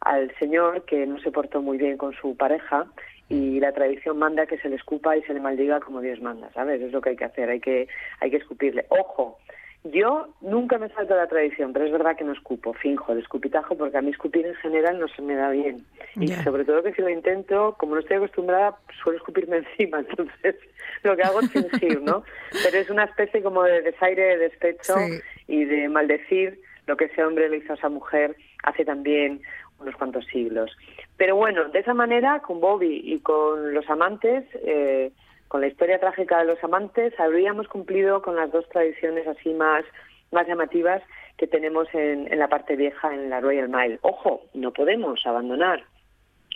al 0.05 0.35
señor 0.39 0.85
que 0.85 1.07
no 1.07 1.19
se 1.21 1.31
portó 1.31 1.63
muy 1.63 1.79
bien 1.79 1.97
con 1.97 2.13
su 2.15 2.37
pareja 2.37 2.87
y 3.29 3.59
la 3.61 3.73
tradición 3.73 4.19
manda 4.19 4.47
que 4.47 4.59
se 4.59 4.69
le 4.69 4.77
escupa 4.77 5.17
y 5.17 5.23
se 5.23 5.35
le 5.35 5.41
maldiga 5.41 5.81
como 5.81 6.01
Dios 6.01 6.21
manda, 6.21 6.51
¿sabes? 6.53 6.81
Es 6.81 6.93
lo 6.93 7.01
que 7.01 7.11
hay 7.11 7.17
que 7.17 7.25
hacer, 7.25 7.49
hay 7.49 7.61
que, 7.61 7.89
hay 8.21 8.31
que 8.31 8.37
escupirle. 8.37 8.85
Ojo, 8.91 9.39
yo 9.85 10.29
nunca 10.41 10.79
me 10.79 10.89
salto 10.91 11.15
de 11.15 11.21
la 11.21 11.27
tradición, 11.27 11.73
pero 11.73 11.85
es 11.85 11.93
verdad 11.93 12.17
que 12.17 12.25
no 12.25 12.33
escupo, 12.33 12.73
finjo 12.75 13.13
el 13.13 13.19
escupitajo 13.19 13.77
porque 13.77 13.99
a 13.99 14.03
mí 14.03 14.11
escupir 14.11 14.47
en 14.47 14.55
general 14.57 14.99
no 14.99 15.09
se 15.09 15.23
me 15.23 15.35
da 15.35 15.51
bien. 15.51 15.85
Y 16.17 16.29
sobre 16.29 16.65
todo 16.65 16.83
que 16.83 16.95
si 16.95 17.03
lo 17.03 17.11
intento, 17.11 17.75
como 17.79 17.95
no 17.95 18.01
estoy 18.01 18.17
acostumbrada, 18.17 18.77
suelo 19.03 19.19
escupirme 19.19 19.57
encima, 19.79 20.01
entonces 20.01 20.57
lo 21.03 21.17
que 21.17 21.23
hago 21.23 21.41
es 21.41 21.51
fingir, 21.51 22.01
¿no? 22.03 22.25
Pero 22.63 22.79
es 22.79 22.89
una 22.89 23.05
especie 23.05 23.43
como 23.43 23.63
de 23.63 23.83
desaire, 23.83 24.23
de 24.23 24.39
despecho 24.39 24.95
Sí. 24.99 25.21
y 25.49 25.65
de 25.65 25.89
maldecir 25.89 26.61
lo 26.87 26.97
que 26.97 27.07
ese 27.07 27.25
hombre 27.25 27.49
le 27.49 27.59
hizo 27.59 27.73
a 27.73 27.77
esa 27.77 27.89
mujer 27.89 28.37
hace 28.63 28.85
también 28.85 29.41
unos 29.81 29.95
cuantos 29.97 30.25
siglos. 30.27 30.71
Pero 31.17 31.37
bueno, 31.37 31.65
de 31.69 31.79
esa 31.79 31.95
manera, 31.95 32.41
con 32.41 32.61
Bobby 32.61 33.03
y 33.05 33.21
con 33.21 33.75
los 33.75 33.89
amantes, 33.89 34.45
eh, 34.55 35.13
con 35.49 35.61
la 35.61 35.69
historia 35.69 36.01
trágica 36.01 36.39
de 36.39 36.47
los 36.47 36.63
amantes, 36.65 37.19
habríamos 37.19 37.69
cumplido 37.69 38.23
con 38.23 38.37
las 38.37 38.51
dos 38.51 38.69
tradiciones 38.69 39.27
así 39.27 39.53
más, 39.55 39.85
más 40.33 40.47
llamativas 40.47 41.03
que 41.37 41.47
tenemos 41.47 41.89
en, 41.95 42.33
en 42.33 42.39
la 42.39 42.49
parte 42.49 42.77
vieja, 42.77 43.13
en 43.13 43.31
la 43.31 43.41
Royal 43.41 43.69
Mile. 43.69 43.99
Ojo, 44.03 44.43
no 44.55 44.73
podemos 44.73 45.25
abandonar 45.27 45.85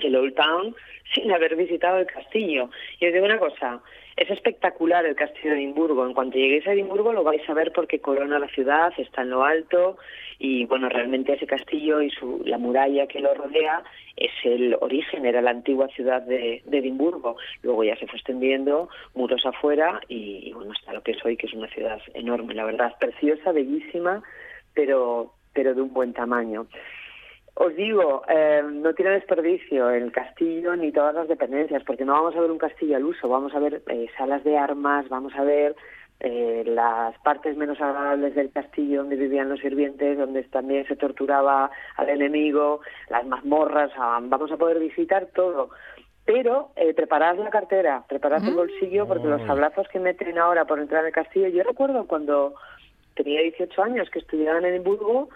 el 0.01 0.17
Old 0.17 0.35
Town 0.35 0.75
sin 1.15 1.33
haber 1.33 1.57
visitado 1.57 1.99
el 1.99 2.07
castillo. 2.07 2.71
Y 3.01 3.07
os 3.07 3.13
digo 3.13 3.25
una 3.25 3.39
cosa, 3.39 3.81
es 4.19 4.29
espectacular 4.31 5.07
el 5.07 5.15
castillo 5.15 5.51
de 5.51 5.59
Edimburgo. 5.59 6.05
En 6.05 6.13
cuanto 6.13 6.39
lleguéis 6.39 6.67
a 6.67 6.73
Edimburgo 6.73 7.13
lo 7.13 7.23
vais 7.23 7.49
a 7.49 7.55
ver 7.55 7.73
porque 7.73 8.01
corona 8.01 8.41
la 8.41 8.49
ciudad, 8.49 8.93
está 8.99 9.23
en 9.23 9.31
lo 9.31 9.45
alto 9.45 9.97
y 10.41 10.65
bueno, 10.67 10.89
realmente 10.89 11.35
ese 11.35 11.47
castillo 11.47 12.03
y 12.03 12.11
su, 12.11 12.43
la 12.45 12.59
muralla 12.59 13.07
que 13.07 13.21
lo 13.21 13.33
rodea 13.35 13.83
es 14.17 14.33
el 14.43 14.77
origen, 14.81 15.25
era 15.25 15.41
la 15.41 15.51
antigua 15.51 15.87
ciudad 15.89 16.23
de, 16.23 16.63
Edimburgo. 16.71 17.37
Luego 17.63 17.85
ya 17.85 17.97
se 17.97 18.09
fue 18.09 18.17
extendiendo 18.17 18.89
muros 19.15 19.47
afuera 19.47 20.01
y, 20.09 20.49
y 20.49 20.53
bueno, 20.53 20.73
hasta 20.73 20.93
lo 20.93 21.03
que 21.03 21.13
es 21.13 21.25
hoy, 21.25 21.37
que 21.37 21.47
es 21.47 21.55
una 21.55 21.69
ciudad 21.69 22.01
enorme, 22.15 22.55
la 22.55 22.65
verdad, 22.65 22.95
preciosa, 22.99 23.53
bellísima, 23.53 24.23
pero, 24.75 25.33
pero 25.53 25.75
de 25.75 25.83
un 25.83 25.93
buen 25.93 26.13
tamaño. 26.13 26.67
Os 27.61 27.75
digo, 27.75 28.23
eh, 28.29 28.63
no 28.65 28.95
tiene 28.95 29.11
desperdicio 29.11 29.91
el 29.91 30.13
castillo 30.13 30.77
ni 30.77 30.93
todas 30.93 31.13
las 31.13 31.27
dependencias, 31.27 31.83
porque 31.83 32.05
no 32.05 32.13
vamos 32.13 32.37
a 32.37 32.41
ver 32.41 32.53
un 32.53 32.59
castillo 32.59 32.95
al 32.95 33.05
uso, 33.05 33.29
vamos 33.29 33.53
a 33.53 33.59
ver 33.59 33.83
eh, 33.89 34.07
salas 34.17 34.45
de 34.45 34.57
armas, 34.57 35.09
vamos 35.09 35.35
a 35.35 35.43
ver 35.43 35.75
eh, 36.21 36.63
las 36.65 37.19
partes 37.19 37.57
menos 37.57 37.81
agradables 37.81 38.37
del 38.37 38.53
castillo 38.53 39.01
donde 39.01 39.17
vivían 39.17 39.49
los 39.49 39.59
sirvientes, 39.59 40.17
donde 40.17 40.45
también 40.45 40.87
se 40.87 40.95
torturaba 40.95 41.69
al 41.97 42.09
enemigo, 42.09 42.81
las 43.11 43.27
mazmorras, 43.27 43.91
ah, 43.97 44.21
vamos 44.23 44.53
a 44.53 44.57
poder 44.57 44.79
visitar 44.79 45.27
todo. 45.35 45.71
Pero 46.25 46.71
eh, 46.77 46.95
preparad 46.95 47.39
la 47.39 47.51
cartera, 47.51 48.05
preparad 48.09 48.47
el 48.47 48.55
bolsillo, 48.55 49.09
porque 49.09 49.27
los 49.27 49.43
sablazos 49.43 49.89
que 49.89 49.99
meten 49.99 50.39
ahora 50.39 50.65
por 50.65 50.79
entrar 50.79 51.01
en 51.01 51.09
el 51.09 51.13
castillo, 51.13 51.49
yo 51.49 51.65
recuerdo 51.65 52.07
cuando 52.07 52.55
tenía 53.15 53.43
18 53.43 53.83
años 53.83 54.09
que 54.11 54.21
estudiaba 54.21 54.59
en 54.59 54.67
Edimburgo, 54.67 55.29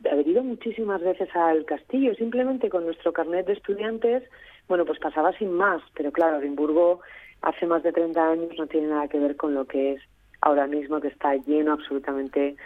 de 0.00 0.10
haber 0.10 0.26
ido 0.28 0.42
muchísimas 0.42 1.02
veces 1.02 1.28
al 1.34 1.64
castillo, 1.64 2.14
simplemente 2.14 2.68
con 2.68 2.84
nuestro 2.84 3.12
carnet 3.12 3.46
de 3.46 3.54
estudiantes, 3.54 4.22
bueno, 4.68 4.84
pues 4.84 4.98
pasaba 4.98 5.32
sin 5.38 5.52
más, 5.52 5.82
pero 5.94 6.12
claro, 6.12 6.38
Edimburgo 6.38 7.00
hace 7.42 7.66
más 7.66 7.82
de 7.82 7.92
30 7.92 8.30
años 8.30 8.50
no 8.58 8.66
tiene 8.66 8.88
nada 8.88 9.08
que 9.08 9.18
ver 9.18 9.36
con 9.36 9.54
lo 9.54 9.66
que 9.66 9.92
es 9.92 10.02
ahora 10.40 10.66
mismo, 10.66 11.00
que 11.00 11.08
está 11.08 11.34
lleno 11.36 11.72
absolutamente 11.72 12.56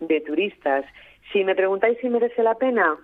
de 0.00 0.20
turistas. 0.20 0.84
Si 1.32 1.44
me 1.44 1.54
preguntáis 1.54 1.98
si 2.00 2.08
merece 2.08 2.42
la 2.42 2.54
pena, 2.54 2.96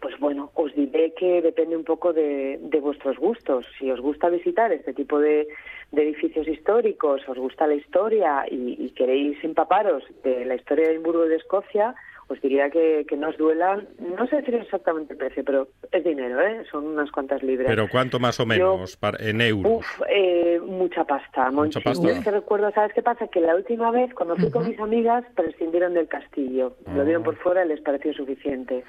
pues 0.00 0.18
bueno, 0.18 0.50
os 0.54 0.74
diré 0.74 1.14
que 1.14 1.40
depende 1.40 1.76
un 1.76 1.84
poco 1.84 2.12
de, 2.12 2.58
de 2.60 2.80
vuestros 2.80 3.16
gustos. 3.18 3.64
Si 3.78 3.90
os 3.90 4.00
gusta 4.00 4.28
visitar 4.28 4.72
este 4.72 4.92
tipo 4.92 5.20
de, 5.20 5.46
de 5.92 6.02
edificios 6.02 6.48
históricos, 6.48 7.22
os 7.28 7.38
gusta 7.38 7.68
la 7.68 7.74
historia 7.74 8.44
y, 8.50 8.76
y 8.84 8.90
queréis 8.90 9.42
empaparos 9.44 10.02
de 10.24 10.44
la 10.44 10.56
historia 10.56 10.86
de 10.86 10.94
Edimburgo 10.94 11.26
y 11.26 11.28
de 11.28 11.36
Escocia, 11.36 11.94
os 12.32 12.40
diría 12.40 12.70
que, 12.70 13.04
que 13.08 13.16
no 13.16 13.28
os 13.28 13.36
duelan. 13.38 13.88
No 13.98 14.26
sé 14.26 14.36
decir 14.36 14.54
exactamente 14.56 15.12
el 15.12 15.18
precio, 15.18 15.44
pero 15.44 15.68
es 15.90 16.02
dinero, 16.04 16.40
¿eh? 16.40 16.64
Son 16.70 16.86
unas 16.86 17.10
cuantas 17.10 17.42
libras. 17.42 17.68
Pero 17.68 17.88
¿cuánto 17.88 18.18
más 18.18 18.38
o 18.40 18.42
Yo- 18.44 18.46
menos 18.48 18.96
para- 18.96 19.18
en 19.24 19.40
euros? 19.40 19.72
Uf, 19.78 20.02
eh, 20.08 20.60
mucha 20.64 21.04
pasta, 21.04 21.50
Monchi. 21.50 21.80
pasta. 21.80 22.06
Yo 22.06 22.14
es 22.14 22.24
que 22.24 22.30
recuerdo, 22.30 22.70
¿sabes 22.72 22.92
qué 22.94 23.02
pasa? 23.02 23.28
Que 23.28 23.40
la 23.40 23.54
última 23.54 23.90
vez, 23.90 24.12
cuando 24.14 24.36
fui 24.36 24.50
con 24.50 24.68
mis 24.68 24.78
amigas, 24.80 25.24
prescindieron 25.34 25.94
del 25.94 26.08
castillo. 26.08 26.74
Lo 26.94 27.04
vieron 27.04 27.22
por 27.22 27.36
fuera 27.36 27.64
y 27.64 27.68
les 27.68 27.80
pareció 27.80 28.12
suficiente. 28.14 28.84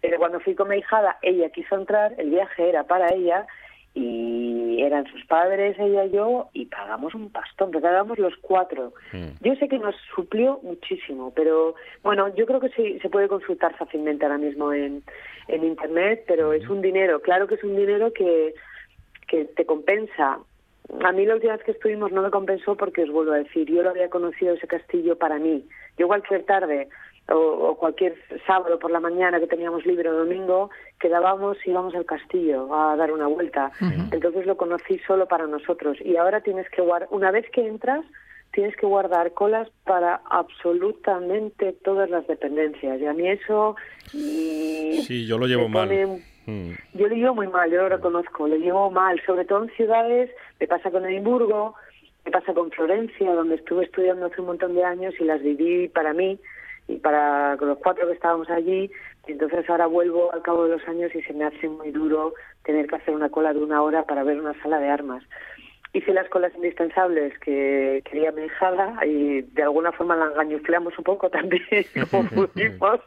Pero 0.00 0.18
cuando 0.18 0.40
fui 0.40 0.54
con 0.54 0.68
mi 0.68 0.76
hijada, 0.78 1.18
ella 1.22 1.50
quiso 1.50 1.74
entrar, 1.76 2.14
el 2.18 2.30
viaje 2.30 2.68
era 2.68 2.84
para 2.84 3.12
ella 3.14 3.46
y 3.94 4.82
eran 4.82 5.06
sus 5.06 5.24
padres, 5.26 5.76
ella 5.78 6.04
y 6.04 6.10
yo, 6.12 6.48
y 6.52 6.66
pagamos 6.66 7.14
un 7.14 7.30
pastón, 7.30 7.70
porque 7.70 7.86
pagamos 7.86 8.18
los 8.18 8.34
cuatro. 8.40 8.92
Mm. 9.12 9.28
Yo 9.40 9.54
sé 9.56 9.68
que 9.68 9.78
nos 9.78 9.94
suplió 10.14 10.60
muchísimo, 10.62 11.32
pero 11.34 11.74
bueno, 12.02 12.34
yo 12.34 12.46
creo 12.46 12.60
que 12.60 12.70
sí 12.70 12.98
se 13.00 13.08
puede 13.08 13.28
consultar 13.28 13.76
fácilmente 13.76 14.24
ahora 14.24 14.38
mismo 14.38 14.72
en, 14.72 15.02
en 15.48 15.64
Internet, 15.64 16.24
pero 16.26 16.52
es 16.52 16.68
un 16.68 16.80
dinero, 16.80 17.20
claro 17.20 17.46
que 17.46 17.56
es 17.56 17.64
un 17.64 17.76
dinero 17.76 18.12
que, 18.12 18.54
que 19.26 19.44
te 19.44 19.66
compensa 19.66 20.38
a 21.04 21.12
mí 21.12 21.24
la 21.24 21.34
última 21.34 21.56
vez 21.56 21.64
que 21.64 21.70
estuvimos 21.70 22.10
no 22.12 22.22
me 22.22 22.30
compensó 22.30 22.76
porque 22.76 23.04
os 23.04 23.10
vuelvo 23.10 23.32
a 23.32 23.38
decir, 23.38 23.68
yo 23.70 23.82
lo 23.82 23.90
había 23.90 24.10
conocido 24.10 24.54
ese 24.54 24.66
castillo 24.66 25.16
para 25.16 25.38
mí. 25.38 25.64
Yo 25.96 26.08
cualquier 26.08 26.44
tarde 26.44 26.88
o, 27.30 27.36
o 27.36 27.76
cualquier 27.76 28.16
sábado 28.46 28.78
por 28.78 28.90
la 28.90 29.00
mañana 29.00 29.38
que 29.40 29.46
teníamos 29.46 29.86
libre 29.86 30.08
o 30.10 30.14
domingo, 30.14 30.70
quedábamos 30.98 31.56
y 31.64 31.70
íbamos 31.70 31.94
al 31.94 32.04
castillo 32.04 32.74
a 32.74 32.96
dar 32.96 33.12
una 33.12 33.26
vuelta. 33.28 33.70
Entonces 34.12 34.46
lo 34.46 34.56
conocí 34.56 34.98
solo 35.06 35.26
para 35.26 35.46
nosotros. 35.46 35.96
Y 36.04 36.16
ahora 36.16 36.40
tienes 36.42 36.68
que 36.70 36.82
guardar, 36.82 37.08
una 37.12 37.30
vez 37.30 37.46
que 37.52 37.66
entras, 37.66 38.04
tienes 38.52 38.76
que 38.76 38.84
guardar 38.86 39.32
colas 39.32 39.68
para 39.84 40.20
absolutamente 40.28 41.72
todas 41.84 42.10
las 42.10 42.26
dependencias. 42.26 43.00
Y 43.00 43.06
a 43.06 43.12
mí 43.12 43.28
eso... 43.28 43.76
y 44.12 45.02
Sí, 45.06 45.26
yo 45.26 45.38
lo 45.38 45.46
llevo 45.46 45.68
mal. 45.68 45.88
pone- 45.88 46.22
Mm. 46.46 46.70
yo 46.94 47.06
lo 47.06 47.14
llevo 47.14 47.34
muy 47.34 47.48
mal, 47.48 47.70
yo 47.70 47.82
lo 47.82 47.88
reconozco, 47.90 48.48
lo 48.48 48.56
llevo 48.56 48.90
mal, 48.90 49.20
sobre 49.26 49.44
todo 49.44 49.62
en 49.62 49.70
ciudades, 49.76 50.30
me 50.58 50.66
pasa 50.66 50.90
con 50.90 51.04
Edimburgo, 51.04 51.74
me 52.24 52.30
pasa 52.32 52.54
con 52.54 52.70
Florencia, 52.70 53.34
donde 53.34 53.56
estuve 53.56 53.84
estudiando 53.84 54.26
hace 54.26 54.40
un 54.40 54.46
montón 54.48 54.74
de 54.74 54.82
años 54.82 55.14
y 55.20 55.24
las 55.24 55.42
viví 55.42 55.88
para 55.88 56.14
mí 56.14 56.40
y 56.90 56.96
para 56.98 57.56
los 57.56 57.78
cuatro 57.78 58.06
que 58.06 58.14
estábamos 58.14 58.50
allí, 58.50 58.90
y 59.26 59.32
entonces 59.32 59.68
ahora 59.70 59.86
vuelvo 59.86 60.32
al 60.32 60.42
cabo 60.42 60.64
de 60.64 60.76
los 60.76 60.88
años 60.88 61.14
y 61.14 61.22
se 61.22 61.32
me 61.32 61.44
hace 61.44 61.68
muy 61.68 61.90
duro 61.92 62.34
tener 62.64 62.86
que 62.86 62.96
hacer 62.96 63.14
una 63.14 63.30
cola 63.30 63.52
de 63.52 63.60
una 63.60 63.82
hora 63.82 64.04
para 64.04 64.24
ver 64.24 64.40
una 64.40 64.60
sala 64.62 64.80
de 64.80 64.88
armas. 64.88 65.22
Hice 65.92 66.12
las 66.12 66.28
colas 66.28 66.52
indispensables 66.54 67.36
que 67.40 68.02
quería 68.08 68.32
mi 68.32 68.44
hijada 68.44 69.04
y 69.04 69.42
de 69.42 69.62
alguna 69.62 69.92
forma 69.92 70.16
la 70.16 70.26
engañufleamos 70.26 70.96
un 70.98 71.04
poco 71.04 71.30
también, 71.30 71.62
como 72.10 72.28
pudimos. 72.28 73.00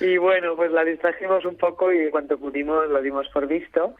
Y 0.00 0.16
bueno, 0.18 0.56
pues 0.56 0.72
la 0.72 0.84
distrajimos 0.84 1.44
un 1.44 1.56
poco 1.56 1.92
y 1.92 2.10
cuanto 2.10 2.38
pudimos 2.38 2.88
lo 2.88 3.02
dimos 3.02 3.28
por 3.28 3.46
visto. 3.46 3.94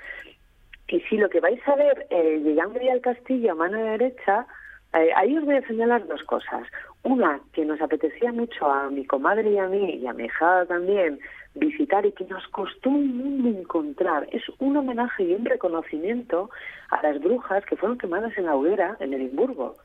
Y 0.89 1.01
sí, 1.03 1.17
lo 1.17 1.29
que 1.29 1.41
vais 1.41 1.61
a 1.67 1.77
ver, 1.77 2.07
eh, 2.11 2.41
llegando 2.45 2.81
ya 2.81 2.93
al 2.93 3.01
castillo 3.01 3.53
a 3.53 3.55
mano 3.55 3.79
derecha, 3.79 4.47
eh, 4.95 5.11
ahí 5.17 5.37
os 5.37 5.45
voy 5.45 5.57
a 5.57 5.67
señalar 5.67 6.07
dos 6.07 6.23
cosas. 6.25 6.67
Una, 7.03 7.41
que 7.53 7.65
nos 7.65 7.81
apetecía 7.81 8.33
mucho 8.33 8.71
a 8.71 8.89
mi 8.91 9.05
comadre 9.05 9.51
y 9.51 9.59
a 9.59 9.67
mí, 9.67 9.99
y 10.03 10.07
a 10.07 10.13
mi 10.13 10.25
hija 10.25 10.65
también, 10.67 11.19
visitar 11.55 12.07
y 12.07 12.13
que 12.13 12.25
nos 12.25 12.47
costó 12.49 12.91
un 12.91 13.17
mundo 13.17 13.49
encontrar. 13.61 14.27
Es 14.33 14.43
un 14.59 14.77
homenaje 14.77 15.25
y 15.25 15.35
un 15.35 15.45
reconocimiento 15.45 16.51
a 16.91 17.03
las 17.03 17.21
brujas 17.21 17.65
que 17.67 17.77
fueron 17.77 17.99
quemadas 17.99 18.37
en 18.39 18.47
la 18.47 18.57
hoguera 18.57 18.97
en 19.01 19.15
Edimburgo. 19.15 19.77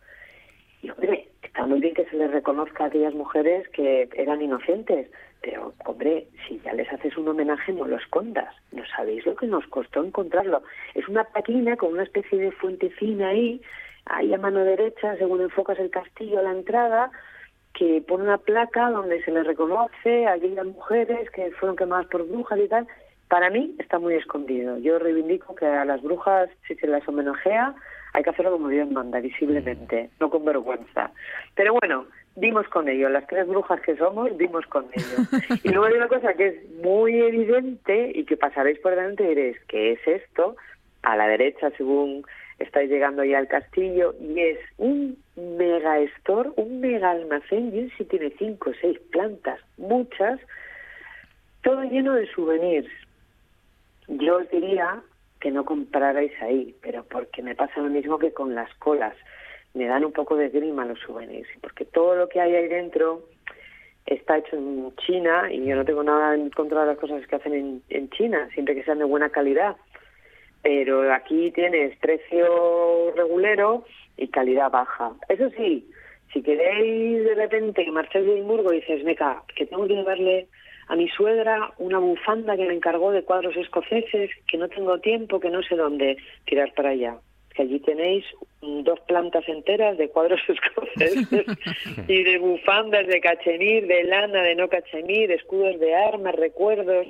Y 0.82 0.90
hombre, 0.92 1.28
está 1.44 1.66
muy 1.66 1.80
bien 1.82 1.94
que 1.94 2.06
se 2.06 2.16
les 2.16 2.32
reconozca 2.32 2.86
a 2.86 2.88
aquellas 2.88 3.14
mujeres 3.14 3.68
que 3.70 4.10
eran 4.16 4.42
inocentes, 4.42 5.10
pero 5.42 5.74
hombre, 5.86 6.28
si 6.48 6.60
ya 6.60 6.74
les 6.74 6.92
haces 6.92 7.18
un 7.18 7.28
homenaje, 7.28 7.74
no 7.74 7.86
lo 7.86 7.98
escondas. 7.98 8.54
No 8.72 8.84
sabéis 8.96 9.26
lo 9.26 9.36
que 9.36 9.48
nos 9.48 9.66
costó 9.68 10.04
encontrarlo. 10.04 10.64
Es 10.96 11.08
una 11.08 11.24
paquina 11.26 11.76
con 11.78 11.94
una 11.94 12.04
especie 12.04 12.38
de 12.38 12.52
fuentecina 12.52 13.30
ahí, 13.30 13.62
ahí 14.06 14.34
a 14.34 14.38
mano 14.38 14.64
derecha, 14.64 15.16
según 15.18 15.42
enfocas 15.42 15.80
el 15.80 15.90
castillo 15.90 16.40
a 16.40 16.44
la 16.44 16.52
entrada, 16.52 17.12
que 17.74 18.04
pone 18.08 18.24
una 18.24 18.38
placa 18.38 18.90
donde 18.90 19.24
se 19.24 19.32
les 19.32 19.46
reconoce 19.46 20.28
a 20.28 20.34
aquellas 20.34 20.66
mujeres 20.66 21.30
que 21.32 21.52
fueron 21.52 21.76
quemadas 21.76 22.08
por 22.08 22.28
brujas 22.28 22.60
y 22.60 22.68
tal. 22.68 22.88
Para 23.28 23.50
mí 23.50 23.76
está 23.80 24.00
muy 24.00 24.16
escondido. 24.16 24.78
Yo 24.80 24.98
reivindico 24.98 25.56
que 25.56 25.66
a 25.66 25.86
las 25.86 26.02
brujas, 26.02 26.50
si 26.68 26.76
se 26.76 26.88
las 26.88 27.08
homenajea, 27.08 27.76
hay 28.14 28.24
que 28.24 28.30
hacerlo 28.32 28.54
como 28.54 28.70
Dios 28.70 28.90
manda, 28.90 29.20
visiblemente, 29.20 30.10
no 30.20 30.30
con 30.30 30.44
vergüenza. 30.44 31.12
Pero 31.56 31.76
bueno, 31.80 32.08
dimos 32.36 32.68
con 32.70 32.90
ello. 32.90 33.08
Las 33.10 33.28
tres 33.28 33.48
brujas 33.48 33.80
que 33.82 33.96
somos, 33.98 34.36
dimos 34.38 34.66
con 34.66 34.86
ello. 34.94 35.28
Y 35.64 35.70
luego 35.70 35.86
hay 35.86 35.94
una 35.94 36.08
cosa 36.08 36.34
que 36.34 36.48
es 36.48 36.72
muy 36.84 37.20
evidente 37.22 38.12
y 38.16 38.26
que 38.26 38.38
pasaréis 38.38 38.80
por 38.80 38.96
delante 38.96 39.24
y 39.24 39.28
diréis, 39.28 39.58
¿qué 39.68 39.92
es 39.92 40.08
esto? 40.08 40.56
A 41.04 41.16
la 41.16 41.28
derecha, 41.28 41.70
según 41.78 42.26
estáis 42.60 42.90
llegando 42.90 43.24
ya 43.24 43.40
al 43.40 43.48
castillo, 43.48 44.14
y 44.20 44.40
es 44.40 44.60
un 44.78 45.18
mega 45.36 46.00
store, 46.00 46.50
un 46.56 46.80
mega 46.80 47.12
almacén, 47.12 47.76
y 47.76 47.90
si 47.92 48.06
tiene 48.06 48.34
cinco 48.38 48.72
o 48.72 48.74
seis 48.82 49.00
plantas, 49.12 49.60
muchas, 49.78 50.40
todo 51.64 51.84
lleno 51.84 52.16
de 52.16 52.28
souvenirs. 52.28 52.90
Yo 54.08 54.38
os 54.38 54.50
diría 54.50 55.02
que 55.40 55.52
no 55.52 55.66
comprarais 55.66 56.34
ahí, 56.42 56.76
pero 56.82 57.04
porque 57.04 57.42
me 57.42 57.56
pasa 57.56 57.82
lo 57.82 57.90
mismo 57.90 58.20
que 58.20 58.34
con 58.34 58.56
las 58.56 58.74
colas. 58.76 59.16
Me 59.74 59.86
dan 59.86 60.04
un 60.04 60.12
poco 60.12 60.36
de 60.36 60.50
grima 60.50 60.86
los 60.86 61.00
souvenirs, 61.00 61.48
porque 61.62 61.86
todo 61.86 62.16
lo 62.16 62.28
que 62.28 62.42
hay 62.42 62.56
ahí 62.56 62.68
dentro 62.68 63.24
está 64.06 64.38
hecho 64.38 64.56
en 64.56 64.92
China 64.96 65.52
y 65.52 65.66
yo 65.66 65.76
no 65.76 65.86
tengo 65.86 66.04
nada 66.04 66.34
en 66.34 66.50
contra 66.50 66.82
de 66.82 66.88
las 66.88 66.98
cosas 66.98 67.26
que 67.28 67.36
hacen 67.36 67.54
en, 67.54 67.84
en 67.90 68.10
China, 68.10 68.50
siempre 68.54 68.74
que 68.74 68.84
sean 68.84 69.00
de 69.00 69.06
buena 69.06 69.30
calidad. 69.30 69.78
Pero 70.62 71.14
aquí 71.14 71.52
tienes 71.52 71.98
precio 71.98 73.12
regulero 73.16 73.86
y 74.18 74.28
calidad 74.28 74.72
baja. 74.72 75.14
Eso 75.30 75.50
sí, 75.52 75.90
si 76.34 76.42
queréis 76.42 77.24
de 77.24 77.36
repente 77.36 77.86
que 77.86 78.20
de 78.20 78.34
Edimburgo 78.34 78.74
y 78.74 78.82
dices, 78.82 79.04
meca, 79.04 79.44
que 79.56 79.66
tengo 79.66 79.88
que 79.88 79.96
llevarle 79.96 80.48
a 80.88 80.96
mi 80.96 81.08
suegra 81.10 81.72
una 81.78 82.00
bufanda 82.00 82.56
que 82.56 82.66
me 82.66 82.74
encargó 82.74 83.12
de 83.12 83.24
cuadros 83.24 83.56
escoceses, 83.56 84.32
que 84.48 84.58
no 84.58 84.68
tengo 84.68 85.00
tiempo, 85.00 85.40
que 85.40 85.50
no 85.50 85.62
sé 85.64 85.76
dónde 85.76 86.18
tirar 86.46 86.74
para 86.74 86.90
allá. 86.90 87.18
Que 87.56 87.64
allí 87.64 87.80
tenéis 87.80 88.26
dos 88.62 89.00
plantas 89.02 89.48
enteras 89.48 89.98
de 89.98 90.10
cuadros 90.10 90.42
escoceses 90.48 91.46
y 92.08 92.24
de 92.24 92.38
bufandas 92.40 93.08
de 93.08 93.22
cachemir, 93.22 93.88
de 93.88 94.04
lana, 94.04 94.42
de 94.42 94.56
no 94.56 94.68
cachemir, 94.68 95.32
escudos 95.32 95.80
de 95.80 95.96
armas, 95.96 96.36
recuerdos. 96.36 97.08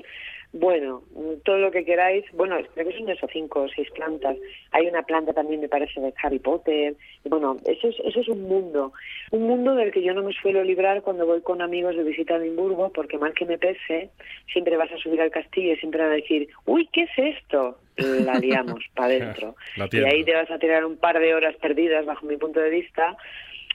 Bueno, 0.51 1.03
todo 1.45 1.59
lo 1.59 1.71
que 1.71 1.85
queráis. 1.85 2.25
Bueno, 2.33 2.57
creo 2.73 2.87
que 2.87 2.97
son 2.97 3.07
eso, 3.09 3.27
cinco 3.31 3.61
o 3.61 3.69
seis 3.69 3.87
plantas. 3.91 4.35
Hay 4.71 4.87
una 4.87 5.03
planta 5.03 5.31
también, 5.31 5.61
me 5.61 5.69
parece, 5.69 6.01
de 6.01 6.11
Harry 6.23 6.39
Potter. 6.39 6.95
Bueno, 7.25 7.57
eso 7.65 7.87
es, 7.87 7.95
eso 8.03 8.19
es 8.19 8.27
un 8.29 8.41
mundo. 8.43 8.91
Un 9.29 9.43
mundo 9.43 9.75
del 9.75 9.91
que 9.91 10.01
yo 10.01 10.13
no 10.15 10.23
me 10.23 10.33
suelo 10.33 10.63
librar 10.63 11.03
cuando 11.03 11.27
voy 11.27 11.41
con 11.41 11.61
amigos 11.61 11.95
de 11.95 12.03
visita 12.03 12.33
a 12.33 12.37
Edimburgo, 12.37 12.91
porque 12.91 13.19
mal 13.19 13.33
que 13.33 13.45
me 13.45 13.59
pese, 13.59 14.09
siempre 14.51 14.75
vas 14.75 14.91
a 14.91 14.97
subir 14.97 15.21
al 15.21 15.29
castillo 15.29 15.73
y 15.73 15.77
siempre 15.77 16.01
van 16.01 16.13
a 16.13 16.15
decir, 16.15 16.49
uy, 16.65 16.89
¿qué 16.91 17.03
es 17.03 17.37
esto? 17.37 17.77
La 17.97 18.39
liamos 18.39 18.83
para 18.95 19.13
adentro. 19.13 19.55
Y 19.91 20.03
ahí 20.03 20.23
te 20.23 20.33
vas 20.33 20.49
a 20.49 20.57
tirar 20.57 20.83
un 20.83 20.97
par 20.97 21.19
de 21.19 21.35
horas 21.35 21.55
perdidas, 21.57 22.07
bajo 22.07 22.25
mi 22.25 22.37
punto 22.37 22.59
de 22.59 22.71
vista. 22.71 23.15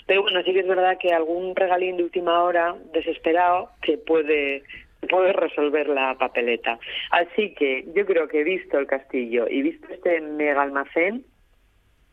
Pero 0.07 0.23
bueno, 0.23 0.43
sí 0.43 0.53
que 0.53 0.61
es 0.61 0.67
verdad 0.67 0.99
que 0.99 1.13
algún 1.13 1.55
regalín 1.57 1.97
de 1.97 2.03
última 2.03 2.43
hora, 2.43 2.75
desesperado, 2.93 3.71
te 3.87 3.97
puede 3.97 4.65
puede 5.07 5.33
resolver 5.33 5.89
la 5.89 6.15
papeleta. 6.17 6.79
Así 7.11 7.55
que 7.55 7.85
yo 7.95 8.05
creo 8.07 8.29
que 8.29 8.45
visto 8.45 8.79
el 8.79 8.87
castillo 8.87 9.47
y 9.49 9.63
visto 9.63 9.87
este 9.93 10.21
mega 10.21 10.63
almacén, 10.63 11.25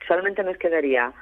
solamente 0.07 0.43
nos 0.43 0.57
quedaría 0.57 1.13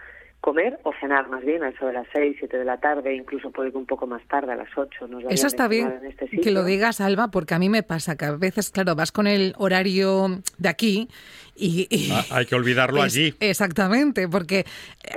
comer 0.41 0.79
o 0.83 0.93
cenar 0.99 1.27
más 1.29 1.43
bien 1.43 1.63
a 1.63 1.69
eso 1.69 1.85
de 1.87 1.93
las 1.93 2.07
6, 2.13 2.37
7 2.39 2.57
de 2.57 2.65
la 2.65 2.77
tarde, 2.79 3.13
incluso 3.13 3.51
puede 3.51 3.71
que 3.71 3.77
un 3.77 3.85
poco 3.85 4.07
más 4.07 4.21
tarde, 4.27 4.53
a 4.53 4.55
las 4.55 4.69
8. 4.75 5.07
Nos 5.07 5.23
Eso 5.29 5.47
está 5.47 5.67
bien 5.67 5.91
en 6.01 6.05
este 6.05 6.27
que 6.29 6.51
lo 6.51 6.63
digas, 6.63 7.01
Alba, 7.01 7.29
porque 7.29 7.53
a 7.55 7.59
mí 7.59 7.69
me 7.69 7.83
pasa 7.83 8.15
que 8.15 8.25
a 8.25 8.31
veces, 8.31 8.69
claro, 8.71 8.95
vas 8.95 9.11
con 9.11 9.27
el 9.27 9.53
horario 9.57 10.41
de 10.57 10.69
aquí 10.69 11.09
y... 11.55 11.87
y- 11.89 12.11
Ah, 12.11 12.23
hay 12.31 12.45
que 12.45 12.55
olvidarlo 12.55 12.99
es- 13.03 13.13
allí. 13.13 13.33
Exactamente, 13.39 14.27
porque 14.29 14.65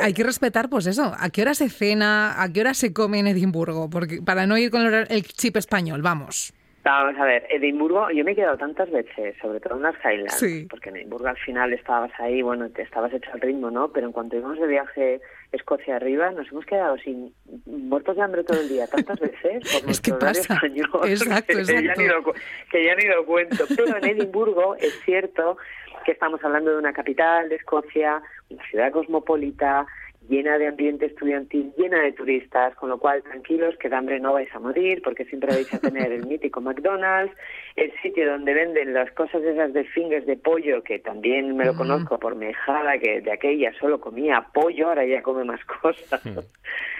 hay 0.01 0.12
que 0.12 0.25
respetar, 0.25 0.68
pues 0.68 0.87
eso, 0.87 1.12
a 1.16 1.31
qué 1.31 1.43
hora 1.43 1.55
se 1.55 1.68
cena, 1.68 2.43
a 2.43 2.53
qué 2.53 2.61
hora 2.61 2.75
se 2.75 2.93
come 2.93 3.20
en 3.20 3.29
Edimburgo, 3.29 3.89
porque 3.89 4.20
para 4.23 4.47
no 4.47 4.59
ir 4.59 4.70
con 4.70 4.83
el 4.93 5.23
chip 5.25 5.57
español, 5.57 6.03
vamos. 6.03 6.53
Vamos 6.85 7.16
a 7.16 7.24
ver, 7.24 7.47
Edimburgo, 7.49 8.11
yo 8.11 8.24
me 8.24 8.33
he 8.33 8.35
quedado 8.35 8.57
tantas 8.59 8.91
veces, 8.91 9.37
sobre 9.41 9.61
todo 9.61 9.76
en 9.76 9.83
las 9.83 9.95
Highlands, 10.05 10.35
Sí. 10.39 10.66
porque 10.68 10.89
en 10.89 10.97
Edimburgo 10.97 11.28
al 11.28 11.37
final 11.37 11.72
estabas 11.72 12.11
ahí, 12.18 12.43
bueno, 12.43 12.68
te 12.70 12.83
estabas 12.83 13.12
hecho 13.12 13.30
al 13.33 13.41
ritmo, 13.41 13.70
¿no? 13.70 13.93
Pero 13.93 14.09
en 14.09 14.12
cuanto 14.12 14.37
íbamos 14.37 14.59
de 14.59 14.66
viaje 14.66 15.20
Escocia 15.53 15.97
arriba, 15.97 16.30
nos 16.33 16.51
hemos 16.51 16.64
quedado 16.66 16.97
sin 16.99 17.33
muertos 17.66 18.16
de 18.16 18.22
hambre 18.22 18.43
todo 18.43 18.61
el 18.61 18.68
día, 18.68 18.87
tantas 18.89 19.20
veces 19.20 19.62
por 19.83 19.91
Es 19.91 20.01
que 20.01 20.12
pasa. 20.14 20.55
español, 20.55 20.89
Exacto, 21.05 21.47
que, 21.59 21.64
Ya 21.64 21.72
exacto. 21.78 22.01
ni 22.03 22.09
lo, 22.09 22.22
que 22.70 22.85
ya 22.85 22.95
ni 22.97 23.07
lo 23.07 23.26
cuento. 23.26 23.64
Pero 23.68 23.97
en 23.99 24.05
Edimburgo 24.05 24.74
es 24.76 24.99
cierto 25.05 25.59
que 26.05 26.12
estamos 26.12 26.43
hablando 26.43 26.72
de 26.72 26.78
una 26.78 26.93
capital 26.93 27.49
de 27.49 27.57
Escocia, 27.57 28.20
una 28.49 28.64
ciudad 28.66 28.91
cosmopolita, 28.91 29.87
llena 30.29 30.59
de 30.59 30.68
ambiente 30.68 31.07
estudiantil, 31.07 31.73
llena 31.77 32.03
de 32.03 32.12
turistas, 32.12 32.75
con 32.77 32.89
lo 32.89 32.99
cual 32.99 33.23
tranquilos 33.23 33.77
que 33.79 33.89
de 33.89 33.97
hambre 33.97 34.20
no 34.20 34.33
vais 34.33 34.53
a 34.55 34.59
morir 34.59 35.03
porque 35.03 35.25
siempre 35.25 35.55
vais 35.55 35.73
a 35.75 35.79
tener 35.79 36.12
el 36.12 36.27
mítico 36.27 36.61
McDonald's, 36.61 37.35
el 37.77 37.93
sitio 38.03 38.31
donde 38.31 38.55
venden 38.55 38.95
las 38.95 39.11
cosas 39.12 39.43
esas 39.43 39.73
de 39.73 39.85
fingers 39.85 40.27
de 40.27 40.37
pollo, 40.37 40.83
que 40.83 40.99
también 40.99 41.57
me 41.57 41.64
lo 41.64 41.75
conozco 41.75 42.18
por 42.18 42.37
mi 42.37 42.47
hijada, 42.47 42.99
que 42.99 43.20
de 43.20 43.33
aquella 43.33 43.73
solo 43.75 44.01
comía 44.01 44.47
pollo, 44.53 44.89
ahora 44.89 45.05
ya 45.05 45.23
come 45.23 45.45
más 45.45 45.64
cosas. 45.64 46.23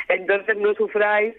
Entonces 0.09 0.57
no 0.57 0.75
sufráis 0.75 1.35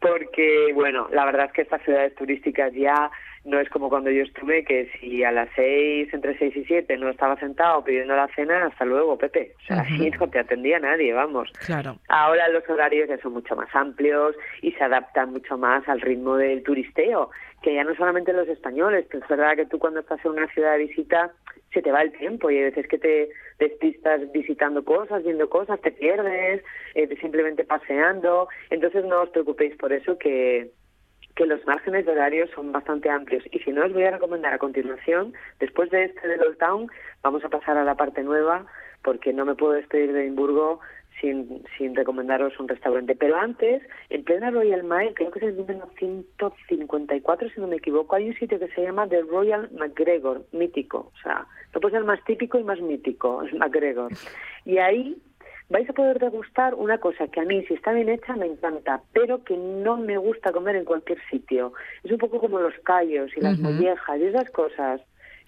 porque, 0.00 0.72
bueno, 0.74 1.08
la 1.10 1.24
verdad 1.24 1.46
es 1.46 1.52
que 1.52 1.62
estas 1.62 1.82
ciudades 1.82 2.14
turísticas 2.14 2.72
ya 2.74 3.10
no 3.46 3.60
es 3.60 3.68
como 3.70 3.88
cuando 3.88 4.10
yo 4.10 4.22
estuve, 4.22 4.64
que 4.64 4.90
si 5.00 5.24
a 5.24 5.32
las 5.32 5.48
seis, 5.54 6.12
entre 6.12 6.36
seis 6.38 6.54
y 6.56 6.64
siete, 6.64 6.96
no 6.96 7.08
estaba 7.08 7.38
sentado 7.38 7.82
pidiendo 7.84 8.14
la 8.14 8.28
cena, 8.34 8.66
hasta 8.66 8.84
luego, 8.84 9.16
Pepe. 9.16 9.52
O 9.62 9.66
sea, 9.66 9.80
así 9.80 10.10
no 10.10 10.28
te 10.28 10.40
atendía 10.40 10.78
nadie, 10.78 11.12
vamos. 11.12 11.50
Claro. 11.64 11.98
Ahora 12.08 12.48
los 12.48 12.68
horarios 12.68 13.08
ya 13.08 13.18
son 13.18 13.34
mucho 13.34 13.56
más 13.56 13.74
amplios 13.74 14.34
y 14.62 14.72
se 14.72 14.84
adaptan 14.84 15.32
mucho 15.32 15.56
más 15.56 15.88
al 15.88 16.00
ritmo 16.00 16.36
del 16.36 16.62
turisteo, 16.62 17.30
que 17.62 17.74
ya 17.74 17.84
no 17.84 17.94
solamente 17.94 18.32
los 18.32 18.48
españoles, 18.48 19.06
que 19.08 19.18
es 19.18 19.28
verdad 19.28 19.56
que 19.56 19.66
tú 19.66 19.78
cuando 19.78 20.00
estás 20.00 20.24
en 20.24 20.32
una 20.32 20.48
ciudad 20.48 20.72
de 20.72 20.86
visita 20.86 21.32
se 21.72 21.82
te 21.82 21.92
va 21.92 22.02
el 22.02 22.12
tiempo 22.12 22.50
y 22.50 22.56
hay 22.56 22.64
veces 22.64 22.86
que 22.88 22.98
te 22.98 23.28
despistas 23.58 24.32
visitando 24.32 24.84
cosas, 24.84 25.22
viendo 25.24 25.48
cosas, 25.48 25.80
te 25.80 25.92
pierdes, 25.92 26.62
eh, 26.94 27.16
simplemente 27.20 27.64
paseando. 27.64 28.48
Entonces 28.70 29.04
no 29.04 29.22
os 29.22 29.30
preocupéis 29.30 29.76
por 29.76 29.92
eso 29.92 30.18
que 30.18 30.70
que 31.36 31.46
los 31.46 31.64
márgenes 31.66 32.06
de 32.06 32.12
horario 32.12 32.46
son 32.54 32.72
bastante 32.72 33.10
amplios. 33.10 33.44
Y 33.52 33.58
si 33.60 33.70
no, 33.70 33.84
os 33.84 33.92
voy 33.92 34.04
a 34.04 34.10
recomendar 34.10 34.54
a 34.54 34.58
continuación, 34.58 35.34
después 35.60 35.90
de 35.90 36.04
este 36.04 36.26
de 36.26 36.38
Town, 36.58 36.88
vamos 37.22 37.44
a 37.44 37.50
pasar 37.50 37.76
a 37.76 37.84
la 37.84 37.94
parte 37.94 38.22
nueva, 38.22 38.66
porque 39.04 39.32
no 39.32 39.44
me 39.44 39.54
puedo 39.54 39.74
despedir 39.74 40.12
de 40.12 40.22
Edimburgo 40.22 40.80
sin, 41.20 41.62
sin 41.76 41.94
recomendaros 41.94 42.58
un 42.58 42.68
restaurante. 42.68 43.14
Pero 43.14 43.36
antes, 43.36 43.82
en 44.08 44.24
plena 44.24 44.50
Royal 44.50 44.82
Mile, 44.82 45.12
creo 45.14 45.30
que 45.30 45.40
es 45.40 45.44
el 45.44 45.56
número 45.56 45.88
154, 45.98 47.50
si 47.50 47.60
no 47.60 47.66
me 47.66 47.76
equivoco, 47.76 48.16
hay 48.16 48.28
un 48.30 48.34
sitio 48.36 48.58
que 48.58 48.68
se 48.68 48.82
llama 48.82 49.06
The 49.06 49.22
Royal 49.22 49.70
McGregor, 49.72 50.46
mítico. 50.52 51.12
O 51.14 51.22
sea, 51.22 51.46
no 51.74 51.80
puede 51.80 51.96
ser 51.96 52.04
más 52.04 52.24
típico 52.24 52.58
y 52.58 52.64
más 52.64 52.80
mítico, 52.80 53.42
es 53.42 53.52
McGregor. 53.52 54.10
Y 54.64 54.78
ahí 54.78 55.16
vais 55.68 55.88
a 55.88 55.92
poder 55.92 56.18
degustar 56.18 56.74
una 56.74 56.98
cosa 56.98 57.26
que 57.28 57.40
a 57.40 57.44
mí, 57.44 57.64
si 57.66 57.74
está 57.74 57.92
bien 57.92 58.08
hecha, 58.08 58.36
me 58.36 58.46
encanta, 58.46 59.02
pero 59.12 59.42
que 59.44 59.56
no 59.56 59.96
me 59.96 60.16
gusta 60.16 60.52
comer 60.52 60.76
en 60.76 60.84
cualquier 60.84 61.18
sitio. 61.30 61.72
Es 62.04 62.10
un 62.10 62.18
poco 62.18 62.40
como 62.40 62.60
los 62.60 62.74
callos 62.84 63.30
y 63.36 63.40
las 63.40 63.58
mollejas 63.58 64.18
y 64.18 64.24
esas 64.24 64.50
cosas. 64.50 65.00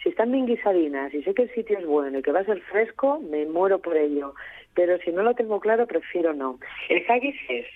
Si 0.03 0.11
están 0.11 0.31
bien 0.31 0.47
guisadinas 0.47 1.12
y 1.12 1.23
sé 1.23 1.35
que 1.35 1.43
el 1.43 1.55
sitio 1.55 1.79
es 1.79 1.87
bueno 1.87 2.19
y 2.19 2.23
que 2.23 2.33
va 2.33 2.41
a 2.41 2.45
ser 2.45 2.61
fresco, 2.62 3.21
me 3.21 3.47
muero 3.47 3.81
por 3.81 3.97
ello. 3.97 4.35
Pero 4.75 4.99
si 4.99 5.11
no 5.11 5.23
lo 5.23 5.35
tengo 5.35 5.61
claro, 5.61 5.87
prefiero 5.87 6.35
no. 6.35 6.59
El 6.89 7.05
haggis 7.09 7.37
es 7.49 7.66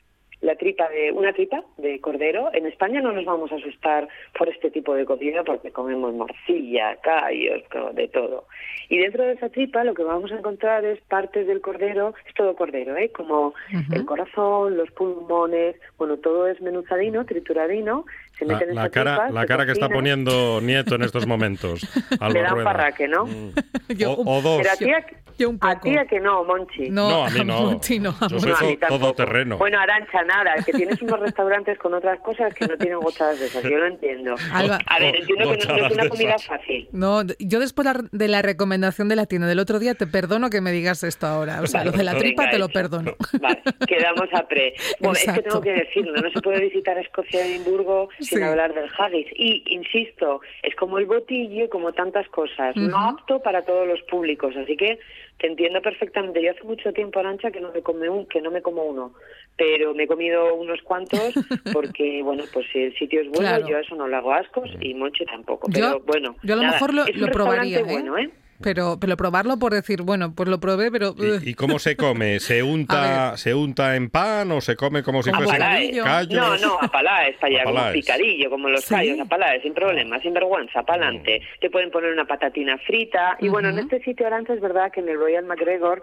la 0.43 0.57
tripa 0.57 0.89
de 0.91 1.13
una 1.13 1.33
tripa 1.33 1.65
de 1.79 2.01
cordero. 2.01 2.51
En 2.53 2.67
España 2.67 3.01
no 3.01 3.13
nos 3.13 3.25
vamos 3.25 3.51
a 3.53 3.57
asustar 3.57 4.09
por 4.37 4.49
este 4.49 4.71
tipo 4.71 4.95
de 4.95 5.07
comida 5.07 5.43
porque 5.45 5.71
comemos 5.71 6.13
morcilla, 6.15 6.97
callos, 6.97 7.63
de 7.95 8.09
todo. 8.09 8.45
Y 8.89 8.99
dentro 8.99 9.25
de 9.25 9.33
esa 9.33 9.49
tripa 9.49 9.85
lo 9.85 9.95
que 9.95 10.03
vamos 10.03 10.31
a 10.33 10.37
encontrar 10.37 10.85
es 10.85 11.01
partes 11.03 11.47
del 11.47 11.61
cordero, 11.61 12.15
es 12.29 12.35
todo 12.35 12.57
cordero, 12.57 12.97
¿eh? 12.97 13.11
como 13.11 13.55
el 13.93 14.05
corazón, 14.05 14.77
los 14.77 14.91
pulmones, 14.91 15.77
bueno, 15.97 16.17
todo 16.19 16.47
es 16.49 16.61
menuzadino, 16.61 17.25
trituradino. 17.25 18.05
Se 18.45 18.67
la, 18.67 18.83
la 18.83 18.91
cara, 18.91 19.31
la 19.31 19.47
cara 19.47 19.67
que 19.67 19.73
está 19.73 19.89
poniendo 19.89 20.61
Nieto 20.63 20.95
en 20.97 21.03
estos 21.03 21.27
momentos. 21.27 21.81
Alba 22.21 22.29
Le 22.35 22.43
da 22.43 22.49
un 22.49 22.55
Rueda. 22.55 22.65
parraque, 22.65 23.09
¿no? 23.09 23.27
Mm. 23.27 23.53
Yo 23.97 24.13
o, 24.13 24.39
o 24.39 24.43
dos. 24.43 24.59
Pero 24.63 24.73
a 24.73 24.77
ti 24.77 24.91
a, 24.91 25.07
Yo 25.39 25.51
un 25.51 25.59
a 25.61 25.75
poco. 25.75 25.89
ti 25.89 25.97
a 25.97 26.05
que 26.07 26.21
no, 26.21 26.45
Monchi. 26.45 26.91
No, 26.91 27.09
No, 27.11 27.25
a 27.27 27.31
mí 27.31 27.45
no. 27.45 27.61
Monty 27.63 27.99
no, 27.99 28.11
a 28.21 28.29
Yo 28.29 28.39
soy 28.41 28.51
No, 28.51 28.57
a 28.57 28.59
to- 28.61 28.67
mí 28.67 28.77
tampoco. 28.77 29.01
todoterreno. 29.01 29.59
Bueno, 29.59 29.79
Arancha, 29.81 30.23
nada, 30.25 30.55
es 30.55 30.65
que 30.65 30.73
tienes 30.73 31.01
unos 31.03 31.21
restaurantes 31.21 31.79
con 31.79 31.95
otras 31.95 32.19
cosas 32.21 32.53
que 32.55 32.67
no 32.67 32.77
tienen 32.77 32.99
gochadas 33.01 33.39
de 33.41 33.47
esas, 33.47 33.63
yo 33.63 33.71
lo 33.79 33.87
entiendo. 33.87 34.35
Alba. 34.53 34.79
A 34.87 34.99
ver, 34.99 35.17
entiendo 35.17 35.53
que 35.53 35.67
no, 35.67 35.77
no 35.77 35.87
es 35.87 35.93
una 35.93 36.09
comida 36.09 36.37
fácil. 36.39 36.89
No, 36.93 37.23
yo 37.39 37.61
después 37.61 37.85
la- 37.87 38.05
de 38.11 38.29
la 38.29 38.43
recomendación 38.43 39.09
de 39.09 39.17
la 39.17 39.27
tienda 39.27 39.47
del 39.49 39.59
otro 39.59 39.79
día 39.79 39.95
te 39.95 40.07
perdono 40.07 40.51
que 40.51 40.61
me 40.61 40.73
digas 40.73 41.03
esto 41.05 41.27
ahora. 41.27 41.61
O 41.63 41.67
sea, 41.67 41.85
lo 41.85 41.93
de 41.93 42.03
la 42.05 42.17
tripa 42.17 42.43
Venga, 42.43 42.53
te 42.53 42.59
lo 42.59 42.65
hecho. 42.67 42.73
perdono. 42.75 43.13
Vale, 43.41 43.63
quedamos 43.87 44.29
a 44.35 44.47
pre. 44.47 44.75
Bueno, 45.01 45.13
es 45.15 45.25
que 45.25 45.31
Exacto. 45.31 45.43
tengo 45.51 45.61
que 45.63 45.73
decirlo, 45.73 46.21
no 46.21 46.31
se 46.31 46.41
puede 46.41 46.61
visitar 46.61 46.97
Escocia 46.99 47.47
y 47.47 47.53
Edimburgo 47.53 48.09
sin 48.33 48.43
Sí. 48.43 48.45
hablar 48.49 48.75
del 48.75 48.89
haggis. 48.99 49.27
Y, 49.35 49.63
insisto, 49.67 50.41
es 50.63 50.75
como 50.77 50.99
el 50.99 51.07
botillo, 51.07 51.69
como 51.71 51.93
tantas 51.93 52.27
cosas, 52.29 52.75
no 52.77 52.97
apto 52.99 53.41
para 53.41 53.63
todos 53.63 53.87
los 53.87 54.01
públicos, 54.03 54.57
así 54.57 54.77
que 54.77 54.99
te 55.39 55.47
entiendo 55.49 55.81
perfectamente. 55.83 56.43
Yo 56.43 56.51
hace 56.53 56.63
mucho 56.65 56.93
tiempo, 56.93 57.19
Arancha, 57.21 57.51
que 57.51 57.61
no 57.61 57.73
me 57.73 57.83
come 57.83 58.09
un, 58.09 58.27
que 58.27 58.41
no 58.41 58.51
me 58.51 58.63
como 58.63 58.85
uno, 58.85 59.13
pero 59.57 59.93
me 59.95 60.05
he 60.05 60.07
comido 60.07 60.55
unos 60.55 60.81
cuantos 60.83 61.35
porque, 61.73 62.23
bueno, 62.23 62.45
pues 62.53 62.67
si 62.73 62.79
el 62.85 62.95
sitio 62.97 63.21
es 63.21 63.29
bueno, 63.29 63.49
Claro. 63.49 63.69
yo 63.69 63.77
a 63.77 63.81
eso 63.81 63.95
no 63.97 64.09
le 64.09 64.17
hago 64.17 64.33
ascos 64.33 64.71
y 64.81 64.95
Monche 64.95 65.25
tampoco. 65.27 65.69
Pero 65.73 65.99
Yo, 65.99 66.01
bueno, 66.07 66.37
yo 66.43 66.55
a 66.55 66.57
lo 66.57 66.63
nada, 66.63 66.75
mejor 66.75 66.95
lo, 66.95 67.03
es 67.07 67.15
un 67.15 67.21
lo 67.23 67.27
probaría, 67.29 67.79
restaurante 67.79 68.09
¿eh? 68.09 68.11
bueno, 68.11 68.19
¿eh? 68.19 68.31
Pero, 68.63 68.99
pero 69.01 69.17
probarlo 69.17 69.59
por 69.59 69.73
decir, 69.73 70.03
bueno, 70.03 70.35
pues 70.35 70.49
lo 70.49 70.59
probé, 70.61 70.91
pero... 70.91 71.15
¿Y, 71.19 71.51
y 71.51 71.55
cómo 71.55 71.79
se 71.79 71.97
come? 71.97 72.41
¿Se 72.41 72.63
unta, 72.63 73.31
ver. 73.31 73.39
se 73.39 73.55
unta 73.55 73.97
en 73.97 74.11
pan 74.11 74.51
o 74.53 74.61
se 74.61 74.77
come 74.77 75.03
como 75.03 75.23
si 75.23 75.31
fuese 75.31 75.53
bocadillo. 75.53 76.05
callos? 76.05 76.35
No, 76.35 76.57
no, 76.69 76.79
a 76.81 76.89
palaes, 76.89 77.37
para 77.41 77.55
allá, 77.55 77.65
como 77.65 77.77
palaes. 77.77 77.93
picadillo, 77.95 78.51
como 78.51 78.69
los 78.69 78.85
Sí. 78.85 78.95
callos, 78.95 79.21
a 79.21 79.25
palaes, 79.27 79.63
sin 79.63 79.75
problema, 79.75 80.19
sin 80.21 80.33
vergüenza, 80.35 80.83
para 80.83 81.05
adelante. 81.07 81.43
Te 81.61 81.71
pueden 81.71 81.91
poner 81.91 82.13
una 82.13 82.25
patatina 82.27 82.79
frita. 82.79 83.37
Y 83.41 83.49
bueno, 83.49 83.69
en 83.71 83.79
este 83.79 84.01
sitio 84.03 84.27
Arancha 84.27 84.55
es 84.55 84.61
verdad 84.61 84.91
que 84.93 85.01
en 85.01 85.09
el 85.09 85.19
Royal 85.19 85.45
McGregor, 85.45 86.03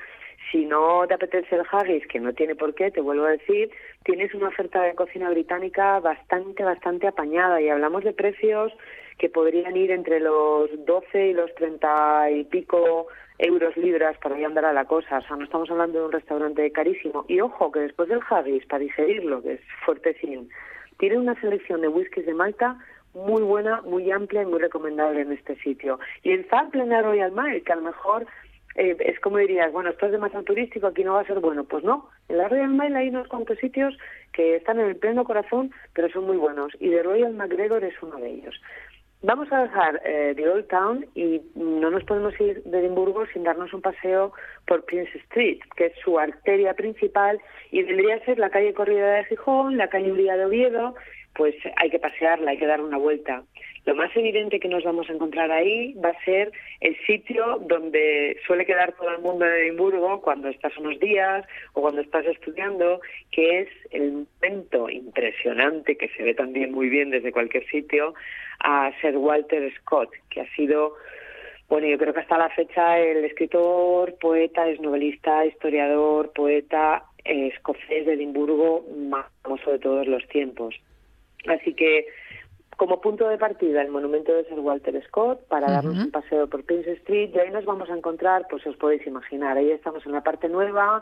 si 0.52 0.66
no 0.66 1.06
te 1.08 1.14
apetece 1.14 1.56
el 1.56 1.62
haggis, 1.72 2.08
que 2.08 2.20
no 2.20 2.34
tiene 2.34 2.56
por 2.56 2.74
qué, 2.74 2.90
te 2.92 3.02
vuelvo 3.02 3.26
a 3.26 3.30
decir, 3.32 3.70
tienes 4.04 4.34
una 4.34 4.48
oferta 4.48 4.82
de 4.82 4.96
cocina 4.96 5.30
británica 5.30 6.00
bastante, 6.00 6.64
bastante 6.64 7.08
apañada. 7.08 7.62
Y 7.62 7.70
hablamos 7.70 8.04
de 8.04 8.14
precios 8.14 8.72
que 9.20 9.30
podrían 9.30 9.76
ir 9.76 9.92
entre 9.92 10.20
los 10.20 10.70
12 10.86 11.28
y 11.28 11.34
los 11.34 11.54
30 11.56 12.32
y 12.32 12.44
pico 12.46 13.08
euros 13.38 13.76
libras 13.78 14.18
para 14.18 14.36
ahí 14.36 14.44
andar 14.44 14.66
a 14.66 14.74
la 14.74 14.86
cosa. 14.86 15.20
O 15.20 15.22
sea, 15.22 15.36
no 15.36 15.44
estamos 15.44 15.70
hablando 15.70 16.00
de 16.00 16.06
un 16.06 16.12
restaurante 16.12 16.72
carísimo. 16.72 17.26
Y 17.28 17.40
ojo, 17.42 17.72
que 17.72 17.82
después 17.82 18.10
del 18.10 18.22
haggis, 18.30 18.66
para 18.66 18.84
digerirlo, 18.84 19.42
que 19.44 19.54
es 19.54 19.62
fuertecín, 19.86 20.50
tiene 20.98 21.18
una 21.18 21.40
selección 21.40 21.82
de 21.82 21.90
whiskies 21.90 22.26
de 22.26 22.34
Malta 22.34 22.78
muy 23.14 23.42
buena, 23.42 23.82
muy 23.82 24.10
amplia 24.12 24.44
y 24.44 24.46
muy 24.46 24.60
recomendable 24.60 25.22
en 25.22 25.32
este 25.34 25.56
sitio. 25.58 26.00
Y 26.24 26.32
en 26.32 26.46
Zar 26.50 26.70
plena 26.70 27.02
Royal 27.02 27.32
Mile, 27.32 27.62
que 27.62 27.74
a 27.74 27.78
lo 27.78 27.82
mejor 27.84 28.26
eh, 28.76 28.96
es 29.00 29.20
como 29.20 29.38
dirías, 29.38 29.72
bueno, 29.72 29.90
esto 29.90 30.06
es 30.06 30.12
demasiado 30.12 30.44
turístico, 30.46 30.88
aquí 30.88 31.04
no 31.04 31.14
va 31.14 31.22
a 31.22 31.26
ser 31.26 31.40
bueno. 31.40 31.64
Pues 31.64 31.84
no, 31.84 32.10
en 32.28 32.38
la 32.38 32.48
Royal 32.48 32.70
Mile 32.70 32.98
hay 32.98 33.10
unos 33.10 33.28
cuantos 33.28 33.58
sitios 33.58 33.98
que 34.32 34.58
están 34.58 34.80
en 34.80 34.88
el 34.88 34.96
pleno 34.96 35.24
corazón, 35.24 35.72
pero 35.94 36.10
son 36.10 36.26
muy 36.26 36.38
buenos. 36.38 36.74
Y 36.80 36.90
The 36.90 37.04
Royal 37.04 37.34
McGregor 37.34 37.84
es 37.84 37.96
uno 38.02 38.18
de 38.18 38.30
ellos. 38.30 38.62
Vamos 39.22 39.52
a 39.52 39.64
dejar 39.64 40.02
eh, 40.06 40.34
The 40.34 40.48
Old 40.48 40.68
Town 40.68 41.06
y 41.14 41.42
no 41.54 41.92
nos 41.92 42.06
podemos 42.06 42.40
ir 42.40 42.64
de 42.64 42.80
Edimburgo 42.80 43.26
sin 43.34 43.44
darnos 43.44 43.74
un 43.74 43.82
paseo 43.82 44.32
por 44.66 44.86
Prince 44.86 45.18
Street, 45.26 45.60
que 45.76 45.88
es 45.88 45.94
su 46.02 46.18
arteria 46.18 46.74
principal 46.74 47.38
y 47.70 47.84
vendría 47.84 48.16
a 48.16 48.26
ser 48.26 48.40
la 48.40 48.50
calle 48.50 48.74
Corrida 48.74 49.16
de 49.16 49.26
Gijón, 49.26 49.76
la 49.76 49.90
calle 49.90 50.14
Uría 50.14 50.38
de 50.38 50.46
Oviedo, 50.46 50.96
pues 51.36 51.54
hay 51.76 51.90
que 51.90 52.00
pasearla, 52.00 52.52
hay 52.52 52.58
que 52.60 52.66
dar 52.66 52.80
una 52.80 52.98
vuelta. 52.98 53.44
Lo 53.90 53.96
más 53.96 54.16
evidente 54.16 54.60
que 54.60 54.68
nos 54.68 54.84
vamos 54.84 55.10
a 55.10 55.14
encontrar 55.14 55.50
ahí 55.50 55.94
va 55.94 56.10
a 56.10 56.24
ser 56.24 56.52
el 56.80 56.96
sitio 57.08 57.58
donde 57.62 58.40
suele 58.46 58.64
quedar 58.64 58.92
todo 58.92 59.10
el 59.10 59.18
mundo 59.18 59.46
en 59.46 59.64
Edimburgo 59.64 60.22
cuando 60.22 60.48
estás 60.48 60.78
unos 60.78 61.00
días 61.00 61.44
o 61.74 61.82
cuando 61.82 62.02
estás 62.02 62.24
estudiando, 62.28 63.02
que 63.32 63.62
es 63.62 63.70
el 63.90 64.28
momento 64.42 64.92
impresionante 64.92 65.98
que 65.98 66.08
se 66.10 66.22
ve 66.22 66.36
también 66.36 66.72
muy 66.72 66.88
bien 66.88 67.10
desde 67.10 67.32
cualquier 67.32 67.68
sitio 67.68 68.14
a 68.60 68.92
Sir 69.02 69.18
Walter 69.18 69.74
Scott, 69.80 70.12
que 70.30 70.42
ha 70.42 70.56
sido 70.56 70.94
bueno, 71.68 71.88
yo 71.88 71.98
creo 71.98 72.14
que 72.14 72.20
hasta 72.20 72.38
la 72.38 72.50
fecha 72.50 73.00
el 73.00 73.26
escritor, 73.26 74.20
poeta, 74.20 74.70
es 74.70 74.80
novelista, 74.80 75.48
historiador, 75.48 76.32
poeta 76.34 77.06
eh, 77.26 77.48
escocés 77.56 78.06
de 78.06 78.14
Edimburgo 78.14 78.86
más 78.96 79.26
famoso 79.42 79.72
de 79.72 79.80
todos 79.80 80.06
los 80.06 80.28
tiempos. 80.28 80.76
Así 81.48 81.74
que 81.74 82.06
como 82.80 83.02
punto 83.02 83.28
de 83.28 83.38
partida 83.38 83.82
el 83.82 83.92
monumento 83.92 84.34
de 84.34 84.46
Sir 84.46 84.58
Walter 84.60 85.04
Scott 85.06 85.46
para 85.50 85.70
darnos 85.70 85.98
un 85.98 86.12
paseo 86.12 86.48
por 86.48 86.64
Prince 86.64 86.94
Street 86.94 87.32
y 87.36 87.40
ahí 87.40 87.52
nos 87.52 87.66
vamos 87.66 87.90
a 87.90 87.94
encontrar, 87.94 88.48
pues 88.50 88.66
os 88.66 88.78
podéis 88.78 89.06
imaginar, 89.06 89.58
ahí 89.58 89.70
estamos 89.70 90.06
en 90.06 90.14
la 90.14 90.24
parte 90.24 90.48
nueva, 90.48 91.02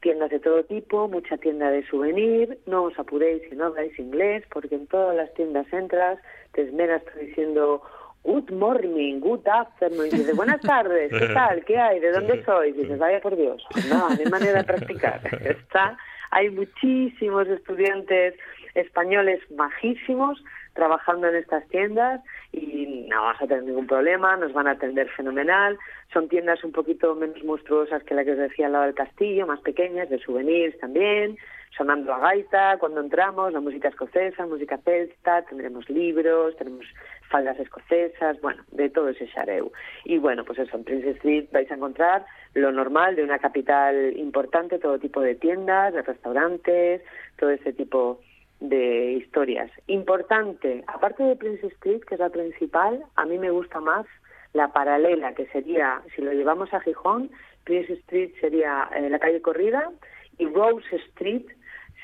tiendas 0.00 0.30
de 0.30 0.40
todo 0.40 0.64
tipo, 0.64 1.06
mucha 1.06 1.36
tienda 1.36 1.70
de 1.70 1.86
souvenir, 1.86 2.58
no 2.66 2.82
os 2.82 2.98
apuréis 2.98 3.48
si 3.48 3.54
no 3.54 3.66
habláis 3.66 3.96
inglés, 3.96 4.42
porque 4.52 4.74
en 4.74 4.88
todas 4.88 5.14
las 5.14 5.32
tiendas 5.34 5.72
entras, 5.72 6.18
te 6.52 6.62
esmeras 6.62 7.02
diciendo 7.20 7.80
good 8.24 8.50
morning, 8.50 9.20
good 9.20 9.46
afternoon, 9.46 10.08
y 10.08 10.16
dices 10.16 10.34
buenas 10.34 10.60
tardes, 10.62 11.12
¿qué 11.12 11.28
tal? 11.28 11.64
¿Qué 11.64 11.78
hay? 11.78 12.00
¿De 12.00 12.10
dónde 12.10 12.44
sois? 12.44 12.74
Y 12.74 12.80
dices, 12.80 12.98
vaya 12.98 13.20
por 13.20 13.36
Dios, 13.36 13.64
no, 13.88 14.10
no 14.10 14.16
hay 14.18 14.26
manera 14.26 14.58
de 14.58 14.64
practicar. 14.64 15.20
Está, 15.44 15.96
hay 16.32 16.50
muchísimos 16.50 17.46
estudiantes 17.46 18.34
españoles 18.74 19.40
majísimos 19.50 20.42
trabajando 20.74 21.28
en 21.28 21.36
estas 21.36 21.66
tiendas 21.68 22.20
y 22.52 23.06
no 23.08 23.22
vamos 23.22 23.42
a 23.42 23.46
tener 23.46 23.62
ningún 23.64 23.86
problema, 23.86 24.36
nos 24.36 24.52
van 24.52 24.66
a 24.66 24.72
atender 24.72 25.08
fenomenal. 25.10 25.78
Son 26.12 26.28
tiendas 26.28 26.62
un 26.64 26.72
poquito 26.72 27.14
menos 27.14 27.42
monstruosas 27.44 28.02
que 28.02 28.14
la 28.14 28.24
que 28.24 28.32
os 28.32 28.38
decía 28.38 28.66
al 28.66 28.72
lado 28.72 28.84
del 28.84 28.94
castillo, 28.94 29.46
más 29.46 29.60
pequeñas, 29.60 30.10
de 30.10 30.18
souvenirs 30.18 30.78
también, 30.78 31.36
sonando 31.76 32.12
a 32.12 32.18
gaita 32.18 32.76
cuando 32.78 33.00
entramos, 33.00 33.52
la 33.52 33.60
música 33.60 33.88
escocesa, 33.88 34.46
música 34.46 34.78
celta, 34.78 35.42
tendremos 35.42 35.88
libros, 35.88 36.56
tenemos 36.56 36.86
faldas 37.28 37.58
escocesas, 37.58 38.40
bueno, 38.40 38.62
de 38.72 38.90
todo 38.90 39.08
ese 39.08 39.26
xareu. 39.28 39.72
Y 40.04 40.18
bueno, 40.18 40.44
pues 40.44 40.58
eso, 40.58 40.76
en 40.76 40.84
Prince 40.84 41.10
Street 41.10 41.46
vais 41.52 41.70
a 41.70 41.74
encontrar 41.74 42.26
lo 42.54 42.70
normal 42.70 43.16
de 43.16 43.24
una 43.24 43.38
capital 43.38 44.16
importante, 44.16 44.78
todo 44.78 44.98
tipo 44.98 45.20
de 45.20 45.34
tiendas, 45.34 45.94
de 45.94 46.02
restaurantes, 46.02 47.02
todo 47.36 47.50
ese 47.50 47.72
tipo 47.72 48.20
de 48.20 48.33
historias. 48.72 49.70
Importante, 49.86 50.84
aparte 50.86 51.22
de 51.22 51.36
Prince 51.36 51.66
Street, 51.66 52.02
que 52.02 52.14
es 52.14 52.20
la 52.20 52.30
principal, 52.30 53.04
a 53.16 53.24
mí 53.24 53.38
me 53.38 53.50
gusta 53.50 53.80
más 53.80 54.06
la 54.52 54.72
paralela, 54.72 55.34
que 55.34 55.46
sería, 55.46 56.00
si 56.14 56.22
lo 56.22 56.32
llevamos 56.32 56.72
a 56.72 56.80
Gijón, 56.80 57.30
Prince 57.64 57.92
Street 57.94 58.32
sería 58.40 58.88
eh, 58.94 59.08
la 59.10 59.18
calle 59.18 59.42
Corrida 59.42 59.90
y 60.38 60.46
Rose 60.46 60.96
Street 61.08 61.46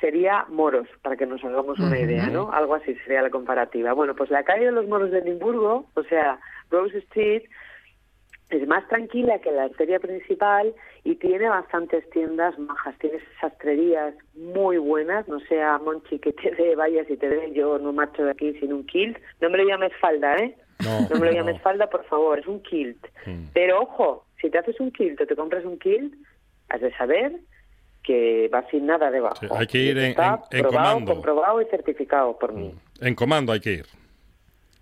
sería 0.00 0.46
Moros, 0.48 0.88
para 1.02 1.16
que 1.16 1.26
nos 1.26 1.44
hagamos 1.44 1.78
una 1.78 1.98
idea, 1.98 2.26
¿no? 2.28 2.50
Algo 2.52 2.74
así 2.74 2.94
sería 3.04 3.20
la 3.20 3.30
comparativa. 3.30 3.92
Bueno, 3.92 4.14
pues 4.14 4.30
la 4.30 4.44
calle 4.44 4.66
de 4.66 4.72
los 4.72 4.88
Moros 4.88 5.10
de 5.10 5.18
Edimburgo, 5.18 5.86
o 5.94 6.02
sea, 6.04 6.40
Rose 6.70 6.96
Street, 6.98 7.42
es 8.50 8.66
más 8.66 8.86
tranquila 8.88 9.38
que 9.38 9.50
la 9.52 9.64
arteria 9.64 9.98
principal 10.00 10.74
y 11.04 11.14
tiene 11.16 11.48
bastantes 11.48 12.08
tiendas 12.10 12.58
majas, 12.58 12.94
tiene 12.98 13.18
sastrerías 13.40 14.14
muy 14.34 14.76
buenas, 14.78 15.26
no 15.28 15.38
sea 15.40 15.78
Monchi 15.78 16.18
que 16.18 16.32
te 16.32 16.50
dé, 16.54 16.74
vayas 16.76 17.08
y 17.08 17.16
te 17.16 17.28
dé, 17.28 17.52
yo 17.52 17.78
no 17.78 17.92
marcho 17.92 18.24
de 18.24 18.32
aquí 18.32 18.52
sin 18.60 18.72
un 18.72 18.84
kilt, 18.86 19.16
no 19.40 19.50
me 19.50 19.58
lo 19.58 19.64
llames 19.64 19.92
falda, 20.00 20.36
¿eh? 20.36 20.56
No, 20.84 21.08
me 21.18 21.26
lo 21.26 21.32
no. 21.32 21.32
llames 21.32 21.60
falda, 21.62 21.88
por 21.88 22.04
favor, 22.06 22.38
es 22.38 22.46
un 22.46 22.60
kilt. 22.62 23.04
Mm. 23.26 23.44
Pero 23.52 23.82
ojo, 23.82 24.24
si 24.40 24.50
te 24.50 24.58
haces 24.58 24.80
un 24.80 24.90
kilt 24.90 25.20
o 25.20 25.26
te 25.26 25.36
compras 25.36 25.64
un 25.64 25.78
kilt, 25.78 26.14
has 26.70 26.80
de 26.80 26.92
saber 26.96 27.32
que 28.02 28.48
va 28.52 28.66
sin 28.70 28.86
nada 28.86 29.10
debajo. 29.10 29.36
Sí, 29.40 29.46
hay 29.50 29.66
que 29.66 29.78
ir 29.78 29.98
en- 29.98 30.04
en- 30.06 30.12
en 30.12 30.14
probado, 30.62 30.70
comando. 30.70 31.12
comprobado 31.14 31.60
y 31.60 31.66
certificado 31.66 32.38
por 32.38 32.52
mí. 32.54 32.74
En 33.00 33.14
comando 33.14 33.52
hay 33.52 33.60
que 33.60 33.72
ir. 33.74 33.86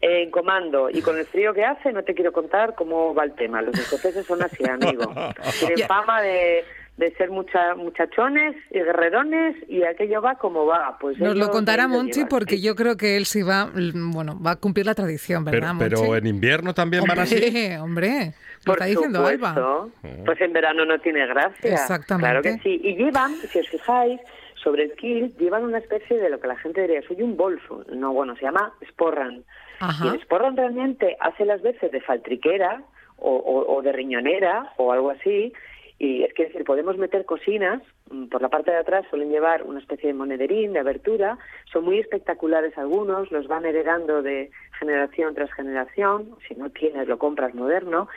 En 0.01 0.31
comando 0.31 0.89
y 0.91 1.03
con 1.03 1.19
el 1.19 1.25
frío 1.27 1.53
que 1.53 1.65
hace, 1.65 1.93
no 1.93 2.05
te 2.05 2.15
quiero 2.15 2.33
contar 2.33 2.75
cómo 2.77 3.15
va 3.15 3.25
el 3.25 3.33
tema. 3.35 3.63
Los 3.63 3.77
escoceses 3.77 4.25
son 4.27 4.41
así, 4.43 4.65
amigo. 4.69 5.13
Tienen 5.59 5.89
fama 5.89 6.23
de, 6.23 6.63
de 6.99 7.11
ser 7.17 7.31
mucha, 7.31 7.75
muchachones 7.75 8.55
y 8.71 8.79
guerrerones 8.79 9.57
y 9.69 9.83
aquello 9.83 10.23
va 10.23 10.37
como 10.37 10.67
va. 10.67 10.97
Pues 11.01 11.19
Nos 11.19 11.37
lo 11.37 11.51
contará 11.51 11.89
Monchi 11.89 12.13
llevar, 12.21 12.29
porque 12.29 12.61
yo 12.61 12.77
creo 12.77 12.97
que 12.97 13.17
él 13.17 13.27
sí 13.27 13.43
va, 13.43 13.71
bueno, 13.75 14.41
va 14.41 14.53
a 14.53 14.57
cumplir 14.57 14.87
la 14.87 14.95
tradición, 14.95 15.45
Pero, 15.45 15.57
¿verdad, 15.61 15.75
pero 15.81 15.99
Monchi? 16.05 16.19
en 16.19 16.27
invierno 16.29 16.75
también 16.75 17.03
van 17.05 17.19
así. 17.19 17.35
Hombre, 17.35 17.79
hombre, 17.81 18.35
lo 18.59 18.65
Por 18.65 18.75
está 18.75 18.85
diciendo 18.85 19.27
Alba. 19.27 19.49
supuesto. 19.55 19.91
Pues 20.27 20.41
en 20.41 20.53
verano 20.53 20.85
no 20.85 21.01
tiene 21.01 21.27
gracia. 21.27 21.73
Exactamente. 21.73 22.41
Claro 22.41 22.43
que 22.43 22.63
sí. 22.63 22.81
Y 22.85 22.95
llevan, 22.95 23.35
si 23.35 23.59
os 23.59 23.69
fijáis, 23.69 24.21
sobre 24.63 24.85
el 24.85 24.93
kilt, 24.93 25.39
llevan 25.39 25.65
una 25.65 25.79
especie 25.79 26.19
de 26.19 26.31
lo 26.31 26.41
que 26.41 26.49
la 26.49 26.57
gente 26.57 26.83
diría, 26.83 27.03
soy 27.03 27.23
un 27.23 27.37
bolso. 27.37 27.85
No, 27.93 28.13
bueno, 28.13 28.35
se 28.37 28.43
llama 28.43 28.73
sporran. 28.89 29.45
Ajá. 29.81 30.07
Y 30.07 30.09
el 30.09 30.21
sporran 30.23 30.57
realmente 30.57 31.17
hace 31.21 31.45
las 31.45 31.63
veces 31.63 31.91
de 31.93 32.01
faltriquera 32.01 32.83
o, 33.17 33.31
o- 33.37 33.77
o 33.77 33.83
de 33.83 33.93
riñonera 33.93 34.73
o 34.77 34.93
algo 34.93 35.11
así. 35.11 35.53
Y 36.01 36.23
es 36.23 36.33
que 36.35 36.45
es 36.45 36.49
decir, 36.51 36.65
podemos 36.65 36.97
meter 36.97 37.25
cocinas, 37.25 37.83
mm, 38.11 38.27
por 38.27 38.41
la 38.41 38.49
parte 38.49 38.71
de 38.71 38.77
atrás 38.77 39.05
suelen 39.11 39.31
llevar 39.31 39.65
una 39.65 39.81
especie 39.81 40.07
de 40.09 40.15
monederín, 40.15 40.73
de 40.73 40.79
abertura, 40.79 41.39
son 41.73 41.85
muy 41.85 41.99
espectaculares 41.99 42.79
algunos, 42.79 43.33
los 43.33 43.49
van 43.49 43.67
heredando 43.67 44.23
de 44.23 44.51
generación 44.79 45.35
tras 45.35 45.53
generación, 45.55 46.37
si 46.47 46.55
no 46.55 46.71
tienes 46.71 47.09
lo 47.09 47.19
compras 47.19 47.53
moderno, 47.53 48.09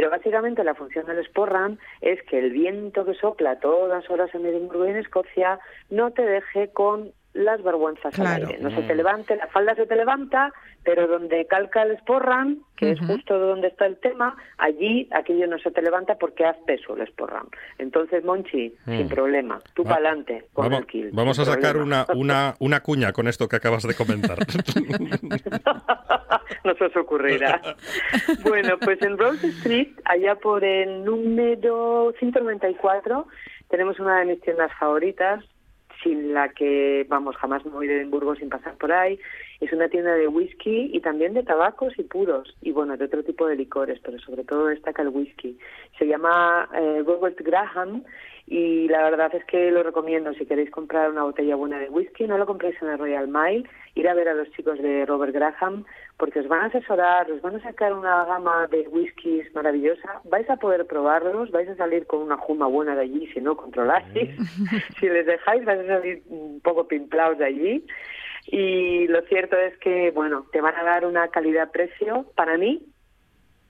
pero 0.00 0.12
básicamente 0.12 0.64
la 0.64 0.74
función 0.74 1.04
del 1.04 1.22
sporran 1.26 1.78
es 2.00 2.22
que 2.22 2.38
el 2.38 2.52
viento 2.52 3.04
que 3.04 3.12
sopla 3.12 3.60
todas 3.60 4.08
horas 4.08 4.34
en 4.34 4.46
Edimburgo 4.46 4.86
y 4.86 4.92
en 4.92 4.96
Escocia 4.96 5.60
no 5.90 6.10
te 6.12 6.22
deje 6.22 6.70
con 6.72 7.12
las 7.32 7.62
vergüenzas 7.62 8.12
Claro. 8.14 8.46
al 8.46 8.50
aire. 8.52 8.62
No 8.62 8.70
se 8.74 8.82
te 8.82 8.94
levante, 8.94 9.36
la 9.36 9.46
falda 9.48 9.74
se 9.76 9.86
te 9.86 9.94
levanta, 9.94 10.52
pero 10.82 11.06
donde 11.06 11.46
calca 11.46 11.82
el 11.82 11.96
sporran, 11.98 12.58
que 12.76 12.90
es 12.92 12.98
justo 13.00 13.38
donde 13.38 13.68
está 13.68 13.86
el 13.86 13.98
tema, 13.98 14.36
allí 14.58 15.08
aquello 15.12 15.46
no 15.46 15.58
se 15.58 15.70
te 15.70 15.80
levanta 15.82 16.16
porque 16.16 16.44
haz 16.44 16.56
peso 16.66 16.96
el 16.96 17.06
sporran. 17.06 17.46
Entonces, 17.78 18.24
Monchi, 18.24 18.74
sin 18.84 19.08
problema, 19.08 19.60
tú 19.74 19.84
Va- 19.84 19.96
pa'lante 19.96 20.46
con 20.52 20.64
Vamos, 20.64 20.80
el 20.80 20.86
kill. 20.86 21.10
vamos 21.12 21.38
a 21.38 21.44
sacar 21.44 21.76
una, 21.76 22.04
una, 22.14 22.54
una 22.58 22.80
cuña 22.80 23.12
con 23.12 23.28
esto 23.28 23.46
que 23.48 23.56
acabas 23.56 23.84
de 23.84 23.94
comentar. 23.94 24.38
no 26.64 26.74
se 26.74 26.84
os 26.84 26.96
ocurrirá. 26.96 27.60
Bueno, 28.42 28.76
pues 28.78 29.00
en 29.02 29.18
Rose 29.18 29.46
Street, 29.46 29.88
allá 30.04 30.34
por 30.36 30.64
el 30.64 31.04
número 31.04 32.12
194, 32.18 33.26
tenemos 33.68 33.98
una 34.00 34.20
de 34.20 34.26
mis 34.26 34.40
tiendas 34.40 34.70
favoritas, 34.78 35.44
sin 36.02 36.32
la 36.34 36.48
que, 36.50 37.06
vamos, 37.08 37.36
jamás 37.36 37.64
me 37.64 37.72
voy 37.72 37.86
de 37.86 37.98
Edimburgo 37.98 38.34
sin 38.36 38.48
pasar 38.48 38.76
por 38.76 38.92
ahí. 38.92 39.18
Es 39.60 39.72
una 39.72 39.88
tienda 39.88 40.14
de 40.14 40.28
whisky 40.28 40.90
y 40.92 41.00
también 41.00 41.34
de 41.34 41.42
tabacos 41.42 41.98
y 41.98 42.02
puros, 42.02 42.56
y 42.62 42.72
bueno, 42.72 42.96
de 42.96 43.04
otro 43.04 43.22
tipo 43.22 43.46
de 43.46 43.56
licores, 43.56 44.00
pero 44.02 44.18
sobre 44.18 44.44
todo 44.44 44.66
destaca 44.66 45.02
el 45.02 45.08
whisky. 45.08 45.58
Se 45.98 46.06
llama 46.06 46.68
eh, 46.74 47.02
Robert 47.06 47.38
Graham 47.40 48.04
y 48.50 48.88
la 48.88 49.04
verdad 49.04 49.32
es 49.32 49.44
que 49.44 49.70
lo 49.70 49.84
recomiendo 49.84 50.34
si 50.34 50.44
queréis 50.44 50.72
comprar 50.72 51.08
una 51.08 51.22
botella 51.22 51.54
buena 51.54 51.78
de 51.78 51.88
whisky, 51.88 52.26
no 52.26 52.36
lo 52.36 52.46
compréis 52.46 52.74
en 52.82 52.88
el 52.88 52.98
Royal 52.98 53.28
Mile, 53.28 53.62
ir 53.94 54.08
a 54.08 54.14
ver 54.14 54.28
a 54.28 54.34
los 54.34 54.50
chicos 54.50 54.76
de 54.82 55.06
Robert 55.06 55.32
Graham 55.32 55.84
porque 56.16 56.40
os 56.40 56.48
van 56.48 56.62
a 56.62 56.66
asesorar, 56.66 57.30
os 57.30 57.40
van 57.42 57.54
a 57.54 57.62
sacar 57.62 57.92
una 57.92 58.24
gama 58.24 58.66
de 58.66 58.88
whiskies 58.88 59.54
maravillosa, 59.54 60.20
vais 60.24 60.50
a 60.50 60.56
poder 60.56 60.84
probarlos, 60.88 61.52
vais 61.52 61.68
a 61.68 61.76
salir 61.76 62.08
con 62.08 62.22
una 62.22 62.38
juma 62.38 62.66
buena 62.66 62.96
de 62.96 63.02
allí 63.02 63.28
si 63.28 63.40
no 63.40 63.56
controláis, 63.56 64.04
si 64.98 65.08
les 65.08 65.26
dejáis 65.26 65.64
vais 65.64 65.80
a 65.82 65.86
salir 65.86 66.24
un 66.26 66.60
poco 66.60 66.88
pimplaos 66.88 67.38
de 67.38 67.44
allí. 67.44 67.86
Y 68.46 69.06
lo 69.06 69.20
cierto 69.22 69.56
es 69.56 69.76
que, 69.78 70.10
bueno, 70.10 70.46
te 70.50 70.60
van 70.60 70.74
a 70.74 70.82
dar 70.82 71.06
una 71.06 71.28
calidad-precio, 71.28 72.26
para 72.34 72.58
mí, 72.58 72.84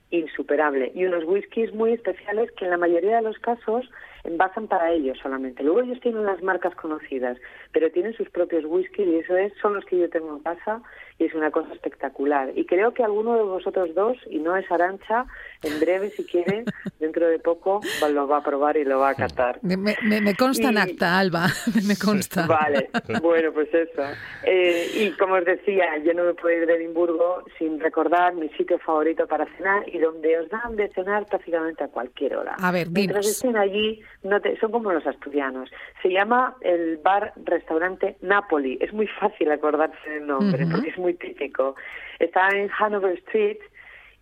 insuperable. 0.09 0.91
Y 0.95 1.05
unos 1.05 1.23
whiskies 1.25 1.71
muy 1.73 1.93
especiales 1.93 2.51
que 2.53 2.65
en 2.65 2.71
la 2.71 2.77
mayoría 2.77 3.17
de 3.17 3.21
los 3.21 3.37
casos 3.37 3.87
envasan 4.23 4.67
para 4.67 4.91
ellos 4.91 5.17
solamente. 5.21 5.63
Luego 5.63 5.81
ellos 5.81 5.99
tienen 6.01 6.25
las 6.25 6.41
marcas 6.43 6.75
conocidas, 6.75 7.37
pero 7.71 7.89
tienen 7.91 8.13
sus 8.13 8.29
propios 8.29 8.63
whiskies 8.65 9.07
y 9.07 9.15
eso 9.17 9.35
es, 9.37 9.53
son 9.61 9.73
los 9.75 9.85
que 9.85 9.97
yo 9.97 10.09
tengo 10.09 10.35
en 10.35 10.43
casa 10.43 10.81
y 11.17 11.25
es 11.25 11.33
una 11.33 11.51
cosa 11.51 11.73
espectacular. 11.73 12.51
Y 12.55 12.65
creo 12.65 12.93
que 12.93 13.03
alguno 13.03 13.35
de 13.35 13.43
vosotros 13.43 13.93
dos, 13.93 14.17
y 14.29 14.39
no 14.39 14.55
es 14.57 14.69
Arancha, 14.71 15.25
en 15.63 15.79
breve, 15.79 16.09
si 16.11 16.23
quiere, 16.25 16.63
dentro 16.99 17.27
de 17.27 17.37
poco, 17.39 17.81
lo 18.11 18.27
va 18.27 18.37
a 18.37 18.43
probar 18.43 18.77
y 18.77 18.83
lo 18.85 18.99
va 18.99 19.09
a 19.09 19.15
catar. 19.15 19.59
Me, 19.61 19.77
me- 19.77 19.95
me 20.21 20.35
consta 20.35 20.69
en 20.69 20.77
acta, 20.77 21.19
Alba, 21.19 21.47
me 21.87 21.95
consta. 21.95 22.47
Vale, 22.47 22.89
bueno, 23.21 23.51
pues 23.53 23.71
eso. 23.73 24.01
Eh, 24.43 24.87
y 24.95 25.11
como 25.17 25.35
os 25.35 25.45
decía, 25.45 25.97
yo 26.03 26.13
no 26.13 26.23
me 26.23 26.33
puedo 26.33 26.55
ir 26.57 26.65
de 26.65 26.75
Edimburgo 26.75 27.43
sin 27.57 27.79
recordar 27.79 28.33
mi 28.33 28.49
sitio 28.49 28.79
favorito 28.79 29.27
para 29.27 29.45
cenar 29.57 29.87
y 29.87 29.99
donde 29.99 30.39
os 30.39 30.49
dan 30.49 30.75
de 30.75 30.89
cenar 30.89 31.25
prácticamente 31.27 31.83
a 31.83 31.87
cualquier 31.87 32.35
hora. 32.35 32.55
A 32.59 32.71
ver, 32.71 32.89
Mientras 32.89 33.25
dinos. 33.25 33.35
estén 33.37 33.57
allí, 33.57 34.01
no 34.23 34.39
te- 34.39 34.57
son 34.59 34.71
como 34.71 34.91
los 34.91 35.05
asturianos. 35.07 35.69
Se 36.01 36.09
llama 36.09 36.55
el 36.61 36.97
bar-restaurante 36.97 38.17
Napoli. 38.21 38.77
Es 38.81 38.93
muy 38.93 39.07
fácil 39.07 39.51
acordarse 39.51 40.09
del 40.09 40.27
nombre 40.27 40.65
porque 40.71 40.89
es 40.89 40.97
muy 40.97 41.13
típico. 41.15 41.75
Está 42.19 42.49
en 42.49 42.69
Hanover 42.77 43.17
Street 43.19 43.57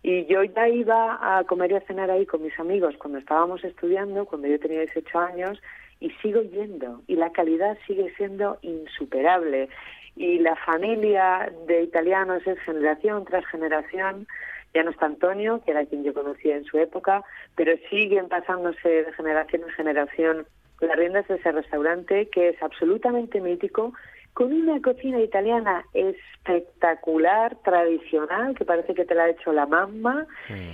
y 0.02 0.24
yo 0.26 0.42
ya 0.44 0.68
iba 0.68 1.18
a 1.38 1.44
comer 1.44 1.72
y 1.72 1.74
a 1.74 1.80
cenar 1.82 2.10
ahí 2.10 2.24
con 2.24 2.42
mis 2.42 2.58
amigos 2.58 2.94
cuando 2.98 3.18
estábamos 3.18 3.62
estudiando, 3.64 4.24
cuando 4.24 4.48
yo 4.48 4.58
tenía 4.58 4.80
18 4.80 5.18
años, 5.18 5.60
y 6.00 6.08
sigo 6.22 6.40
yendo. 6.40 7.02
Y 7.06 7.16
la 7.16 7.30
calidad 7.30 7.76
sigue 7.86 8.10
siendo 8.16 8.58
insuperable. 8.62 9.68
Y 10.16 10.38
la 10.38 10.56
familia 10.56 11.52
de 11.66 11.82
italianos 11.82 12.46
es 12.46 12.58
generación 12.60 13.24
tras 13.26 13.44
generación. 13.46 14.26
Ya 14.74 14.82
no 14.82 14.90
está 14.90 15.06
Antonio, 15.06 15.60
que 15.64 15.72
era 15.72 15.84
quien 15.86 16.04
yo 16.04 16.14
conocía 16.14 16.56
en 16.56 16.64
su 16.64 16.78
época, 16.78 17.24
pero 17.56 17.72
siguen 17.90 18.28
pasándose 18.28 18.88
de 18.88 19.12
generación 19.12 19.62
en 19.62 19.70
generación 19.70 20.46
las 20.80 20.96
riendas 20.96 21.28
de 21.28 21.36
ese 21.36 21.52
restaurante, 21.52 22.28
que 22.28 22.50
es 22.50 22.62
absolutamente 22.62 23.40
mítico, 23.40 23.92
con 24.32 24.52
una 24.52 24.80
cocina 24.80 25.20
italiana 25.20 25.84
espectacular, 25.92 27.56
tradicional, 27.64 28.54
que 28.54 28.64
parece 28.64 28.94
que 28.94 29.04
te 29.04 29.14
la 29.14 29.24
ha 29.24 29.30
hecho 29.30 29.52
la 29.52 29.66
mamá, 29.66 30.26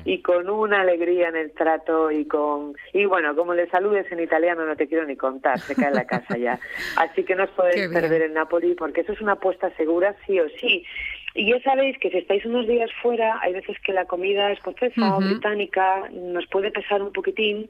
y 0.04 0.20
con 0.22 0.48
una 0.48 0.82
alegría 0.82 1.28
en 1.28 1.36
el 1.36 1.52
trato 1.52 2.10
y 2.10 2.26
con... 2.26 2.74
Y 2.92 3.06
bueno, 3.06 3.34
como 3.34 3.54
le 3.54 3.68
saludes 3.70 4.10
en 4.12 4.20
italiano 4.20 4.64
no 4.66 4.76
te 4.76 4.86
quiero 4.86 5.06
ni 5.06 5.16
contar, 5.16 5.58
se 5.58 5.74
cae 5.74 5.88
en 5.88 5.94
la 5.94 6.06
casa 6.06 6.36
ya. 6.36 6.60
Así 6.96 7.24
que 7.24 7.34
no 7.34 7.44
os 7.44 7.50
podéis 7.50 7.88
perder 7.88 8.22
el 8.22 8.34
Napoli, 8.34 8.74
porque 8.74 9.00
eso 9.00 9.12
es 9.12 9.20
una 9.20 9.32
apuesta 9.32 9.70
segura 9.76 10.14
sí 10.26 10.38
o 10.38 10.48
sí. 10.60 10.84
Y 11.36 11.50
ya 11.50 11.60
sabéis 11.60 11.98
que 11.98 12.10
si 12.10 12.16
estáis 12.16 12.44
unos 12.46 12.66
días 12.66 12.90
fuera, 13.02 13.38
hay 13.42 13.52
veces 13.52 13.78
que 13.80 13.92
la 13.92 14.06
comida 14.06 14.50
escocesa 14.52 15.14
o 15.14 15.18
Ujú. 15.18 15.28
británica 15.28 16.08
nos 16.10 16.46
puede 16.46 16.70
pesar 16.70 17.02
un 17.02 17.12
poquitín 17.12 17.68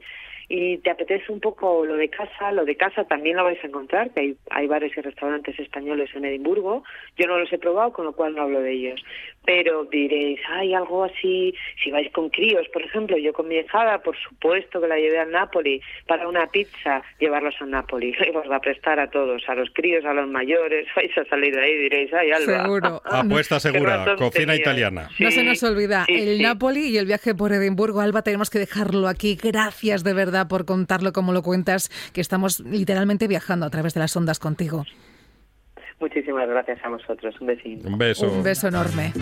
y 0.49 0.77
te 0.77 0.91
apetece 0.91 1.31
un 1.31 1.41
poco 1.41 1.85
lo 1.85 1.95
de 1.95 2.09
casa, 2.09 2.51
lo 2.51 2.63
de 2.63 2.77
casa 2.77 3.03
también 3.03 3.35
lo 3.35 3.43
vais 3.43 3.61
a 3.63 3.67
encontrar, 3.67 4.11
que 4.11 4.21
hay, 4.21 4.37
hay 4.49 4.67
bares 4.67 4.95
y 4.95 5.01
restaurantes 5.01 5.59
españoles 5.59 6.09
en 6.15 6.23
Edimburgo. 6.23 6.83
Yo 7.17 7.27
no 7.27 7.37
los 7.37 7.51
he 7.51 7.57
probado, 7.57 7.91
con 7.91 8.05
lo 8.05 8.13
cual 8.13 8.35
no 8.35 8.43
hablo 8.43 8.61
de 8.61 8.71
ellos. 8.71 9.03
Pero 9.45 9.85
diréis, 9.85 10.39
hay 10.49 10.73
algo 10.73 11.03
así, 11.03 11.53
si 11.83 11.91
vais 11.91 12.09
con 12.11 12.29
críos, 12.29 12.67
por 12.69 12.81
ejemplo, 12.81 13.17
yo 13.17 13.33
con 13.33 13.47
mi 13.47 13.55
hijada, 13.55 14.01
por 14.01 14.15
supuesto 14.17 14.79
que 14.79 14.87
la 14.87 14.97
llevé 14.97 15.19
al 15.19 15.31
Napoli, 15.31 15.81
para 16.05 16.27
una 16.27 16.47
pizza, 16.47 17.01
llevarlos 17.19 17.55
a 17.59 17.65
Napoli. 17.65 18.15
Os 18.35 18.49
va 18.49 18.57
a 18.57 18.61
prestar 18.61 18.99
a 18.99 19.09
todos, 19.09 19.43
a 19.49 19.55
los 19.55 19.69
críos, 19.73 20.05
a 20.05 20.13
los 20.13 20.29
mayores, 20.29 20.87
vais 20.95 21.17
a 21.17 21.25
salir 21.25 21.53
de 21.53 21.61
ahí 21.61 21.71
y 21.71 21.77
diréis, 21.83 22.13
ay, 22.13 22.31
Alba. 22.31 22.63
Seguro. 22.63 23.01
Apuesta 23.05 23.59
segura, 23.59 24.15
cocina 24.17 24.55
italiana. 24.55 25.09
No 25.19 25.31
se 25.31 25.43
nos 25.43 25.61
olvida 25.63 26.05
sí, 26.05 26.13
el 26.13 26.37
sí. 26.37 26.43
Napoli 26.43 26.87
y 26.87 26.97
el 26.97 27.05
viaje 27.05 27.35
por 27.35 27.51
Edimburgo. 27.51 27.99
Alba, 27.99 28.21
tenemos 28.21 28.49
que 28.49 28.59
dejarlo 28.59 29.07
aquí. 29.07 29.37
Gracias 29.41 30.03
de 30.03 30.13
verdad 30.13 30.36
por 30.45 30.65
contarlo 30.65 31.13
como 31.13 31.33
lo 31.33 31.41
cuentas, 31.43 31.89
que 32.13 32.21
estamos 32.21 32.59
literalmente 32.59 33.27
viajando 33.27 33.65
a 33.65 33.69
través 33.69 33.93
de 33.93 33.99
las 33.99 34.15
ondas 34.15 34.39
contigo. 34.39 34.85
Muchísimas 35.99 36.47
gracias 36.47 36.79
a 36.83 36.89
vosotros. 36.89 37.35
Un 37.41 37.47
besito. 37.47 37.87
Un 37.87 37.97
beso. 37.97 38.31
Un 38.31 38.43
beso 38.43 38.67
enorme. 38.67 39.13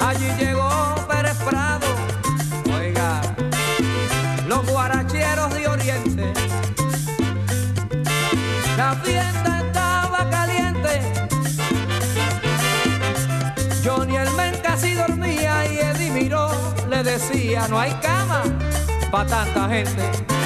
Allí 0.00 0.28
llegó 0.38 0.94
Pérez 1.08 1.36
Prado, 1.38 1.86
oiga, 2.72 3.20
los 4.46 4.64
guaracheros 4.70 5.52
de 5.52 5.66
Oriente. 5.66 6.32
La 8.76 8.94
fiesta 9.02 9.62
estaba 9.66 10.30
caliente. 10.30 11.00
Johnny 13.84 14.16
el 14.16 14.30
men 14.32 14.54
casi 14.62 14.94
dormía 14.94 15.66
y 15.66 15.78
Eddie 15.78 16.10
miró, 16.12 16.50
le 16.88 17.02
decía, 17.02 17.66
no 17.66 17.80
hay 17.80 17.92
cama 17.94 18.44
para 19.10 19.26
tanta 19.28 19.68
gente 19.68 20.43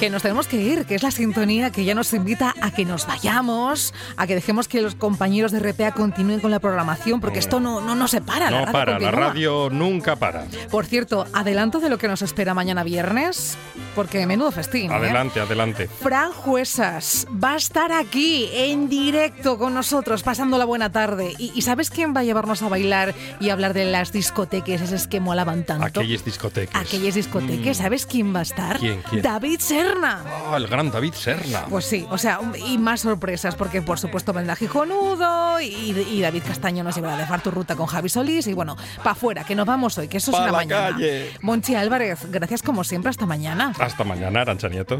que 0.00 0.08
nos 0.08 0.22
tenemos 0.22 0.46
que 0.46 0.56
ir, 0.56 0.86
que 0.86 0.94
es 0.94 1.02
la 1.02 1.10
sintonía 1.10 1.70
que 1.70 1.84
ya 1.84 1.94
nos 1.94 2.14
invita 2.14 2.54
a 2.62 2.70
que 2.70 2.86
nos 2.86 3.06
vayamos, 3.06 3.92
a 4.16 4.26
que 4.26 4.34
dejemos 4.34 4.66
que 4.66 4.80
los 4.80 4.94
compañeros 4.94 5.52
de 5.52 5.60
RPA 5.60 5.92
continúen 5.92 6.40
con 6.40 6.50
la 6.50 6.58
programación, 6.58 7.20
porque 7.20 7.38
esto 7.38 7.60
no, 7.60 7.82
no, 7.82 7.94
no 7.94 8.08
se 8.08 8.22
para. 8.22 8.48
No 8.48 8.60
la 8.60 8.64
radio 8.64 8.72
para, 8.72 8.98
la 8.98 9.10
radio 9.10 9.68
nunca 9.68 10.16
para. 10.16 10.46
Por 10.70 10.86
cierto, 10.86 11.26
adelanto 11.34 11.80
de 11.80 11.90
lo 11.90 11.98
que 11.98 12.08
nos 12.08 12.22
espera 12.22 12.54
mañana 12.54 12.82
viernes, 12.82 13.58
porque 13.94 14.26
menudo 14.26 14.50
festín. 14.52 14.90
¿eh? 14.90 14.94
Adelante, 14.94 15.38
adelante. 15.38 15.86
Fran 15.86 16.32
Juesas 16.32 17.26
va 17.32 17.52
a 17.52 17.56
estar 17.56 17.92
aquí 17.92 18.48
en 18.54 18.88
directo 18.88 19.58
con 19.58 19.74
nosotros, 19.74 20.22
pasando 20.22 20.56
la 20.56 20.64
buena 20.64 20.90
tarde. 20.90 21.34
¿Y, 21.36 21.52
y 21.54 21.60
sabes 21.60 21.90
quién 21.90 22.16
va 22.16 22.20
a 22.20 22.24
llevarnos 22.24 22.62
a 22.62 22.70
bailar 22.70 23.14
y 23.38 23.50
hablar 23.50 23.74
de 23.74 23.84
las 23.84 24.12
discotecas, 24.12 24.80
esas 24.80 25.06
que 25.06 25.20
molaban 25.20 25.66
tanto? 25.66 25.84
Aquellas 25.84 26.24
discotecas. 26.24 26.80
Aquellas 26.80 27.16
discotecas, 27.16 27.76
¿sabes 27.76 28.06
quién 28.06 28.34
va 28.34 28.38
a 28.38 28.44
estar? 28.44 28.78
¿Quién, 28.78 29.02
quién? 29.10 29.20
David 29.20 29.60
Serna. 29.90 30.24
Oh, 30.50 30.56
el 30.56 30.66
gran 30.68 30.90
David 30.90 31.14
Serna. 31.14 31.64
Pues 31.68 31.84
sí, 31.84 32.06
o 32.10 32.18
sea, 32.18 32.40
y 32.66 32.78
más 32.78 33.00
sorpresas, 33.00 33.54
porque 33.56 33.82
por 33.82 33.98
supuesto 33.98 34.32
vendrá 34.32 34.54
Gijonudo 34.56 35.60
y, 35.60 35.66
y 35.66 36.20
David 36.20 36.42
Castaño 36.46 36.84
nos 36.84 36.94
llevará 36.94 37.14
a 37.14 37.18
dejar 37.18 37.42
tu 37.42 37.50
ruta 37.50 37.74
con 37.76 37.86
Javi 37.86 38.08
Solís 38.08 38.46
y 38.46 38.52
bueno, 38.52 38.76
pa' 39.02 39.10
afuera, 39.12 39.44
que 39.44 39.54
nos 39.54 39.66
vamos 39.66 39.96
hoy, 39.98 40.08
que 40.08 40.18
eso 40.18 40.30
Pa' 40.32 40.38
es 40.38 40.42
una 40.44 40.52
la 40.52 40.58
mañana. 40.58 40.90
calle. 40.92 41.30
Monchi 41.42 41.74
Álvarez, 41.74 42.30
gracias 42.30 42.62
como 42.62 42.84
siempre, 42.84 43.10
hasta 43.10 43.26
mañana. 43.26 43.72
Hasta 43.78 44.04
mañana, 44.04 44.42
Arancha 44.42 44.68
Nieto. 44.68 44.98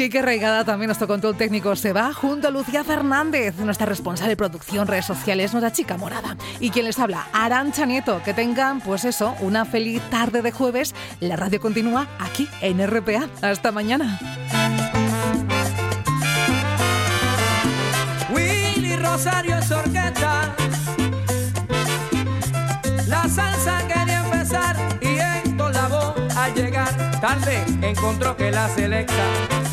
Kike 0.00 0.22
Reigada, 0.22 0.64
también 0.64 0.86
nuestro 0.86 1.06
control 1.06 1.36
técnico, 1.36 1.76
se 1.76 1.92
va 1.92 2.14
junto 2.14 2.48
a 2.48 2.50
Lucía 2.50 2.84
Fernández, 2.84 3.56
nuestra 3.58 3.84
responsable 3.84 4.30
de 4.30 4.36
producción, 4.38 4.86
redes 4.86 5.04
sociales, 5.04 5.52
nuestra 5.52 5.72
chica 5.72 5.98
morada. 5.98 6.38
Y 6.58 6.70
quien 6.70 6.86
les 6.86 6.98
habla, 6.98 7.26
Arancha 7.34 7.84
Nieto. 7.84 8.22
Que 8.24 8.32
tengan, 8.32 8.80
pues 8.80 9.04
eso, 9.04 9.36
una 9.40 9.66
feliz 9.66 10.00
tarde 10.08 10.40
de 10.40 10.52
jueves. 10.52 10.94
La 11.20 11.36
radio 11.36 11.60
continúa 11.60 12.08
aquí 12.18 12.48
en 12.62 12.80
RPA. 12.86 13.28
Hasta 13.42 13.72
mañana. 13.72 14.18
Willy 18.30 18.96
Rosario 18.96 19.56
en 19.56 19.62
su 19.62 19.74
orquesta. 19.74 20.56
La 23.06 23.28
salsa 23.28 23.86
quería 23.86 24.24
empezar 24.24 24.76
y 25.02 25.18
Héctor 25.18 25.74
la 25.74 25.88
voz 25.88 26.14
al 26.38 26.54
llegar 26.54 27.20
tarde 27.20 27.62
encontró 27.82 28.34
que 28.34 28.50
la 28.50 28.66
selecta 28.70 29.69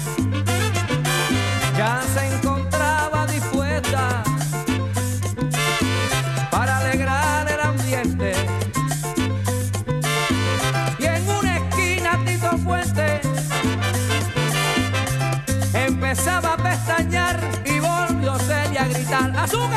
ya 1.78 2.02
se 2.14 2.26
encontraba 2.34 3.28
dispuesta 3.28 4.24
para 6.50 6.80
alegrar 6.80 7.48
el 7.52 7.62
ambiente. 7.62 8.34
Y 10.98 11.06
en 11.06 11.30
una 11.30 11.58
esquina 11.58 12.20
Tito 12.26 12.58
Fuente 12.58 13.22
empezaba 15.74 16.54
a 16.54 16.58
pestañear 16.58 17.40
y 17.64 17.80
volvió 17.80 18.40
Celia 18.40 18.82
a 18.82 18.88
gritar 18.88 19.38
¡Azúcar! 19.38 19.77